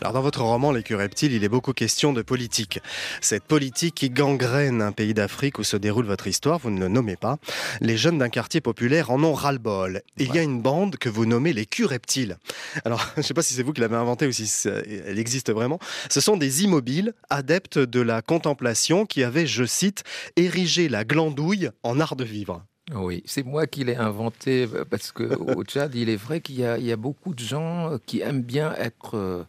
Alors 0.00 0.12
dans 0.12 0.22
votre 0.22 0.42
roman 0.42 0.72
Les 0.72 0.82
Cures 0.82 0.98
Reptiles, 0.98 1.32
il 1.32 1.44
est 1.44 1.48
beaucoup 1.48 1.72
question 1.72 2.12
de 2.12 2.22
politique. 2.22 2.80
Cette 3.20 3.44
politique 3.44 3.94
qui 3.94 4.10
gangrène 4.10 4.82
un 4.82 4.92
pays 4.92 5.14
d'Afrique 5.14 5.58
où 5.58 5.64
se 5.64 5.76
déroule 5.76 6.06
votre 6.06 6.26
histoire, 6.26 6.58
vous 6.58 6.70
ne 6.70 6.80
le 6.80 6.88
nommez 6.88 7.16
pas. 7.16 7.38
Les 7.80 7.96
jeunes 7.96 8.18
d'un 8.18 8.28
quartier 8.28 8.60
populaire 8.60 9.10
en 9.10 9.22
ont 9.22 9.34
ras-le-bol. 9.34 10.02
Il 10.18 10.34
y 10.34 10.38
a 10.38 10.42
une 10.42 10.60
bande 10.60 10.96
que 10.96 11.08
vous 11.08 11.26
nommez 11.26 11.52
les 11.52 11.66
Cures 11.66 11.90
Reptiles. 11.90 12.36
Alors 12.84 13.06
je 13.14 13.20
ne 13.20 13.22
sais 13.22 13.34
pas 13.34 13.42
si 13.42 13.54
c'est 13.54 13.62
vous 13.62 13.72
qui 13.72 13.80
l'avez 13.80 13.96
inventée 13.96 14.26
ou 14.26 14.32
si 14.32 14.50
elle 14.66 15.18
existe 15.18 15.52
vraiment. 15.52 15.78
Ce 16.10 16.20
sont 16.20 16.36
des 16.36 16.64
immobiles 16.64 17.14
adeptes 17.30 17.78
de 17.78 18.00
la 18.00 18.22
contemplation 18.22 19.06
qui 19.06 19.22
avaient, 19.22 19.46
je 19.46 19.64
cite, 19.64 20.04
érigé 20.36 20.88
la 20.88 21.04
glandouille 21.04 21.70
en 21.82 22.00
art 22.00 22.16
de 22.16 22.24
vivre. 22.24 22.64
Oui, 22.94 23.22
c'est 23.26 23.44
moi 23.44 23.66
qui 23.66 23.84
l'ai 23.84 23.96
inventé 23.96 24.68
euh, 24.74 24.84
parce 24.84 25.12
que 25.12 25.34
au 25.56 25.64
Tchad, 25.64 25.94
il 25.94 26.08
est 26.10 26.16
vrai 26.16 26.40
qu'il 26.40 26.56
y, 26.56 26.58
y 26.84 26.92
a 26.92 26.96
beaucoup 26.96 27.34
de 27.34 27.40
gens 27.40 27.92
euh, 27.92 27.98
qui 28.06 28.20
aiment 28.20 28.42
bien 28.42 28.74
être 28.74 29.16
euh, 29.16 29.44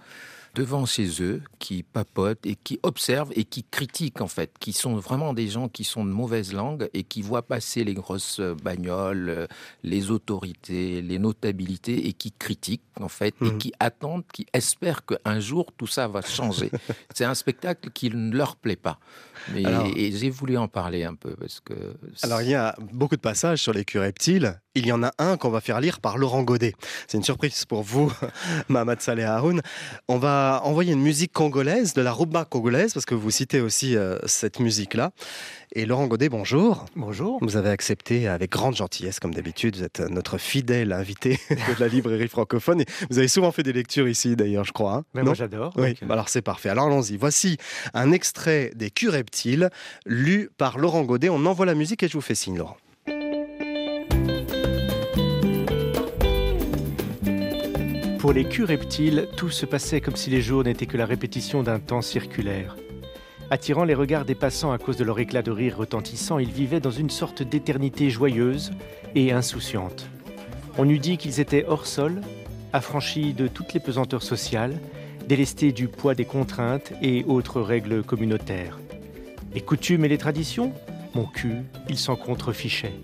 devant 0.54 0.86
chez 0.86 1.22
eux, 1.22 1.42
qui 1.60 1.82
papotent 1.84 2.46
et 2.46 2.56
qui 2.56 2.80
observent 2.84 3.32
et 3.36 3.44
qui 3.44 3.64
critiquent 3.64 4.22
en 4.22 4.28
fait, 4.28 4.52
qui 4.60 4.72
sont 4.74 4.96
vraiment 4.98 5.34
des 5.34 5.48
gens 5.48 5.68
qui 5.68 5.84
sont 5.84 6.06
de 6.06 6.12
mauvaise 6.12 6.54
langue 6.54 6.90
et 6.94 7.04
qui 7.04 7.22
voient 7.22 7.42
passer 7.42 7.84
les 7.84 7.94
grosses 7.96 8.40
bagnoles, 8.64 9.30
euh, 9.30 9.48
les 9.84 10.12
autorités, 10.12 11.02
les 11.02 11.18
notabilités 11.20 12.08
et 12.08 12.14
qui 12.14 12.32
critiquent 12.32 12.82
en 13.00 13.08
fait 13.08 13.34
et 13.42 13.46
Mhm. 13.46 13.58
qui 13.58 13.74
attendent, 13.80 14.24
qui 14.32 14.46
espèrent 14.54 15.04
qu'un 15.06 15.40
jour 15.40 15.72
tout 15.78 15.88
ça 15.88 16.08
va 16.08 16.22
changer. 16.22 16.70
c'est 17.16 17.26
un 17.26 17.36
spectacle 17.36 17.90
qui 17.92 18.10
ne 18.12 18.36
leur 18.36 18.56
plaît 18.56 18.76
pas. 18.76 19.00
Mais, 19.54 19.66
Alors- 19.66 19.88
et 19.96 20.12
j'ai 20.12 20.30
voulu 20.30 20.58
en 20.58 20.68
parler 20.68 21.04
un 21.04 21.16
peu 21.16 21.36
parce 21.36 21.60
que 21.62 21.74
Alors 22.22 22.42
il 22.42 22.50
y 22.50 22.56
a 22.56 22.76
beaucoup 22.94 23.16
de 23.16 23.22
passages 23.22 23.62
sur 23.62 23.74
les 23.74 23.86
reptiles. 23.96 24.60
Il 24.76 24.88
y 24.88 24.92
en 24.92 25.04
a 25.04 25.12
un 25.20 25.38
qu'on 25.38 25.52
va 25.52 25.62
faire 25.62 25.80
lire 25.80 26.00
par 26.00 26.18
Laurent 26.18 26.42
Godet. 26.42 26.74
C'est 27.08 27.18
une 27.20 27.24
surprise 27.24 27.64
pour 27.66 27.84
vous, 27.84 28.12
Mohamed 28.70 29.02
Saleh 29.02 29.22
Haroun. 29.24 29.62
On 30.08 30.18
va 30.18 30.62
envoyer 30.64 30.94
une 30.94 31.02
musique 31.02 31.32
congolaise, 31.32 31.94
de 31.94 32.02
la 32.02 32.12
rumba 32.12 32.44
congolaise, 32.44 32.92
parce 32.92 33.06
que 33.06 33.14
vous 33.14 33.30
citez 33.30 33.62
aussi 33.62 33.96
euh, 33.96 34.18
cette 34.26 34.60
musique-là. 34.60 35.12
Et 35.74 35.86
Laurent 35.86 36.08
Godet, 36.08 36.28
bonjour. 36.28 36.86
Bonjour. 36.96 37.38
Vous 37.44 37.56
avez 37.56 37.70
accepté 37.70 38.28
avec 38.28 38.50
grande 38.52 38.76
gentillesse, 38.76 39.20
comme 39.20 39.36
d'habitude. 39.36 39.76
Vous 39.78 39.84
êtes 39.84 40.00
notre 40.00 40.40
fidèle 40.40 40.92
invité 40.92 41.40
de 41.52 41.80
la 41.80 41.88
librairie 41.88 42.28
francophone. 42.28 42.82
Et 42.82 42.86
vous 43.12 43.20
avez 43.20 43.28
souvent 43.28 43.52
fait 43.52 43.62
des 43.64 43.74
lectures 43.74 44.08
ici, 44.08 44.36
d'ailleurs, 44.36 44.64
je 44.66 44.72
crois. 44.72 44.94
hein 44.96 45.06
Mais 45.14 45.22
moi 45.22 45.36
j'adore. 45.36 45.72
oui, 45.78 45.96
alors 46.10 46.30
c'est 46.30 46.42
parfait. 46.42 46.70
Alors 46.70 46.88
allons-y. 46.88 47.16
Voici 47.18 47.58
un 47.94 48.12
extrait 48.12 48.72
des 48.74 48.90
Cures 48.90 49.14
reptiles, 49.14 49.70
lu 50.08 50.50
par 50.58 50.80
Laurent 50.80 51.04
Godet. 51.04 51.30
On 51.30 51.46
envoie 51.46 51.68
la 51.68 51.76
musique 51.76 52.02
et 52.02 52.08
je 52.08 52.14
vous 52.14 52.22
fais 52.22 52.34
signe, 52.34 52.58
Laurent. 52.58 52.78
Pour 58.24 58.32
les 58.32 58.46
culs 58.46 58.64
reptiles, 58.64 59.28
tout 59.36 59.50
se 59.50 59.66
passait 59.66 60.00
comme 60.00 60.16
si 60.16 60.30
les 60.30 60.42
jours 60.42 60.64
n'étaient 60.64 60.86
que 60.86 60.96
la 60.96 61.06
répétition 61.06 61.62
d'un 61.62 61.80
temps 61.82 62.02
circulaire. 62.02 62.78
Attirant 63.50 63.84
les 63.84 63.96
regards 63.96 64.24
des 64.24 64.34
passants 64.34 64.72
à 64.72 64.78
cause 64.78 64.96
de 64.96 65.04
leur 65.04 65.20
éclat 65.20 65.42
de 65.42 65.52
rire 65.52 65.76
retentissant, 65.76 66.40
ils 66.40 66.50
vivaient 66.50 66.80
dans 66.80 66.90
une 66.90 67.10
sorte 67.10 67.44
d'éternité 67.44 68.10
joyeuse 68.10 68.72
et 69.14 69.34
insouciante. 69.34 70.08
On 70.78 70.88
eût 70.88 71.00
dit 71.00 71.18
qu'ils 71.18 71.42
étaient 71.42 71.66
hors 71.68 71.86
sol, 71.86 72.22
affranchis 72.72 73.34
de 73.34 73.50
toutes 73.50 73.74
les 73.74 73.82
pesanteurs 73.82 74.24
sociales, 74.24 74.80
délestés 75.28 75.74
du 75.74 75.90
poids 75.90 76.16
des 76.16 76.24
contraintes 76.24 76.94
et 77.02 77.26
autres 77.26 77.60
règles 77.60 78.04
communautaires. 78.04 78.80
Les 79.54 79.60
coutumes 79.60 80.06
et 80.06 80.08
les 80.08 80.18
traditions? 80.18 80.72
Mon 81.14 81.26
cul, 81.26 81.58
ils 81.90 81.98
s'en 81.98 82.16
contrefichaient. 82.16 82.96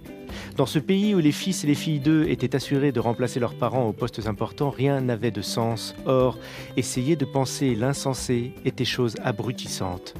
Dans 0.59 0.65
ce 0.65 0.77
pays 0.77 1.15
où 1.15 1.19
les 1.19 1.31
fils 1.31 1.63
et 1.63 1.67
les 1.67 1.73
filles 1.73 2.01
d'eux 2.01 2.25
étaient 2.27 2.53
assurés 2.53 2.91
de 2.91 2.99
remplacer 2.99 3.39
leurs 3.39 3.53
parents 3.53 3.87
aux 3.87 3.93
postes 3.93 4.27
importants, 4.27 4.69
rien 4.69 4.99
n'avait 4.99 5.31
de 5.31 5.41
sens. 5.41 5.95
Or, 6.05 6.37
essayer 6.75 7.15
de 7.15 7.23
penser 7.23 7.75
l'insensé 7.75 8.51
était 8.65 8.83
chose 8.83 9.15
abrutissante. 9.23 10.15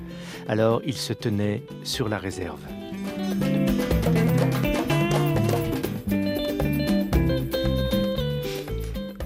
Alors 0.47 0.81
ils 0.85 0.93
se 0.93 1.11
tenaient 1.11 1.61
sur 1.83 2.07
la 2.07 2.19
réserve. 2.19 2.61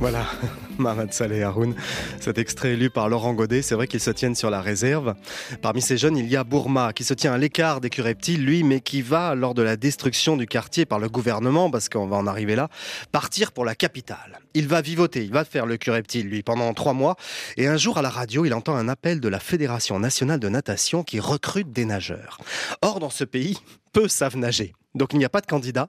Voilà, 0.04 0.26
Mohamed 0.80 1.14
Saleh 1.14 1.44
Haroun. 1.44 1.76
Cet 2.20 2.38
extrait 2.38 2.74
est 2.74 2.76
lu 2.76 2.90
par 2.90 3.08
Laurent 3.08 3.34
Godet. 3.34 3.62
C'est 3.62 3.74
vrai 3.74 3.88
qu'ils 3.88 4.02
se 4.02 4.12
tiennent 4.12 4.36
sur 4.36 4.50
la 4.50 4.60
réserve. 4.60 5.16
Parmi 5.62 5.82
ces 5.82 5.96
jeunes, 5.96 6.18
il 6.18 6.28
y 6.28 6.36
a 6.36 6.44
Bourma, 6.44 6.92
qui 6.92 7.06
se 7.06 7.14
tient 7.14 7.32
à 7.32 7.38
l'écart 7.38 7.80
des 7.80 7.90
reptiles, 8.00 8.44
lui, 8.44 8.64
mais 8.64 8.82
qui 8.82 9.02
va, 9.02 9.34
lors 9.34 9.54
de 9.54 9.62
la 9.62 9.78
destruction 9.78 10.36
du 10.36 10.46
quartier 10.46 10.86
par 10.86 11.00
le 11.00 11.08
gouvernement, 11.08 11.72
parce 11.72 11.88
qu'on 11.88 12.06
va 12.06 12.18
en 12.18 12.28
arriver 12.28 12.58
là, 12.58 12.68
partir 13.14 13.54
pour 13.54 13.64
la 13.64 13.76
capitale. 13.76 14.42
Il 14.54 14.68
va 14.68 14.82
vivoter, 14.82 15.24
il 15.24 15.32
va 15.32 15.46
faire 15.46 15.66
le 15.66 15.78
reptile, 15.88 16.28
lui, 16.28 16.44
pendant 16.44 16.74
trois 16.74 16.92
mois. 16.92 17.16
Et 17.56 17.68
un 17.68 17.78
jour, 17.78 17.98
à 17.98 18.02
la 18.02 18.10
radio, 18.10 18.44
il 18.44 18.54
entend 18.54 18.76
un 18.76 18.90
appel 18.90 19.22
de 19.22 19.30
la 19.30 19.40
Fédération 19.40 20.00
nationale 20.00 20.42
de 20.42 20.50
natation 20.50 21.06
qui 21.06 21.22
recrute 21.22 21.72
des 21.72 21.86
nageurs. 21.86 22.40
Or, 22.82 23.00
dans 23.00 23.10
ce 23.10 23.24
pays, 23.24 23.58
peu 23.94 24.10
savent 24.10 24.36
nager. 24.36 24.74
Donc 24.96 25.14
il 25.14 25.20
n'y 25.20 25.26
a 25.26 25.30
pas 25.30 25.42
de 25.42 25.48
candidat, 25.48 25.88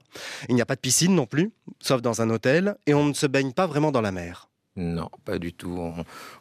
il 0.49 0.55
n'y 0.55 0.61
a 0.61 0.65
pas 0.65 0.75
de 0.75 0.81
piscine 0.81 1.15
non 1.15 1.25
plus, 1.25 1.51
sauf 1.81 2.01
dans 2.01 2.21
un 2.21 2.29
hôtel, 2.29 2.75
et 2.87 2.93
on 2.93 3.05
ne 3.05 3.13
se 3.13 3.27
baigne 3.27 3.51
pas 3.51 3.67
vraiment 3.67 3.91
dans 3.91 4.01
la 4.01 4.11
mer. 4.11 4.49
Non, 4.77 5.09
pas 5.23 5.39
du 5.39 5.53
tout. 5.53 5.79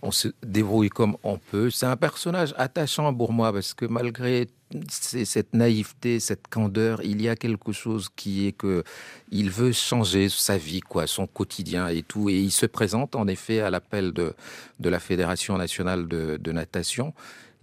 On, 0.03 0.11
se 0.11 0.27
débrouille 0.45 0.89
comme 0.89 1.17
on 1.23 1.39
peut. 1.39 1.71
C'est 1.71 1.87
un 1.87 1.97
personnage 1.97 2.53
attachant 2.57 3.15
pour 3.15 3.33
moi 3.33 3.53
parce 3.53 3.75
que 3.75 3.85
malgré 3.85 4.49
cette 4.89 5.55
naïveté, 5.55 6.19
cette 6.19 6.49
candeur, 6.49 7.01
il 7.05 7.23
y 7.23 7.29
a 7.29 7.37
quelque 7.37 7.71
chose 7.71 8.09
qui 8.17 8.49
est 8.49 8.53
que 8.53 8.83
il 9.31 9.51
veut 9.51 9.71
changer 9.71 10.29
sa 10.29 10.57
vie, 10.57 10.81
quoi, 10.81 11.07
son 11.07 11.29
quotidien 11.29 11.87
et 11.87 12.03
tout. 12.03 12.29
Et 12.29 12.41
il 12.41 12.51
se 12.51 12.67
présente 12.67 13.15
en 13.15 13.29
effet 13.29 13.61
à 13.61 13.71
l'appel 13.71 14.13
de, 14.13 14.35
de 14.81 14.89
la 14.89 14.99
Fédération 14.99 15.57
nationale 15.57 16.09
de, 16.09 16.53
natation. 16.53 17.15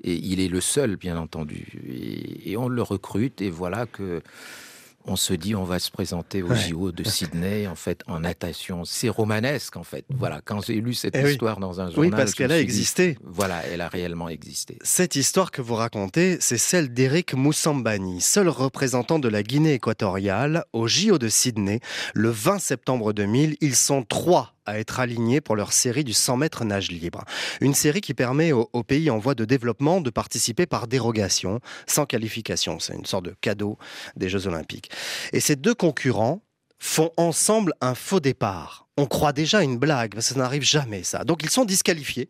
Et 0.04 0.14
il 0.14 0.39
est 0.39 0.47
le 0.47 0.62
seul, 0.62 0.95
bien 0.95 1.18
entendu. 1.18 1.68
Et 2.45 2.56
on 2.56 2.70
le 2.70 2.82
recrute. 2.82 3.41
Et 3.41 3.49
voilà 3.49 3.88
que 3.88 4.22
on 5.06 5.16
se 5.16 5.34
dit 5.34 5.56
on 5.56 5.64
va 5.64 5.80
se 5.80 5.91
présenter 5.91 6.43
aux 6.43 6.54
JO 6.56 6.91
de 6.91 7.04
Sydney 7.04 7.68
en 7.68 7.76
fait 7.76 8.02
en 8.08 8.20
natation. 8.20 8.86
C'est 8.86 9.10
romanesque 9.10 9.78
en 9.78 9.84
fait. 9.84 10.06
Voilà, 10.10 10.41
quand 10.43 10.62
j'ai 10.66 10.76
lu 10.82 10.93
cette 10.93 11.16
Eh 11.16 11.24
oui. 11.24 11.32
histoire 11.32 11.60
dans 11.60 11.82
un 11.82 11.89
journal, 11.89 11.99
Oui, 11.99 12.10
parce 12.12 12.34
qu'elle 12.34 12.52
a 12.52 12.58
dit, 12.58 12.62
existé. 12.64 13.18
voilà, 13.24 13.62
elle 13.72 13.82
a 13.82 13.88
réellement 13.88 14.30
existé. 14.30 14.78
Cette 14.84 15.16
histoire 15.16 15.52
que 15.52 15.62
vous 15.62 15.76
racontez, 15.76 16.38
c'est 16.39 16.58
celle 16.58 16.93
d'Eric 16.93 17.34
Moussambani, 17.34 18.22
seul 18.22 18.49
représentant 18.49 19.20
de 19.20 19.28
la 19.28 19.43
Guinée 19.43 19.74
équatoriale 19.74 20.66
au 20.74 20.88
JO 20.88 21.18
de 21.18 21.28
Sydney. 21.30 21.80
Le 22.14 22.30
20 22.30 22.60
septembre 22.60 23.14
2000, 23.14 23.58
ils 23.62 23.76
sont 23.76 24.04
trois 24.04 24.54
à 24.66 24.80
être 24.80 24.99
alignés 24.99 25.41
pour 25.41 25.55
leur 25.55 25.74
série 25.74 26.03
du 26.03 26.14
100 26.14 26.38
mètres 26.38 26.66
nage 26.66 26.91
libre. 26.91 27.24
Une 27.62 27.74
série 27.74 28.01
qui 28.01 28.14
permet 28.14 28.51
aux, 28.51 28.84
pays 28.84 29.09
en 29.09 29.18
voie 29.18 29.36
de 29.36 29.45
développement 29.45 30.01
de 30.01 30.09
participer 30.09 30.66
par 30.66 30.88
dérogation, 30.88 31.59
sans 31.88 32.05
qualification. 32.05 32.80
C'est 32.80 32.93
une 32.93 33.05
sorte 33.05 33.26
de 33.26 33.36
cadeau 33.41 33.78
des 34.16 34.30
Jeux 34.30 34.47
Olympiques. 34.47 34.91
Et 35.34 35.39
ces 35.39 35.55
deux 35.55 35.76
concurrents 35.76 36.41
font 36.80 37.12
ensemble 37.18 37.74
un 37.80 37.95
faux 37.95 38.20
départ. 38.20 38.88
On 38.97 39.05
croit 39.05 39.34
déjà 39.34 39.62
une 39.62 39.78
blague, 39.78 40.14
parce 40.14 40.28
que 40.28 40.34
ça 40.34 40.39
n'arrive 40.39 40.64
jamais 40.64 41.03
ça. 41.03 41.24
Donc 41.24 41.43
ils 41.43 41.49
sont 41.49 41.66
disqualifiés. 41.66 42.30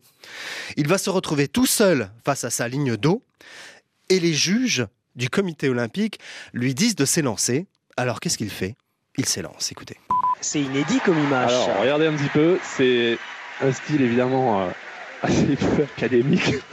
Il 0.76 0.88
va 0.88 0.98
se 0.98 1.10
retrouver 1.10 1.48
tout 1.48 1.66
seul 1.66 2.10
face 2.24 2.44
à 2.44 2.50
sa 2.50 2.68
ligne 2.68 2.96
d'eau 2.96 3.22
et 4.08 4.20
les 4.20 4.34
juges 4.34 4.86
du 5.16 5.28
comité 5.30 5.68
olympique 5.68 6.18
lui 6.52 6.74
disent 6.74 6.96
de 6.96 7.04
s'élancer. 7.04 7.66
Alors 7.96 8.20
qu'est-ce 8.20 8.38
qu'il 8.38 8.50
fait? 8.50 8.76
Il 9.16 9.26
s'élance, 9.26 9.72
écoutez. 9.72 9.98
C'est 10.42 10.60
inédit 10.60 10.98
comme 10.98 11.18
image. 11.18 11.52
Alors, 11.52 11.80
regardez 11.80 12.06
un 12.08 12.14
petit 12.14 12.28
peu, 12.28 12.58
c'est 12.62 13.16
un 13.62 13.72
style 13.72 14.02
évidemment 14.02 14.62
euh, 14.62 14.66
assez 15.22 15.56
peu 15.56 15.84
académique. 15.96 16.54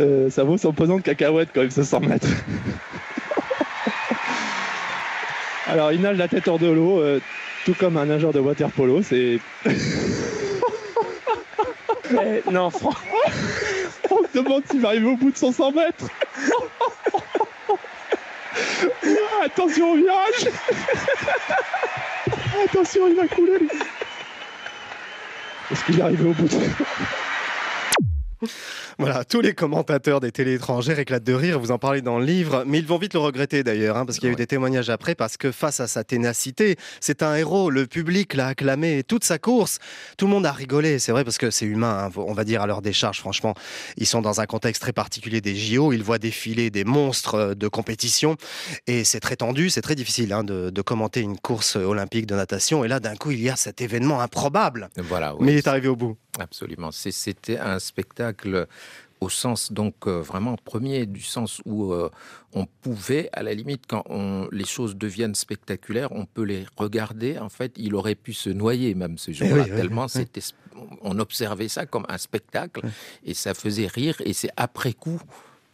Euh, 0.00 0.30
ça 0.30 0.42
vaut 0.42 0.56
son 0.56 0.72
pesant 0.72 0.96
de 0.96 1.02
cacahuètes 1.02 1.50
quand 1.54 1.60
même, 1.60 1.70
ce 1.70 1.84
100 1.84 2.00
mètres. 2.00 2.26
Alors, 5.68 5.92
il 5.92 6.00
nage 6.00 6.16
la 6.16 6.26
tête 6.26 6.48
hors 6.48 6.58
de 6.58 6.66
l'eau, 6.66 6.98
euh, 6.98 7.20
tout 7.66 7.74
comme 7.74 7.96
un 7.98 8.06
nageur 8.06 8.32
de 8.32 8.40
water 8.40 8.70
polo. 8.70 9.02
C'est. 9.02 9.38
Eh, 12.10 12.42
non. 12.50 12.70
On 14.10 14.18
se 14.24 14.38
demande 14.38 14.62
s'il 14.68 14.80
va 14.80 14.88
arriver 14.88 15.06
au 15.06 15.16
bout 15.16 15.30
de 15.30 15.36
son 15.36 15.52
100 15.52 15.72
mètres. 15.72 16.06
Attention 19.44 19.92
au 19.92 19.96
virage 19.96 20.48
Attention, 22.64 23.08
il 23.08 23.16
va 23.16 23.26
couler 23.26 23.58
lui. 23.58 23.68
Est-ce 25.70 25.84
qu'il 25.84 25.98
est 25.98 26.02
arrivé 26.02 26.28
au 26.28 26.32
bout. 26.32 26.48
Voilà, 28.98 29.24
tous 29.24 29.40
les 29.40 29.54
commentateurs 29.54 30.20
des 30.20 30.32
télé 30.32 30.54
étrangères 30.54 30.98
éclatent 30.98 31.24
de 31.24 31.32
rire, 31.32 31.58
vous 31.58 31.70
en 31.70 31.78
parlez 31.78 32.02
dans 32.02 32.18
le 32.18 32.24
livre, 32.24 32.64
mais 32.66 32.78
ils 32.78 32.86
vont 32.86 32.98
vite 32.98 33.14
le 33.14 33.20
regretter 33.20 33.62
d'ailleurs, 33.64 33.96
hein, 33.96 34.04
parce 34.06 34.18
qu'il 34.18 34.26
y 34.28 34.30
a 34.30 34.32
eu 34.32 34.36
des 34.36 34.46
témoignages 34.46 34.90
après, 34.90 35.14
parce 35.14 35.36
que 35.36 35.50
face 35.50 35.80
à 35.80 35.86
sa 35.86 36.04
ténacité, 36.04 36.76
c'est 37.00 37.22
un 37.22 37.34
héros, 37.34 37.70
le 37.70 37.86
public 37.86 38.34
l'a 38.34 38.48
acclamé 38.48 39.02
toute 39.02 39.24
sa 39.24 39.38
course, 39.38 39.78
tout 40.18 40.26
le 40.26 40.32
monde 40.32 40.46
a 40.46 40.52
rigolé, 40.52 40.98
c'est 40.98 41.12
vrai, 41.12 41.24
parce 41.24 41.38
que 41.38 41.50
c'est 41.50 41.66
humain, 41.66 42.08
hein, 42.08 42.12
on 42.16 42.32
va 42.34 42.44
dire 42.44 42.62
à 42.62 42.66
leur 42.66 42.82
décharge, 42.82 43.18
franchement, 43.20 43.54
ils 43.96 44.06
sont 44.06 44.22
dans 44.22 44.40
un 44.40 44.46
contexte 44.46 44.82
très 44.82 44.92
particulier 44.92 45.40
des 45.40 45.54
JO, 45.56 45.92
ils 45.92 46.02
voient 46.02 46.18
défiler 46.18 46.70
des 46.70 46.84
monstres 46.84 47.34
euh, 47.34 47.54
de 47.54 47.68
compétition, 47.68 48.36
et 48.86 49.04
c'est 49.04 49.20
très 49.20 49.36
tendu, 49.36 49.70
c'est 49.70 49.82
très 49.82 49.94
difficile 49.94 50.32
hein, 50.32 50.44
de, 50.44 50.70
de 50.70 50.82
commenter 50.82 51.20
une 51.20 51.38
course 51.38 51.76
olympique 51.76 52.26
de 52.26 52.34
natation, 52.34 52.84
et 52.84 52.88
là 52.88 53.00
d'un 53.00 53.16
coup 53.16 53.30
il 53.30 53.40
y 53.40 53.48
a 53.50 53.56
cet 53.56 53.80
événement 53.80 54.20
improbable, 54.20 54.90
Voilà. 54.96 55.34
mais 55.40 55.52
il 55.52 55.58
est 55.58 55.66
arrivé 55.66 55.88
au 55.88 55.96
bout. 55.96 56.16
Absolument. 56.38 56.90
C'était 56.92 57.58
un 57.58 57.78
spectacle 57.78 58.66
au 59.22 59.28
sens 59.28 59.72
donc 59.72 59.94
euh, 60.06 60.20
vraiment 60.20 60.56
premier 60.72 61.06
du 61.06 61.22
sens 61.22 61.60
où 61.64 61.92
euh, 61.92 62.10
on 62.52 62.66
pouvait 62.82 63.28
à 63.32 63.42
la 63.42 63.54
limite 63.54 63.84
quand 63.88 64.02
on, 64.08 64.48
les 64.52 64.64
choses 64.76 64.94
deviennent 64.96 65.34
spectaculaires 65.34 66.10
on 66.12 66.26
peut 66.26 66.42
les 66.52 66.64
regarder. 66.76 67.38
En 67.38 67.48
fait 67.48 67.72
il 67.76 67.94
aurait 67.94 68.14
pu 68.26 68.32
se 68.32 68.50
noyer 68.50 68.94
même 68.94 69.16
ce 69.18 69.30
jour-là 69.32 69.54
Eh 69.56 69.60
oui, 69.62 69.70
oui, 69.70 69.76
tellement 69.80 70.04
oui. 70.04 70.10
c'était 70.10 70.42
on 71.02 71.18
observait 71.18 71.68
ça 71.68 71.86
comme 71.86 72.06
un 72.08 72.18
spectacle 72.18 72.80
et 73.24 73.34
ça 73.34 73.52
faisait 73.54 73.86
rire. 73.86 74.16
Et 74.24 74.32
c'est 74.32 74.50
après 74.56 74.92
coup 74.94 75.20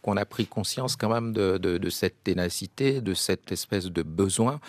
qu'on 0.01 0.15
a 0.17 0.25
pris 0.25 0.45
conscience 0.47 0.95
quand 0.95 1.09
même 1.09 1.33
de, 1.33 1.57
de- 1.57 1.77
de 1.77 1.89
cette 1.89 2.23
ténacité, 2.23 3.01
de 3.01 3.13
cette 3.13 3.51
espèce 3.51 3.85
de 3.87 4.03
besoin 4.03 4.59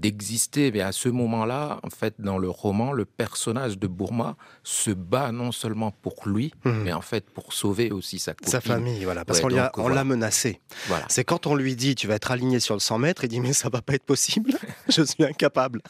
d'exister. 0.00 0.70
Mais 0.72 0.80
à 0.80 0.92
ce 0.92 1.08
moment-là, 1.08 1.80
en 1.82 1.90
fait, 1.90 2.14
dans 2.18 2.38
le 2.38 2.48
roman, 2.50 2.92
le 2.92 3.04
personnage 3.04 3.78
de 3.78 3.86
Bourma 3.86 4.36
se 4.62 4.90
bat 4.90 5.32
non 5.32 5.52
seulement 5.52 5.90
pour 5.90 6.14
lui, 6.26 6.52
Mhm. 6.64 6.82
mais 6.84 6.92
en 6.92 7.00
fait 7.00 7.28
pour 7.30 7.52
sauver 7.52 7.90
aussi 7.90 8.18
sa 8.18 8.32
copine. 8.34 8.50
Sa 8.50 8.60
famille, 8.60 9.04
voilà, 9.04 9.24
parce 9.24 9.38
Ouais, 9.40 9.42
qu'on 9.48 9.48
l'a- 9.56 9.72
voilà. 9.76 10.04
menacé. 10.04 10.60
Voilà. 10.88 11.04
C'est 11.08 11.24
quand 11.24 11.46
on 11.46 11.54
lui 11.54 11.76
dit 11.76 11.94
tu 11.94 12.06
vas 12.06 12.14
être 12.14 12.30
aligné 12.30 12.60
sur 12.60 12.74
le 12.74 12.80
100 12.80 12.98
mètres, 12.98 13.24
il 13.24 13.28
dit 13.28 13.40
mais 13.40 13.52
ça 13.52 13.68
va 13.68 13.82
pas 13.82 13.94
être 13.94 14.04
possible, 14.04 14.52
je 14.88 15.02
suis 15.02 15.24
incapable 15.24 15.80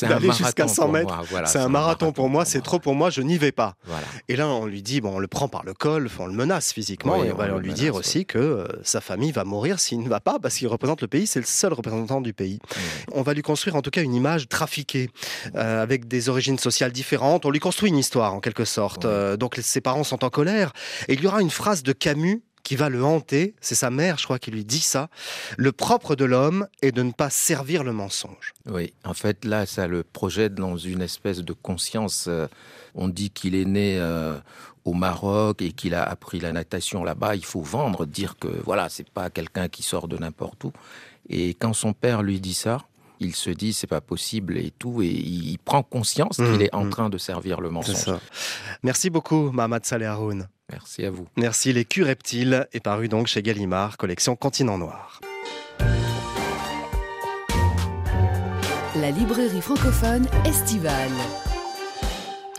d'aller 0.00 0.30
jusqu'à 0.32 0.68
100 0.68 0.84
pour 0.84 0.92
mètres. 0.92 1.22
voilà, 1.30 1.46
c'est 1.46 1.58
un 1.58 1.68
marathon 1.68 2.12
pour 2.12 2.28
moi, 2.28 2.44
c'est 2.44 2.60
trop 2.62 2.78
pour 2.78 2.94
moi, 2.94 3.10
je 3.10 3.22
n'y 3.22 3.38
vais 3.38 3.52
pas. 3.52 3.76
Et 4.28 4.36
là 4.36 4.48
on 4.48 4.66
lui 4.66 4.82
dit 4.82 5.00
bon 5.00 5.16
on 5.16 5.18
le 5.18 5.28
prend 5.28 5.48
par 5.48 5.64
le 5.64 5.74
col, 5.74 6.08
on 6.18 6.26
le 6.26 6.32
menace 6.32 6.72
physiquement 6.72 7.18
Oui, 7.18 7.28
et 7.28 7.32
on 7.32 7.36
va 7.36 7.46
on 7.52 7.58
lui 7.58 7.68
menace, 7.68 7.80
dire 7.80 7.94
aussi 7.94 8.24
que 8.26 8.38
euh, 8.38 8.66
sa 8.82 9.00
famille 9.00 9.32
va 9.32 9.44
mourir 9.44 9.78
s'il 9.80 10.00
ne 10.00 10.08
va 10.08 10.20
pas 10.20 10.38
parce 10.38 10.56
qu'il 10.56 10.68
représente 10.68 11.02
le 11.02 11.08
pays, 11.08 11.26
c'est 11.26 11.40
le 11.40 11.46
seul 11.46 11.72
représentant 11.72 12.20
du 12.20 12.32
pays. 12.32 12.58
On 13.12 13.22
va 13.22 13.33
lui 13.34 13.42
construire 13.42 13.76
en 13.76 13.82
tout 13.82 13.90
cas 13.90 14.02
une 14.02 14.14
image 14.14 14.48
trafiquée 14.48 15.10
euh, 15.54 15.82
avec 15.82 16.08
des 16.08 16.28
origines 16.28 16.58
sociales 16.58 16.92
différentes. 16.92 17.44
On 17.44 17.50
lui 17.50 17.60
construit 17.60 17.90
une 17.90 17.98
histoire 17.98 18.34
en 18.34 18.40
quelque 18.40 18.64
sorte. 18.64 19.04
Euh, 19.04 19.36
donc 19.36 19.58
ses 19.60 19.80
parents 19.80 20.04
sont 20.04 20.24
en 20.24 20.30
colère 20.30 20.72
et 21.08 21.14
il 21.14 21.22
y 21.22 21.26
aura 21.26 21.40
une 21.40 21.50
phrase 21.50 21.82
de 21.82 21.92
Camus 21.92 22.42
qui 22.64 22.76
va 22.76 22.88
le 22.88 23.04
hanter, 23.04 23.54
c'est 23.60 23.74
sa 23.74 23.90
mère, 23.90 24.16
je 24.18 24.24
crois, 24.24 24.38
qui 24.38 24.50
lui 24.50 24.64
dit 24.64 24.80
ça. 24.80 25.10
Le 25.58 25.70
propre 25.70 26.16
de 26.16 26.24
l'homme 26.24 26.66
est 26.80 26.92
de 26.92 27.02
ne 27.02 27.12
pas 27.12 27.28
servir 27.28 27.84
le 27.84 27.92
mensonge. 27.92 28.54
Oui, 28.66 28.94
en 29.04 29.12
fait, 29.12 29.44
là, 29.44 29.66
ça 29.66 29.86
le 29.86 30.02
projette 30.02 30.54
dans 30.54 30.78
une 30.78 31.02
espèce 31.02 31.40
de 31.40 31.52
conscience. 31.52 32.24
euh, 32.26 32.48
on 32.94 33.08
dit 33.08 33.30
qu'il 33.30 33.54
est 33.54 33.66
né 33.66 33.98
euh, 33.98 34.38
au 34.84 34.94
Maroc 34.94 35.60
et 35.62 35.72
qu'il 35.72 35.94
a 35.94 36.02
appris 36.04 36.40
la 36.40 36.52
natation 36.52 37.04
là-bas. 37.04 37.36
Il 37.36 37.44
faut 37.44 37.60
vendre, 37.60 38.06
dire 38.06 38.36
que 38.38 38.48
voilà, 38.64 38.88
c'est 38.88 39.10
pas 39.10 39.28
quelqu'un 39.30 39.68
qui 39.68 39.82
sort 39.82 40.08
de 40.08 40.16
n'importe 40.16 40.64
où. 40.64 40.72
Et 41.28 41.50
quand 41.54 41.74
son 41.74 41.92
père 41.92 42.22
lui 42.22 42.40
dit 42.40 42.54
ça, 42.54 42.78
il 43.24 43.34
se 43.34 43.50
dit 43.50 43.72
c'est 43.72 43.86
pas 43.86 44.00
possible 44.00 44.56
et 44.58 44.70
tout, 44.70 45.02
et 45.02 45.06
il, 45.08 45.58
prend 45.58 45.82
conscience 45.82 46.38
Mmh, 46.38 46.52
qu'il 46.52 46.62
est 46.62 46.74
en 46.74 46.84
mmh. 46.84 46.90
train 46.90 47.10
de 47.10 47.18
servir 47.18 47.60
le 47.60 47.68
C'est 47.68 47.72
mensonge. 47.74 47.96
ça. 47.96 48.20
Merci 48.82 49.10
beaucoup, 49.10 49.50
Mohamed 49.52 49.84
Saleh 49.84 50.06
Haroun. 50.06 50.48
Merci 50.70 51.04
à 51.04 51.10
vous. 51.10 51.26
Merci. 51.36 51.72
Les 51.72 51.84
culs 51.84 52.04
reptiles 52.04 52.66
est 52.72 52.80
paru 52.80 53.08
donc 53.08 53.26
chez 53.26 53.42
Gallimard, 53.42 53.96
collection 53.96 54.36
Continent 54.36 54.78
Noir. 54.78 55.20
La 58.96 59.10
librairie 59.10 59.60
francophone 59.60 60.26
estivale. 60.46 61.10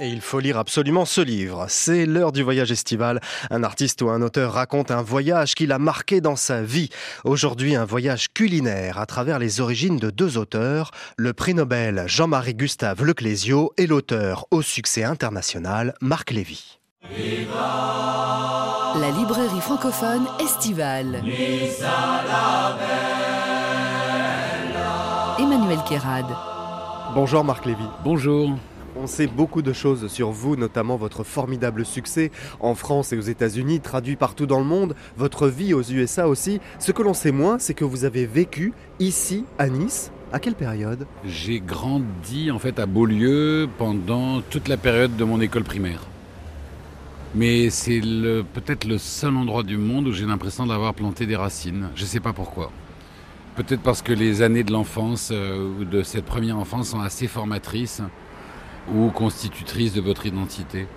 Et 0.02 0.10
il 0.10 0.20
faut 0.20 0.40
lire 0.40 0.58
absolument 0.58 1.06
ce 1.06 1.22
livre. 1.22 1.68
C'est 1.70 2.06
l'heure 2.06 2.34
du 2.34 2.44
voyage 2.44 2.72
estival. 2.72 3.22
Un 3.50 3.64
artiste 3.64 4.02
ou 4.02 4.10
un 4.10 4.22
auteur 4.22 4.52
raconte 4.54 4.92
un 4.92 5.02
voyage 5.02 5.56
qu'il 5.56 5.72
a 5.72 5.80
marqué 5.80 6.20
dans 6.20 6.36
sa 6.36 6.62
vie. 6.62 6.90
Aujourd'hui, 7.24 7.76
un 7.76 7.86
voyage 7.86 8.34
culinaire 8.34 9.00
à 9.00 9.06
travers 9.06 9.40
les 9.40 9.62
origines 9.62 9.98
de 9.98 10.10
deux 10.10 10.38
auteurs, 10.38 10.92
le 11.16 11.32
prix 11.32 11.54
Nobel 11.54 12.04
Jean-Marie 12.08 12.56
Gustave 12.56 13.06
Leclésio 13.06 13.72
et 13.78 13.88
l'auteur 13.88 14.48
au 14.52 14.62
succès 14.62 15.06
international 15.06 15.94
Marc 16.02 16.32
Lévy. 16.32 16.80
La 19.00 19.12
librairie 19.18 19.62
francophone 19.62 20.26
estivale. 20.42 21.24
Emmanuel 25.40 25.80
Kérad. 25.88 26.26
Bonjour 27.14 27.46
Marc 27.46 27.66
Lévy. 27.66 27.86
Bonjour. 28.04 28.58
On 28.98 29.08
sait 29.08 29.28
beaucoup 29.28 29.62
de 29.62 29.74
choses 29.74 30.08
sur 30.08 30.32
vous, 30.32 30.56
notamment 30.56 30.96
votre 30.96 31.26
formidable 31.26 31.86
succès 31.86 32.32
en 32.62 32.76
France 32.76 33.12
et 33.12 33.18
aux 33.18 33.22
États-Unis, 33.22 33.82
traduit 33.82 34.16
partout 34.16 34.46
dans 34.46 34.60
le 34.60 34.66
monde, 34.66 34.96
votre 35.18 35.50
vie 35.50 35.74
aux 35.74 35.82
USA 35.82 36.30
aussi. 36.30 36.62
Ce 36.80 36.94
que 36.94 37.04
l'on 37.04 37.14
sait 37.14 37.34
moins, 37.34 37.60
c'est 37.60 37.74
que 37.74 37.84
vous 37.84 38.06
avez 38.06 38.26
vécu 38.26 38.74
ici, 39.00 39.44
à 39.58 39.68
Nice. 39.68 40.12
À 40.32 40.40
quelle 40.40 40.56
période? 40.56 41.08
J'ai 41.26 41.60
grandi 41.60 42.52
en 42.52 42.60
fait 42.60 42.80
à 42.80 42.86
Beaulieu 42.86 43.68
pendant 43.78 44.42
toute 44.42 44.70
la 44.70 44.78
période 44.78 45.18
de 45.18 45.24
mon 45.26 45.42
école 45.42 45.64
primaire. 45.64 46.00
Mais 47.36 47.70
c'est 47.70 48.00
peut-être 48.00 48.86
le 48.86 48.98
seul 48.98 49.36
endroit 49.36 49.64
du 49.64 49.78
monde 49.78 50.08
où 50.08 50.14
j'ai 50.14 50.26
l'impression 50.26 50.66
d'avoir 50.66 50.94
planté 50.94 51.26
des 51.26 51.36
racines. 51.36 51.90
Je 51.96 52.04
ne 52.04 52.08
sais 52.08 52.22
pas 52.22 52.32
pourquoi. 52.32 52.72
Peut-être 53.58 53.82
parce 53.82 54.02
que 54.02 54.14
les 54.14 54.42
années 54.42 54.64
de 54.64 54.72
l'enfance 54.72 55.30
euh, 55.34 55.80
ou 55.80 55.86
de 55.86 56.02
cette 56.04 56.26
première 56.26 56.58
enfance 56.58 56.90
sont 56.90 57.00
assez 57.00 57.28
formatrices 57.28 58.02
ou 58.94 59.10
constitutrices 59.10 59.94
de 59.94 60.02
votre 60.02 60.26
identité. 60.26 60.88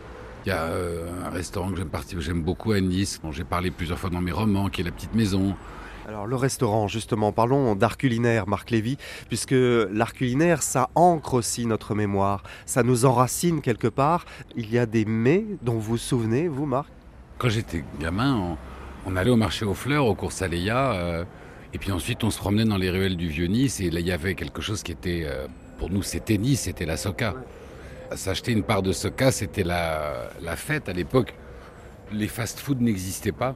Il 0.45 0.51
y 0.51 0.53
a 0.53 0.64
euh, 0.64 1.26
un 1.26 1.30
restaurant 1.30 1.70
que 1.72 2.20
j'aime 2.20 2.43
beaucoup 2.43 2.72
à 2.72 2.80
Nice, 2.80 3.20
dont 3.22 3.32
j'ai 3.32 3.45
parlé 3.45 3.70
plusieurs 3.70 3.99
fois 3.99 4.11
dans 4.11 4.20
mes 4.20 4.32
romans, 4.32 4.68
qui 4.68 4.80
est 4.80 4.84
la 4.84 4.93
Petite 4.93 5.14
Maison. 5.14 5.55
Alors 6.07 6.26
le 6.26 6.36
restaurant, 6.36 6.89
justement, 6.89 7.32
parlons 7.32 7.74
d'art 7.74 7.99
culinaire, 7.99 8.49
Marc 8.49 8.70
Lévy, 8.70 8.97
puisque 9.28 9.55
l'art 9.55 10.14
culinaire, 10.14 10.62
ça 10.62 10.89
ancre 10.95 11.34
aussi 11.34 11.66
notre 11.66 11.95
mémoire, 11.95 12.43
ça 12.64 12.82
nous 12.82 13.05
enracine 13.05 13.61
quelque 13.61 13.89
part. 13.89 14.24
Il 14.57 14.72
y 14.72 14.78
a 14.78 14.86
des 14.86 15.05
mets 15.05 15.45
dont 15.61 15.74
vous 15.74 15.80
vous 15.82 15.99
souvenez, 15.99 16.49
vous, 16.49 16.64
Marc? 16.64 16.89
Quand 17.36 17.51
j'étais 17.51 17.84
gamin, 18.01 18.57
on, 19.07 19.12
on 19.12 19.16
allait 19.16 19.30
au 19.30 19.36
marché 19.36 19.66
aux 19.66 19.74
fleurs, 19.74 20.07
au 20.07 20.14
cours 20.14 20.32
Saléa. 20.32 20.93
euh, 20.93 21.24
Et 21.74 21.78
puis 21.78 21.93
ensuite, 21.93 22.24
on 22.24 22.30
se 22.30 22.39
promenait 22.39 22.64
dans 22.64 22.78
les 22.78 22.89
ruelles 22.91 23.16
du 23.18 23.28
Vieux-Nice 23.28 23.80
et 23.80 23.91
là, 23.91 24.01
il 24.01 24.07
y 24.07 24.12
avait 24.12 24.34
quelque 24.34 24.62
chose 24.62 24.82
qui 24.82 24.93
était, 24.93 25.24
euh, 25.26 25.47
pour 25.78 25.91
nous, 25.91 26.03
c'était 26.03 26.39
Nice, 26.39 26.62
c'était 26.62 26.86
la 26.86 26.97
soca. 26.97 27.34
S'acheter 28.15 28.53
une 28.53 28.63
part 28.63 28.83
de 28.83 28.93
soca, 28.93 29.31
c'était 29.31 29.65
la, 29.65 30.31
la 30.43 30.57
fête 30.57 30.89
à 30.89 30.93
l'époque. 30.93 31.35
Les 32.13 32.29
fast-foods 32.29 32.81
n'existaient 32.81 33.33
pas. 33.33 33.55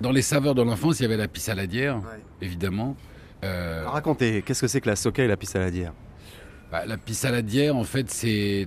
Dans 0.00 0.10
les 0.10 0.22
saveurs 0.22 0.54
de 0.54 0.62
l'enfance, 0.62 1.00
il 1.00 1.02
y 1.02 1.06
avait 1.06 1.16
la 1.16 1.28
pisse 1.28 1.44
saladière, 1.44 2.00
évidemment. 2.42 2.96
Euh, 3.44 3.84
Racontez, 3.86 4.42
qu'est-ce 4.42 4.62
que 4.62 4.66
c'est 4.66 4.80
que 4.80 4.88
la 4.88 4.96
soca 4.96 5.22
et 5.22 5.28
la 5.28 5.36
pisse 5.36 5.50
saladière 5.50 5.92
bah, 6.72 6.84
la 6.86 6.96
pisse 6.96 7.18
saladière, 7.18 7.76
en 7.76 7.84
fait, 7.84 8.10
c'est 8.10 8.66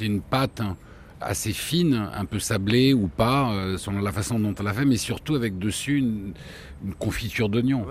une 0.00 0.20
pâte 0.20 0.60
hein, 0.60 0.76
assez 1.20 1.52
fine, 1.52 2.10
un 2.12 2.24
peu 2.24 2.38
sablée 2.40 2.92
ou 2.92 3.06
pas, 3.06 3.52
euh, 3.52 3.78
selon 3.78 4.00
la 4.00 4.10
façon 4.12 4.40
dont 4.40 4.54
on 4.58 4.62
la 4.62 4.72
fait, 4.72 4.84
mais 4.84 4.96
surtout 4.96 5.36
avec 5.36 5.58
dessus 5.58 5.98
une, 5.98 6.32
une 6.84 6.94
confiture 6.94 7.48
d'oignon, 7.48 7.86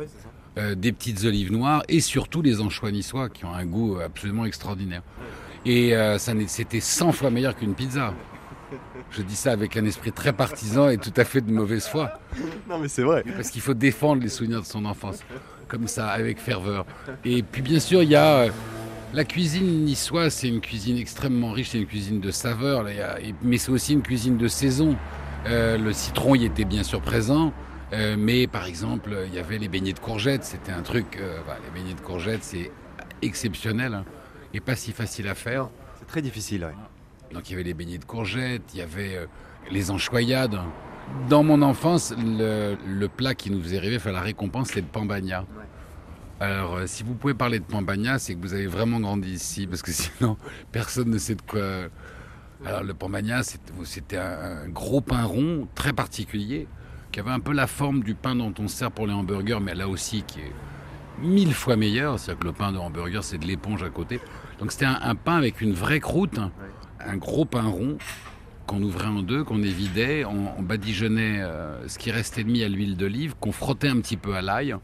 euh, 0.57 0.75
des 0.75 0.91
petites 0.91 1.23
olives 1.23 1.51
noires 1.51 1.83
et 1.87 2.01
surtout 2.01 2.41
les 2.41 2.59
anchois 2.59 2.91
niçois 2.91 3.29
qui 3.29 3.45
ont 3.45 3.53
un 3.53 3.65
goût 3.65 3.99
absolument 4.03 4.45
extraordinaire. 4.45 5.03
Et 5.65 5.95
euh, 5.95 6.17
c'était 6.17 6.79
100 6.79 7.11
fois 7.11 7.29
meilleur 7.29 7.55
qu'une 7.55 7.73
pizza. 7.73 8.13
Je 9.11 9.21
dis 9.21 9.35
ça 9.35 9.51
avec 9.51 9.77
un 9.77 9.85
esprit 9.85 10.11
très 10.11 10.33
partisan 10.33 10.89
et 10.89 10.97
tout 10.97 11.13
à 11.15 11.23
fait 11.23 11.41
de 11.41 11.51
mauvaise 11.51 11.87
foi. 11.87 12.11
Non 12.69 12.77
mais 12.77 12.89
c'est 12.89 13.03
vrai. 13.03 13.23
Parce 13.35 13.49
qu'il 13.49 13.61
faut 13.61 13.73
défendre 13.73 14.21
les 14.21 14.29
souvenirs 14.29 14.61
de 14.61 14.65
son 14.65 14.83
enfance, 14.85 15.19
comme 15.67 15.87
ça, 15.87 16.09
avec 16.09 16.39
ferveur. 16.39 16.85
Et 17.23 17.43
puis 17.43 17.61
bien 17.61 17.79
sûr, 17.79 18.03
il 18.03 18.09
y 18.09 18.15
a 18.15 18.39
euh, 18.39 18.49
la 19.13 19.23
cuisine 19.23 19.85
niçoise, 19.85 20.33
c'est 20.33 20.49
une 20.49 20.59
cuisine 20.59 20.97
extrêmement 20.97 21.51
riche, 21.51 21.69
c'est 21.69 21.77
une 21.79 21.85
cuisine 21.85 22.19
de 22.19 22.31
saveurs, 22.31 22.85
mais 23.41 23.57
c'est 23.57 23.71
aussi 23.71 23.93
une 23.93 24.01
cuisine 24.01 24.37
de 24.37 24.47
saison. 24.47 24.97
Euh, 25.47 25.77
le 25.77 25.93
citron 25.93 26.35
y 26.35 26.45
était 26.45 26.65
bien 26.65 26.83
sûr 26.83 27.01
présent, 27.01 27.53
euh, 27.93 28.15
mais 28.17 28.47
par 28.47 28.65
exemple, 28.65 29.15
il 29.27 29.33
y 29.33 29.39
avait 29.39 29.57
les 29.57 29.69
beignets 29.69 29.93
de 29.93 29.99
courgettes, 29.99 30.43
c'était 30.43 30.73
un 30.73 30.81
truc, 30.81 31.17
euh, 31.21 31.39
voilà, 31.45 31.61
les 31.63 31.79
beignets 31.79 31.95
de 31.95 32.01
courgettes, 32.01 32.43
c'est 32.43 32.71
exceptionnel 33.21 33.93
hein, 33.93 34.05
et 34.53 34.59
pas 34.59 34.75
si 34.75 34.91
facile 34.91 35.27
à 35.27 35.35
faire. 35.35 35.69
C'est 35.99 36.07
très 36.07 36.21
difficile, 36.21 36.65
ouais. 36.65 37.33
Donc 37.33 37.49
il 37.49 37.53
y 37.53 37.55
avait 37.55 37.63
les 37.63 37.73
beignets 37.73 37.97
de 37.97 38.05
courgettes, 38.05 38.73
il 38.73 38.79
y 38.79 38.81
avait 38.81 39.15
euh, 39.15 39.25
les 39.69 39.91
anchoyades. 39.91 40.57
Dans 41.29 41.43
mon 41.43 41.61
enfance, 41.61 42.13
le, 42.17 42.75
le 42.85 43.07
plat 43.07 43.33
qui 43.35 43.49
nous 43.49 43.61
faisait 43.61 43.79
rêver, 43.79 43.97
enfin 43.97 44.11
la 44.11 44.21
récompense, 44.21 44.69
c'est 44.73 44.81
le 44.81 44.87
pambagna. 44.87 45.45
Alors, 46.39 46.75
euh, 46.75 46.83
si 46.85 47.03
vous 47.03 47.15
pouvez 47.15 47.33
parler 47.33 47.59
de 47.59 47.63
pambagna, 47.63 48.19
c'est 48.19 48.35
que 48.35 48.41
vous 48.41 48.53
avez 48.53 48.67
vraiment 48.67 48.99
grandi 48.99 49.31
ici, 49.31 49.65
parce 49.65 49.81
que 49.81 49.91
sinon, 49.93 50.37
personne 50.71 51.09
ne 51.09 51.17
sait 51.17 51.35
de 51.35 51.41
quoi. 51.41 51.89
Alors, 52.65 52.83
le 52.83 52.93
pambagna, 52.93 53.41
c'était 53.43 54.17
un, 54.17 54.67
gros 54.67 55.01
pain 55.01 55.23
rond, 55.23 55.67
très 55.75 55.93
particulier, 55.93 56.67
qui 57.11 57.19
avait 57.19 57.31
un 57.31 57.39
peu 57.39 57.53
la 57.53 57.67
forme 57.67 58.03
du 58.03 58.15
pain 58.15 58.35
dont 58.35 58.53
on 58.59 58.67
se 58.67 58.77
sert 58.77 58.91
pour 58.91 59.07
les 59.07 59.13
hamburgers, 59.13 59.59
mais 59.61 59.75
là 59.75 59.87
aussi, 59.87 60.23
qui 60.23 60.39
est 60.39 60.51
mille 61.21 61.53
fois 61.53 61.75
meilleur. 61.75 62.19
C'est-à-dire 62.19 62.39
que 62.39 62.45
le 62.47 62.53
pain 62.53 62.71
de 62.71 62.77
hamburger, 62.77 63.23
c'est 63.23 63.37
de 63.37 63.45
l'éponge 63.45 63.83
à 63.83 63.89
côté. 63.89 64.19
Donc, 64.59 64.71
c'était 64.71 64.85
un, 64.85 64.99
un 65.01 65.15
pain 65.15 65.35
avec 65.35 65.61
une 65.61 65.73
vraie 65.73 65.99
croûte, 65.99 66.39
un 66.99 67.17
gros 67.17 67.45
pain 67.45 67.63
rond 67.63 67.97
qu'on 68.65 68.81
ouvrait 68.83 69.07
en 69.07 69.21
deux, 69.21 69.43
qu'on 69.45 69.63
évidait, 69.63 70.25
on, 70.25 70.59
on 70.59 70.61
badigeonnait 70.61 71.39
euh, 71.41 71.87
ce 71.87 71.97
qui 71.97 72.11
restait 72.11 72.43
de 72.43 72.49
mis 72.51 72.63
à 72.63 72.67
l'huile 72.67 72.97
d'olive, 72.97 73.35
qu'on 73.39 73.53
frottait 73.53 73.87
un 73.87 73.97
petit 74.01 74.17
peu 74.17 74.35
à 74.35 74.41
l'ail, 74.41 74.75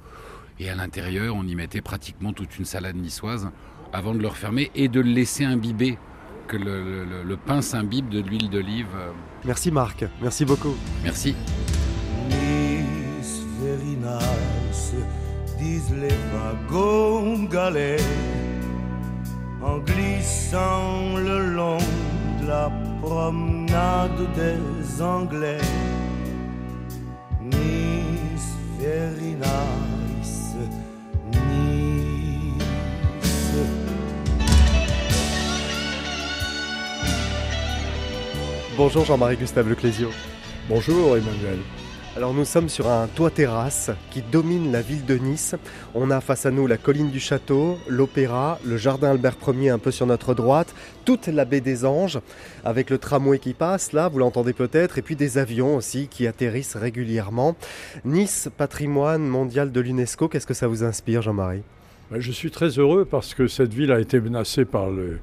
et 0.60 0.70
à 0.70 0.76
l'intérieur, 0.76 1.36
on 1.36 1.44
y 1.46 1.54
mettait 1.56 1.82
pratiquement 1.82 2.32
toute 2.32 2.58
une 2.58 2.64
salade 2.64 2.96
niçoise 2.96 3.50
avant 3.92 4.14
de 4.14 4.20
le 4.20 4.28
refermer 4.30 4.72
et 4.74 4.88
de 4.88 5.02
le 5.02 5.10
laisser 5.12 5.44
imbiber, 5.44 5.98
que 6.48 6.56
le, 6.56 6.82
le- 6.84 7.04
le- 7.04 7.24
le 7.24 7.36
pain 7.38 7.62
s'imbibe 7.62 8.08
de 8.08 8.22
l'huile 8.22 8.50
d'olive. 8.50 8.88
euh. 8.96 9.12
Merci 9.44 9.70
Marc, 9.70 10.06
merci 10.22 10.46
beaucoup. 10.46 10.76
Merci. 11.04 11.36
Nice, 12.30 13.42
very 13.60 13.98
nice, 13.98 14.94
disent 15.64 15.96
les 16.06 16.18
wagons 16.34 17.44
galets, 17.56 18.10
en 19.62 19.78
glissant 19.80 21.18
le 21.18 21.38
long 21.58 21.86
de 22.42 22.48
la 22.48 22.70
promenade 23.02 24.22
des 24.36 25.02
Anglais. 25.02 25.66
Nice, 27.42 28.50
very 28.80 29.36
nice, 29.50 30.56
Nice. 31.32 32.64
Bonjour 38.76 39.06
Jean-Marie 39.06 39.38
Gustave 39.38 39.70
Leclésio. 39.70 40.10
Bonjour 40.68 41.16
Emmanuel. 41.18 41.60
Alors 42.16 42.32
nous 42.36 42.46
sommes 42.46 42.70
sur 42.70 42.88
un 42.92 43.08
toit 43.08 43.32
terrasse 43.32 43.90
qui 44.12 44.22
domine 44.22 44.72
la 44.72 44.82
ville 44.82 45.04
de 45.04 45.16
Nice. 45.16 45.56
On 45.96 46.12
a 46.12 46.22
face 46.22 46.46
à 46.46 46.52
nous 46.52 46.68
la 46.68 46.78
colline 46.78 47.10
du 47.10 47.20
château, 47.20 47.80
l'opéra, 47.88 48.60
le 48.64 48.78
jardin 48.78 49.10
Albert 49.10 49.38
Ier 49.48 49.72
un 49.72 49.80
peu 49.80 49.90
sur 49.90 50.06
notre 50.06 50.36
droite, 50.36 50.76
toute 51.06 51.26
la 51.26 51.44
baie 51.44 51.60
des 51.60 51.86
Anges 51.86 52.20
avec 52.64 52.92
le 52.92 53.00
tramway 53.00 53.40
qui 53.40 53.54
passe 53.54 53.94
là, 53.94 54.10
vous 54.10 54.20
l'entendez 54.20 54.54
peut-être, 54.54 55.00
et 55.00 55.02
puis 55.02 55.16
des 55.16 55.40
avions 55.40 55.76
aussi 55.76 56.08
qui 56.08 56.28
atterrissent 56.28 56.76
régulièrement. 56.76 57.56
Nice, 58.06 58.48
patrimoine 58.58 59.24
mondial 59.28 59.72
de 59.72 59.80
l'UNESCO, 59.82 60.28
qu'est-ce 60.28 60.48
que 60.48 60.54
ça 60.54 60.68
vous 60.68 60.84
inspire 60.84 61.24
Jean-Marie? 61.24 61.64
Ben, 62.12 62.20
Je 62.20 62.32
suis 62.32 62.52
très 62.52 62.78
heureux 62.78 63.06
parce 63.10 63.34
que 63.34 63.48
cette 63.48 63.74
ville 63.74 63.92
a 63.92 64.00
été 64.00 64.20
menacée 64.20 64.66
par 64.66 64.92
le- 64.92 65.18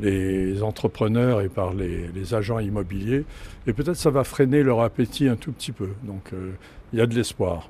les 0.00 0.62
entrepreneurs 0.62 1.40
et 1.40 1.48
par 1.48 1.74
les, 1.74 2.08
les 2.14 2.34
agents 2.34 2.58
immobiliers. 2.58 3.24
Et 3.66 3.72
peut-être 3.72 3.96
ça 3.96 4.10
va 4.10 4.24
freiner 4.24 4.62
leur 4.62 4.80
appétit 4.80 5.28
un 5.28 5.36
tout 5.36 5.52
petit 5.52 5.72
peu. 5.72 5.88
Donc 6.04 6.32
euh, 6.32 6.52
il 6.92 6.98
y 6.98 7.02
a 7.02 7.06
de 7.06 7.14
l'espoir. 7.14 7.68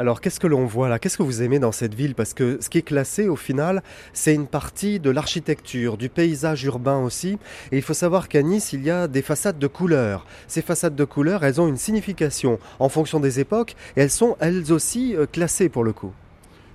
Alors 0.00 0.20
qu'est-ce 0.20 0.38
que 0.38 0.46
l'on 0.46 0.64
voit 0.64 0.88
là? 0.88 1.00
Qu'est-ce 1.00 1.18
que 1.18 1.24
vous 1.24 1.42
aimez 1.42 1.58
dans 1.58 1.72
cette 1.72 1.92
ville? 1.92 2.14
Parce 2.14 2.32
que 2.32 2.58
ce 2.60 2.68
qui 2.70 2.78
est 2.78 2.82
classé 2.82 3.28
au 3.28 3.34
final, 3.34 3.82
c'est 4.12 4.32
une 4.32 4.46
partie 4.46 5.00
de 5.00 5.10
l'architecture, 5.10 5.96
du 5.96 6.08
paysage 6.08 6.62
urbain 6.62 6.98
aussi. 7.02 7.36
Et 7.72 7.78
il 7.78 7.82
faut 7.82 7.94
savoir 7.94 8.28
qu'à 8.28 8.42
Nice, 8.42 8.72
il 8.72 8.84
y 8.84 8.90
a 8.90 9.08
des 9.08 9.22
façades 9.22 9.58
de 9.58 9.66
couleurs. 9.66 10.24
Ces 10.46 10.62
façades 10.62 10.94
de 10.94 11.04
couleurs, 11.04 11.42
elles 11.42 11.60
ont 11.60 11.66
une 11.66 11.76
signification 11.76 12.60
en 12.78 12.88
fonction 12.88 13.18
des 13.18 13.40
époques 13.40 13.74
et 13.96 14.02
elles 14.02 14.10
sont 14.10 14.36
elles 14.38 14.72
aussi 14.72 15.16
euh, 15.16 15.26
classées 15.26 15.68
pour 15.68 15.82
le 15.82 15.92
coup. 15.92 16.12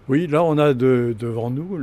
Oui, 0.09 0.27
là 0.27 0.43
on 0.43 0.57
a 0.57 0.73
de- 0.73 1.15
devant 1.17 1.49
nous 1.49 1.79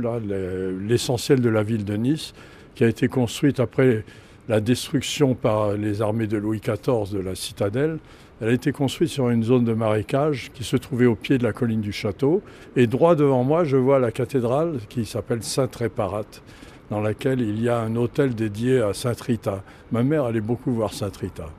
l'essentiel 0.79 1.41
de 1.41 1.49
la 1.49 1.63
ville 1.63 1.85
de 1.85 1.95
Nice 1.95 2.35
qui 2.75 2.83
a 2.83 2.87
été 2.87 3.07
construite 3.07 3.59
après 3.59 4.03
la 4.47 4.59
destruction 4.59 5.35
par 5.35 5.73
les 5.73 6.01
armées 6.01 6.27
de 6.27 6.37
Louis 6.37 6.59
XIV 6.59 7.13
de 7.13 7.19
la 7.19 7.35
citadelle. 7.35 7.99
Elle 8.41 8.49
a 8.49 8.53
été 8.53 8.71
construite 8.71 9.09
sur 9.09 9.29
une 9.29 9.43
zone 9.43 9.65
de 9.65 9.73
marécage 9.73 10.51
qui 10.53 10.63
se 10.63 10.75
trouvait 10.75 11.05
au 11.05 11.15
pied 11.15 11.37
de 11.37 11.43
la 11.43 11.53
colline 11.53 11.81
du 11.81 11.91
château. 11.91 12.41
Et 12.75 12.87
droit 12.87 13.15
devant 13.15 13.43
moi, 13.43 13.63
je 13.63 13.77
vois 13.77 13.99
la 13.99 14.11
cathédrale 14.11 14.79
qui 14.89 15.05
s'appelle 15.05 15.43
Sainte-Réparate, 15.43 16.41
dans 16.89 17.01
laquelle 17.01 17.39
il 17.39 17.61
y 17.61 17.69
a 17.69 17.79
un 17.79 17.95
hôtel 17.95 18.33
dédié 18.33 18.81
à 18.81 18.93
Sainte 18.93 19.21
Rita. 19.21 19.63
Ma 19.91 20.01
mère 20.03 20.25
allait 20.25 20.41
beaucoup 20.41 20.71
voir 20.71 20.93
Sainte 20.93 21.17
Rita. 21.17 21.49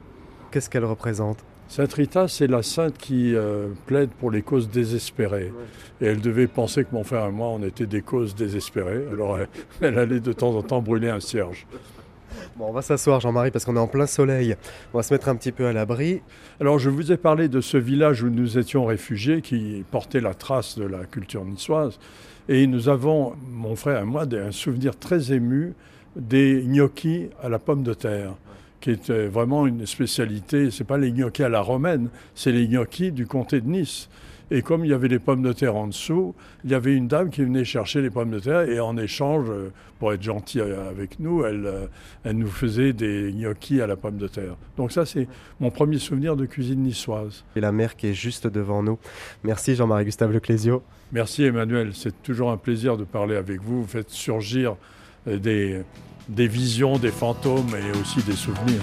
Qu'est-ce 0.50 0.68
qu'elle 0.68 0.84
représente? 0.84 1.38
Sainte 1.72 1.94
Rita, 1.94 2.28
c'est 2.28 2.48
la 2.48 2.62
sainte 2.62 2.98
qui 2.98 3.34
euh, 3.34 3.68
plaide 3.86 4.10
pour 4.10 4.30
les 4.30 4.42
causes 4.42 4.68
désespérées. 4.68 5.54
Et 6.02 6.04
elle 6.04 6.20
devait 6.20 6.46
penser 6.46 6.84
que 6.84 6.90
mon 6.92 7.02
frère 7.02 7.24
et 7.24 7.30
moi, 7.30 7.48
on 7.48 7.62
était 7.62 7.86
des 7.86 8.02
causes 8.02 8.34
désespérées. 8.34 9.06
Alors 9.10 9.38
elle, 9.38 9.48
elle 9.80 9.98
allait 9.98 10.20
de 10.20 10.34
temps 10.34 10.54
en 10.54 10.60
temps 10.60 10.82
brûler 10.82 11.08
un 11.08 11.18
cierge. 11.18 11.66
Bon, 12.56 12.66
on 12.68 12.72
va 12.72 12.82
s'asseoir 12.82 13.20
Jean-Marie 13.20 13.50
parce 13.50 13.64
qu'on 13.64 13.76
est 13.76 13.80
en 13.80 13.86
plein 13.86 14.04
soleil. 14.04 14.54
On 14.92 14.98
va 14.98 15.02
se 15.02 15.14
mettre 15.14 15.30
un 15.30 15.34
petit 15.34 15.50
peu 15.50 15.64
à 15.64 15.72
l'abri. 15.72 16.20
Alors 16.60 16.78
je 16.78 16.90
vous 16.90 17.10
ai 17.10 17.16
parlé 17.16 17.48
de 17.48 17.62
ce 17.62 17.78
village 17.78 18.22
où 18.22 18.28
nous 18.28 18.58
étions 18.58 18.84
réfugiés 18.84 19.40
qui 19.40 19.82
portait 19.90 20.20
la 20.20 20.34
trace 20.34 20.76
de 20.76 20.84
la 20.84 21.06
culture 21.06 21.42
niçoise. 21.46 21.98
Et 22.50 22.66
nous 22.66 22.90
avons, 22.90 23.32
mon 23.50 23.76
frère 23.76 24.02
et 24.02 24.04
moi, 24.04 24.26
un 24.30 24.50
souvenir 24.50 24.98
très 24.98 25.32
ému 25.32 25.72
des 26.16 26.64
gnocchis 26.66 27.30
à 27.42 27.48
la 27.48 27.58
pomme 27.58 27.82
de 27.82 27.94
terre 27.94 28.34
qui 28.82 28.90
était 28.90 29.28
vraiment 29.28 29.66
une 29.66 29.86
spécialité. 29.86 30.70
C'est 30.70 30.84
pas 30.84 30.98
les 30.98 31.12
gnocchis 31.12 31.44
à 31.44 31.48
la 31.48 31.62
romaine, 31.62 32.10
c'est 32.34 32.52
les 32.52 32.68
gnocchis 32.68 33.12
du 33.12 33.26
comté 33.26 33.62
de 33.62 33.68
Nice. 33.68 34.10
Et 34.50 34.60
comme 34.60 34.84
il 34.84 34.90
y 34.90 34.92
avait 34.92 35.08
les 35.08 35.20
pommes 35.20 35.40
de 35.40 35.52
terre 35.54 35.76
en 35.76 35.86
dessous, 35.86 36.34
il 36.64 36.70
y 36.70 36.74
avait 36.74 36.94
une 36.94 37.08
dame 37.08 37.30
qui 37.30 37.42
venait 37.42 37.64
chercher 37.64 38.02
les 38.02 38.10
pommes 38.10 38.32
de 38.32 38.38
terre 38.38 38.68
et 38.68 38.80
en 38.80 38.98
échange, 38.98 39.46
euh, 39.48 39.72
pour 39.98 40.12
être 40.12 40.22
gentille 40.22 40.60
avec 40.60 41.20
nous, 41.20 41.44
elle, 41.44 41.64
euh, 41.64 41.86
elle 42.24 42.36
nous 42.36 42.48
faisait 42.48 42.92
des 42.92 43.32
gnocchis 43.32 43.80
à 43.80 43.86
la 43.86 43.96
pomme 43.96 44.18
de 44.18 44.26
terre. 44.26 44.56
Donc 44.76 44.92
ça, 44.92 45.06
c'est 45.06 45.26
mon 45.60 45.70
premier 45.70 45.98
souvenir 45.98 46.36
de 46.36 46.44
cuisine 46.44 46.82
niçoise. 46.82 47.44
Et 47.56 47.60
la 47.60 47.72
mer 47.72 47.96
qui 47.96 48.08
est 48.08 48.14
juste 48.14 48.46
devant 48.46 48.82
nous. 48.82 48.98
Merci 49.42 49.74
Jean-Marie 49.74 50.04
Gustave 50.04 50.32
Leclésio. 50.32 50.82
Merci 51.12 51.44
Emmanuel, 51.44 51.92
c'est 51.94 52.22
toujours 52.22 52.50
un 52.50 52.58
plaisir 52.58 52.98
de 52.98 53.04
parler 53.04 53.36
avec 53.36 53.62
vous. 53.62 53.82
Vous 53.82 53.88
faites 53.88 54.10
surgir 54.10 54.76
euh, 55.28 55.38
des, 55.38 55.82
des 56.28 56.46
visions, 56.46 56.98
des 56.98 57.10
fantômes 57.10 57.74
et 57.76 57.98
aussi 57.98 58.22
des 58.22 58.36
souvenirs. 58.36 58.82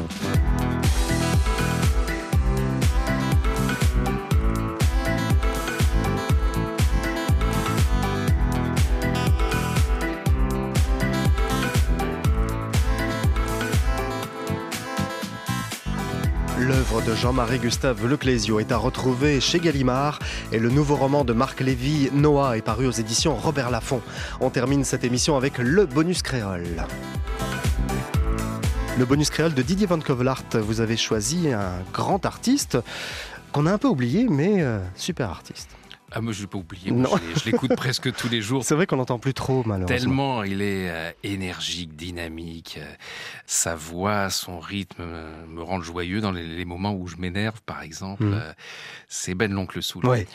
De 17.06 17.16
Jean-Marie 17.16 17.60
Gustave 17.60 18.06
Leclésio 18.06 18.60
est 18.60 18.72
à 18.72 18.78
retrouver 18.78 19.39
chez 19.39 19.60
Gallimard 19.60 20.20
et 20.52 20.60
le 20.60 20.70
nouveau 20.70 20.95
roman 20.95 21.24
de 21.24 21.34
Marc 21.34 21.62
Lévy, 21.62 22.10
Noah, 22.14 22.58
est 22.58 22.62
paru 22.62 22.88
aux 22.88 22.91
éditions 22.91 23.36
Robert 23.36 23.70
Laffont. 23.70 24.02
On 24.41 24.50
termine 24.50 24.84
cette 24.84 25.04
émission 25.04 25.38
avec 25.38 25.58
le 25.60 25.86
bonus 25.86 26.22
créole. 26.22 26.86
Le 28.97 29.06
bonus 29.06 29.30
créole 29.30 29.54
de 29.54 29.62
Didier 29.62 29.88
Van 29.88 30.00
Kovelaert, 30.00 30.43
vous 30.56 30.82
avez 30.82 30.97
choisi 30.97 31.54
un 31.54 31.72
grand 31.93 32.26
artiste 32.26 32.78
qu'on 33.54 33.66
a 33.66 33.72
un 33.72 33.78
peu 33.78 33.88
oublié, 33.88 34.28
mais 34.30 34.62
euh, 34.62 34.80
super 34.95 35.30
artiste. 35.30 35.78
Ah, 36.12 36.22
moi, 36.22 36.34
je 36.34 36.39
ne 36.39 36.43
l'ai 36.43 36.47
pas 36.47 36.57
oublié. 36.57 36.91
Moi, 36.91 37.20
je 37.36 37.45
l'écoute 37.49 37.76
presque 37.78 38.14
tous 38.14 38.30
les 38.30 38.41
jours. 38.41 38.64
C'est 38.64 38.76
vrai 38.76 38.86
qu'on 38.86 38.97
n'entend 38.97 39.20
plus 39.20 39.34
trop, 39.34 39.64
malheureusement. 39.66 39.97
Tellement 39.97 40.43
il 40.43 40.62
est 40.62 40.89
euh, 40.89 41.12
énergique, 41.24 41.95
dynamique. 41.95 42.80
Euh, 42.82 42.93
sa 43.45 43.76
voix, 43.76 44.30
son 44.30 44.60
rythme 44.60 45.01
euh, 45.01 45.45
me 45.47 45.62
rendent 45.62 45.84
joyeux 45.84 46.22
dans 46.22 46.32
les, 46.32 46.45
les 46.45 46.66
moments 46.66 46.93
où 46.93 47.07
je 47.07 47.18
m'énerve, 47.18 47.62
par 47.66 47.82
exemple. 47.84 48.24
Mm. 48.24 48.34
Euh, 48.34 48.53
C'est 49.07 49.36
Ben 49.36 49.51
l'oncle 49.51 49.82
Soul. 49.82 50.05
Ouais. 50.05 50.28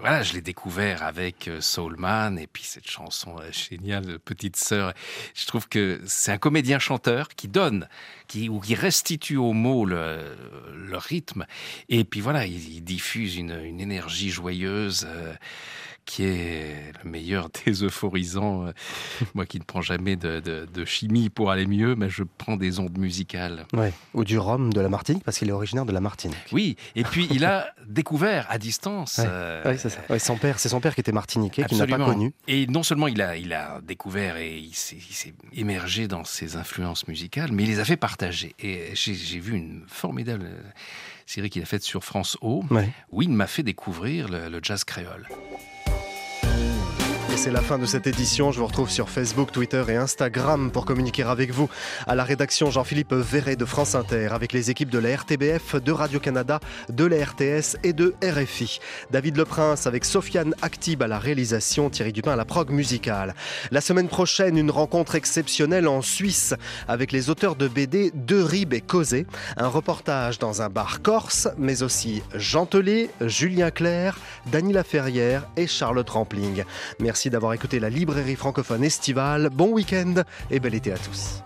Voilà, 0.00 0.22
je 0.22 0.32
l'ai 0.32 0.40
découvert 0.40 1.02
avec 1.02 1.46
euh, 1.46 1.60
Soulman 1.60 2.38
et 2.38 2.46
puis 2.46 2.62
cette 2.64 2.88
chanson 2.88 3.36
euh, 3.38 3.52
géniale, 3.52 4.18
Petite 4.18 4.56
Sœur. 4.56 4.94
Je 5.34 5.44
trouve 5.46 5.68
que 5.68 6.00
c'est 6.06 6.32
un 6.32 6.38
comédien-chanteur 6.38 7.28
qui 7.28 7.48
donne, 7.48 7.86
qui, 8.26 8.48
ou 8.48 8.60
qui 8.60 8.74
restitue 8.74 9.36
aux 9.36 9.52
mots 9.52 9.84
le, 9.84 10.20
le 10.74 10.96
rythme. 10.96 11.44
Et 11.90 12.04
puis 12.04 12.22
voilà, 12.22 12.46
il, 12.46 12.82
diffuse 12.82 13.36
une, 13.36 13.62
une 13.62 13.78
énergie 13.78 14.30
joyeuse 14.30 15.06
euh, 15.06 15.34
qui 16.04 16.24
est 16.24 16.92
le 17.02 17.10
meilleur 17.10 17.48
des 17.64 17.82
euphorisants. 17.84 18.66
Euh, 18.66 18.72
Moi 19.34 19.46
qui 19.46 19.58
ne 19.58 19.64
prends 19.64 19.82
jamais 19.82 20.16
de, 20.16 20.40
de, 20.40 20.66
de 20.72 20.84
chimie 20.84 21.30
pour 21.30 21.50
aller 21.50 21.66
mieux, 21.66 21.94
mais 21.94 22.08
je 22.08 22.22
prends 22.38 22.56
des 22.56 22.78
ondes 22.80 22.98
musicales. 22.98 23.66
Ouais. 23.72 23.92
Ou 24.14 24.24
du 24.24 24.38
rhum 24.38 24.72
de 24.72 24.80
la 24.80 24.88
Martinique, 24.88 25.24
parce 25.24 25.38
qu'il 25.38 25.48
est 25.48 25.52
originaire 25.52 25.84
de 25.86 25.92
la 25.92 26.00
Martinique. 26.00 26.36
Oui, 26.52 26.76
et 26.96 27.04
puis 27.04 27.28
il 27.30 27.44
a 27.44 27.68
découvert 27.86 28.46
à 28.50 28.58
distance. 28.58 29.18
Ouais. 29.18 29.24
euh, 29.28 29.62
Ouais, 29.64 29.78
c'est 29.78 29.90
ça. 29.90 30.00
Ouais, 30.08 30.18
son 30.18 30.36
père, 30.36 30.58
c'est 30.58 30.68
son 30.68 30.80
père 30.80 30.94
qui 30.94 31.00
était 31.00 31.12
martiniquais, 31.12 31.64
qui 31.64 31.76
n'a 31.76 31.86
pas 31.86 31.98
connu. 31.98 32.32
Et 32.48 32.66
non 32.66 32.82
seulement 32.82 33.08
il 33.08 33.20
a, 33.22 33.36
il 33.36 33.52
a 33.52 33.80
découvert 33.82 34.36
et 34.36 34.58
il 34.58 34.74
s'est, 34.74 34.98
émergé 35.52 36.08
dans 36.08 36.24
ses 36.24 36.56
influences 36.56 37.06
musicales, 37.08 37.50
mais 37.52 37.64
il 37.64 37.68
les 37.68 37.78
a 37.80 37.84
fait 37.84 37.96
partager. 37.96 38.54
Et 38.58 38.90
j'ai, 38.94 39.38
vu 39.38 39.54
une 39.56 39.84
formidable 39.86 40.44
euh, 40.44 40.60
série 41.26 41.50
qu'il 41.50 41.62
a 41.62 41.66
faite 41.66 41.82
sur 41.82 42.04
France 42.04 42.36
O, 42.40 42.64
où 43.10 43.22
il 43.22 43.30
m'a 43.30 43.46
fait 43.46 43.62
découvrir 43.62 44.28
le, 44.28 44.48
le 44.48 44.60
jazz 44.62 44.84
créole. 44.84 45.28
C'est 47.36 47.50
la 47.50 47.62
fin 47.62 47.78
de 47.78 47.86
cette 47.86 48.06
édition. 48.06 48.52
Je 48.52 48.58
vous 48.58 48.66
retrouve 48.66 48.90
sur 48.90 49.08
Facebook, 49.08 49.50
Twitter 49.50 49.82
et 49.88 49.96
Instagram 49.96 50.70
pour 50.70 50.84
communiquer 50.84 51.22
avec 51.22 51.52
vous. 51.52 51.70
À 52.06 52.14
la 52.14 52.22
rédaction, 52.22 52.70
Jean-Philippe 52.70 53.14
Verret 53.14 53.56
de 53.56 53.64
France 53.64 53.94
Inter, 53.94 54.28
avec 54.32 54.52
les 54.52 54.70
équipes 54.70 54.90
de 54.90 54.98
la 54.98 55.16
RTBF, 55.16 55.76
de 55.76 55.90
Radio-Canada, 55.90 56.60
de 56.90 57.04
la 57.06 57.24
RTS 57.24 57.78
et 57.82 57.94
de 57.94 58.14
RFI. 58.22 58.80
David 59.10 59.38
Leprince 59.38 59.86
avec 59.86 60.04
Sofiane 60.04 60.54
Actib 60.60 61.02
à 61.02 61.08
la 61.08 61.18
réalisation, 61.18 61.88
Thierry 61.88 62.12
Dupin 62.12 62.32
à 62.32 62.36
la 62.36 62.44
prog 62.44 62.70
musicale. 62.70 63.34
La 63.70 63.80
semaine 63.80 64.08
prochaine, 64.08 64.58
une 64.58 64.70
rencontre 64.70 65.14
exceptionnelle 65.14 65.88
en 65.88 66.02
Suisse 66.02 66.54
avec 66.88 67.10
les 67.10 67.30
auteurs 67.30 67.56
de 67.56 67.68
BD 67.68 68.12
De 68.14 68.42
Rib 68.42 68.74
et 68.74 68.82
Causé. 68.82 69.26
Un 69.56 69.68
reportage 69.68 70.38
dans 70.38 70.60
un 70.60 70.68
bar 70.68 71.00
corse, 71.00 71.48
mais 71.56 71.82
aussi 71.82 72.22
Jean 72.34 72.66
Tellet, 72.66 73.08
Julien 73.22 73.70
Clerc, 73.70 74.18
Dany 74.52 74.74
Laferrière 74.74 75.48
et 75.56 75.66
Charlotte 75.66 76.10
Rampling. 76.10 76.64
Merci 77.20 77.28
d'avoir 77.28 77.52
écouté 77.52 77.80
la 77.80 77.90
librairie 77.90 78.34
francophone 78.34 78.82
estivale. 78.82 79.50
Bon 79.52 79.72
week-end 79.72 80.22
et 80.50 80.58
bel 80.58 80.74
été 80.74 80.90
à 80.90 80.96
tous. 80.96 81.42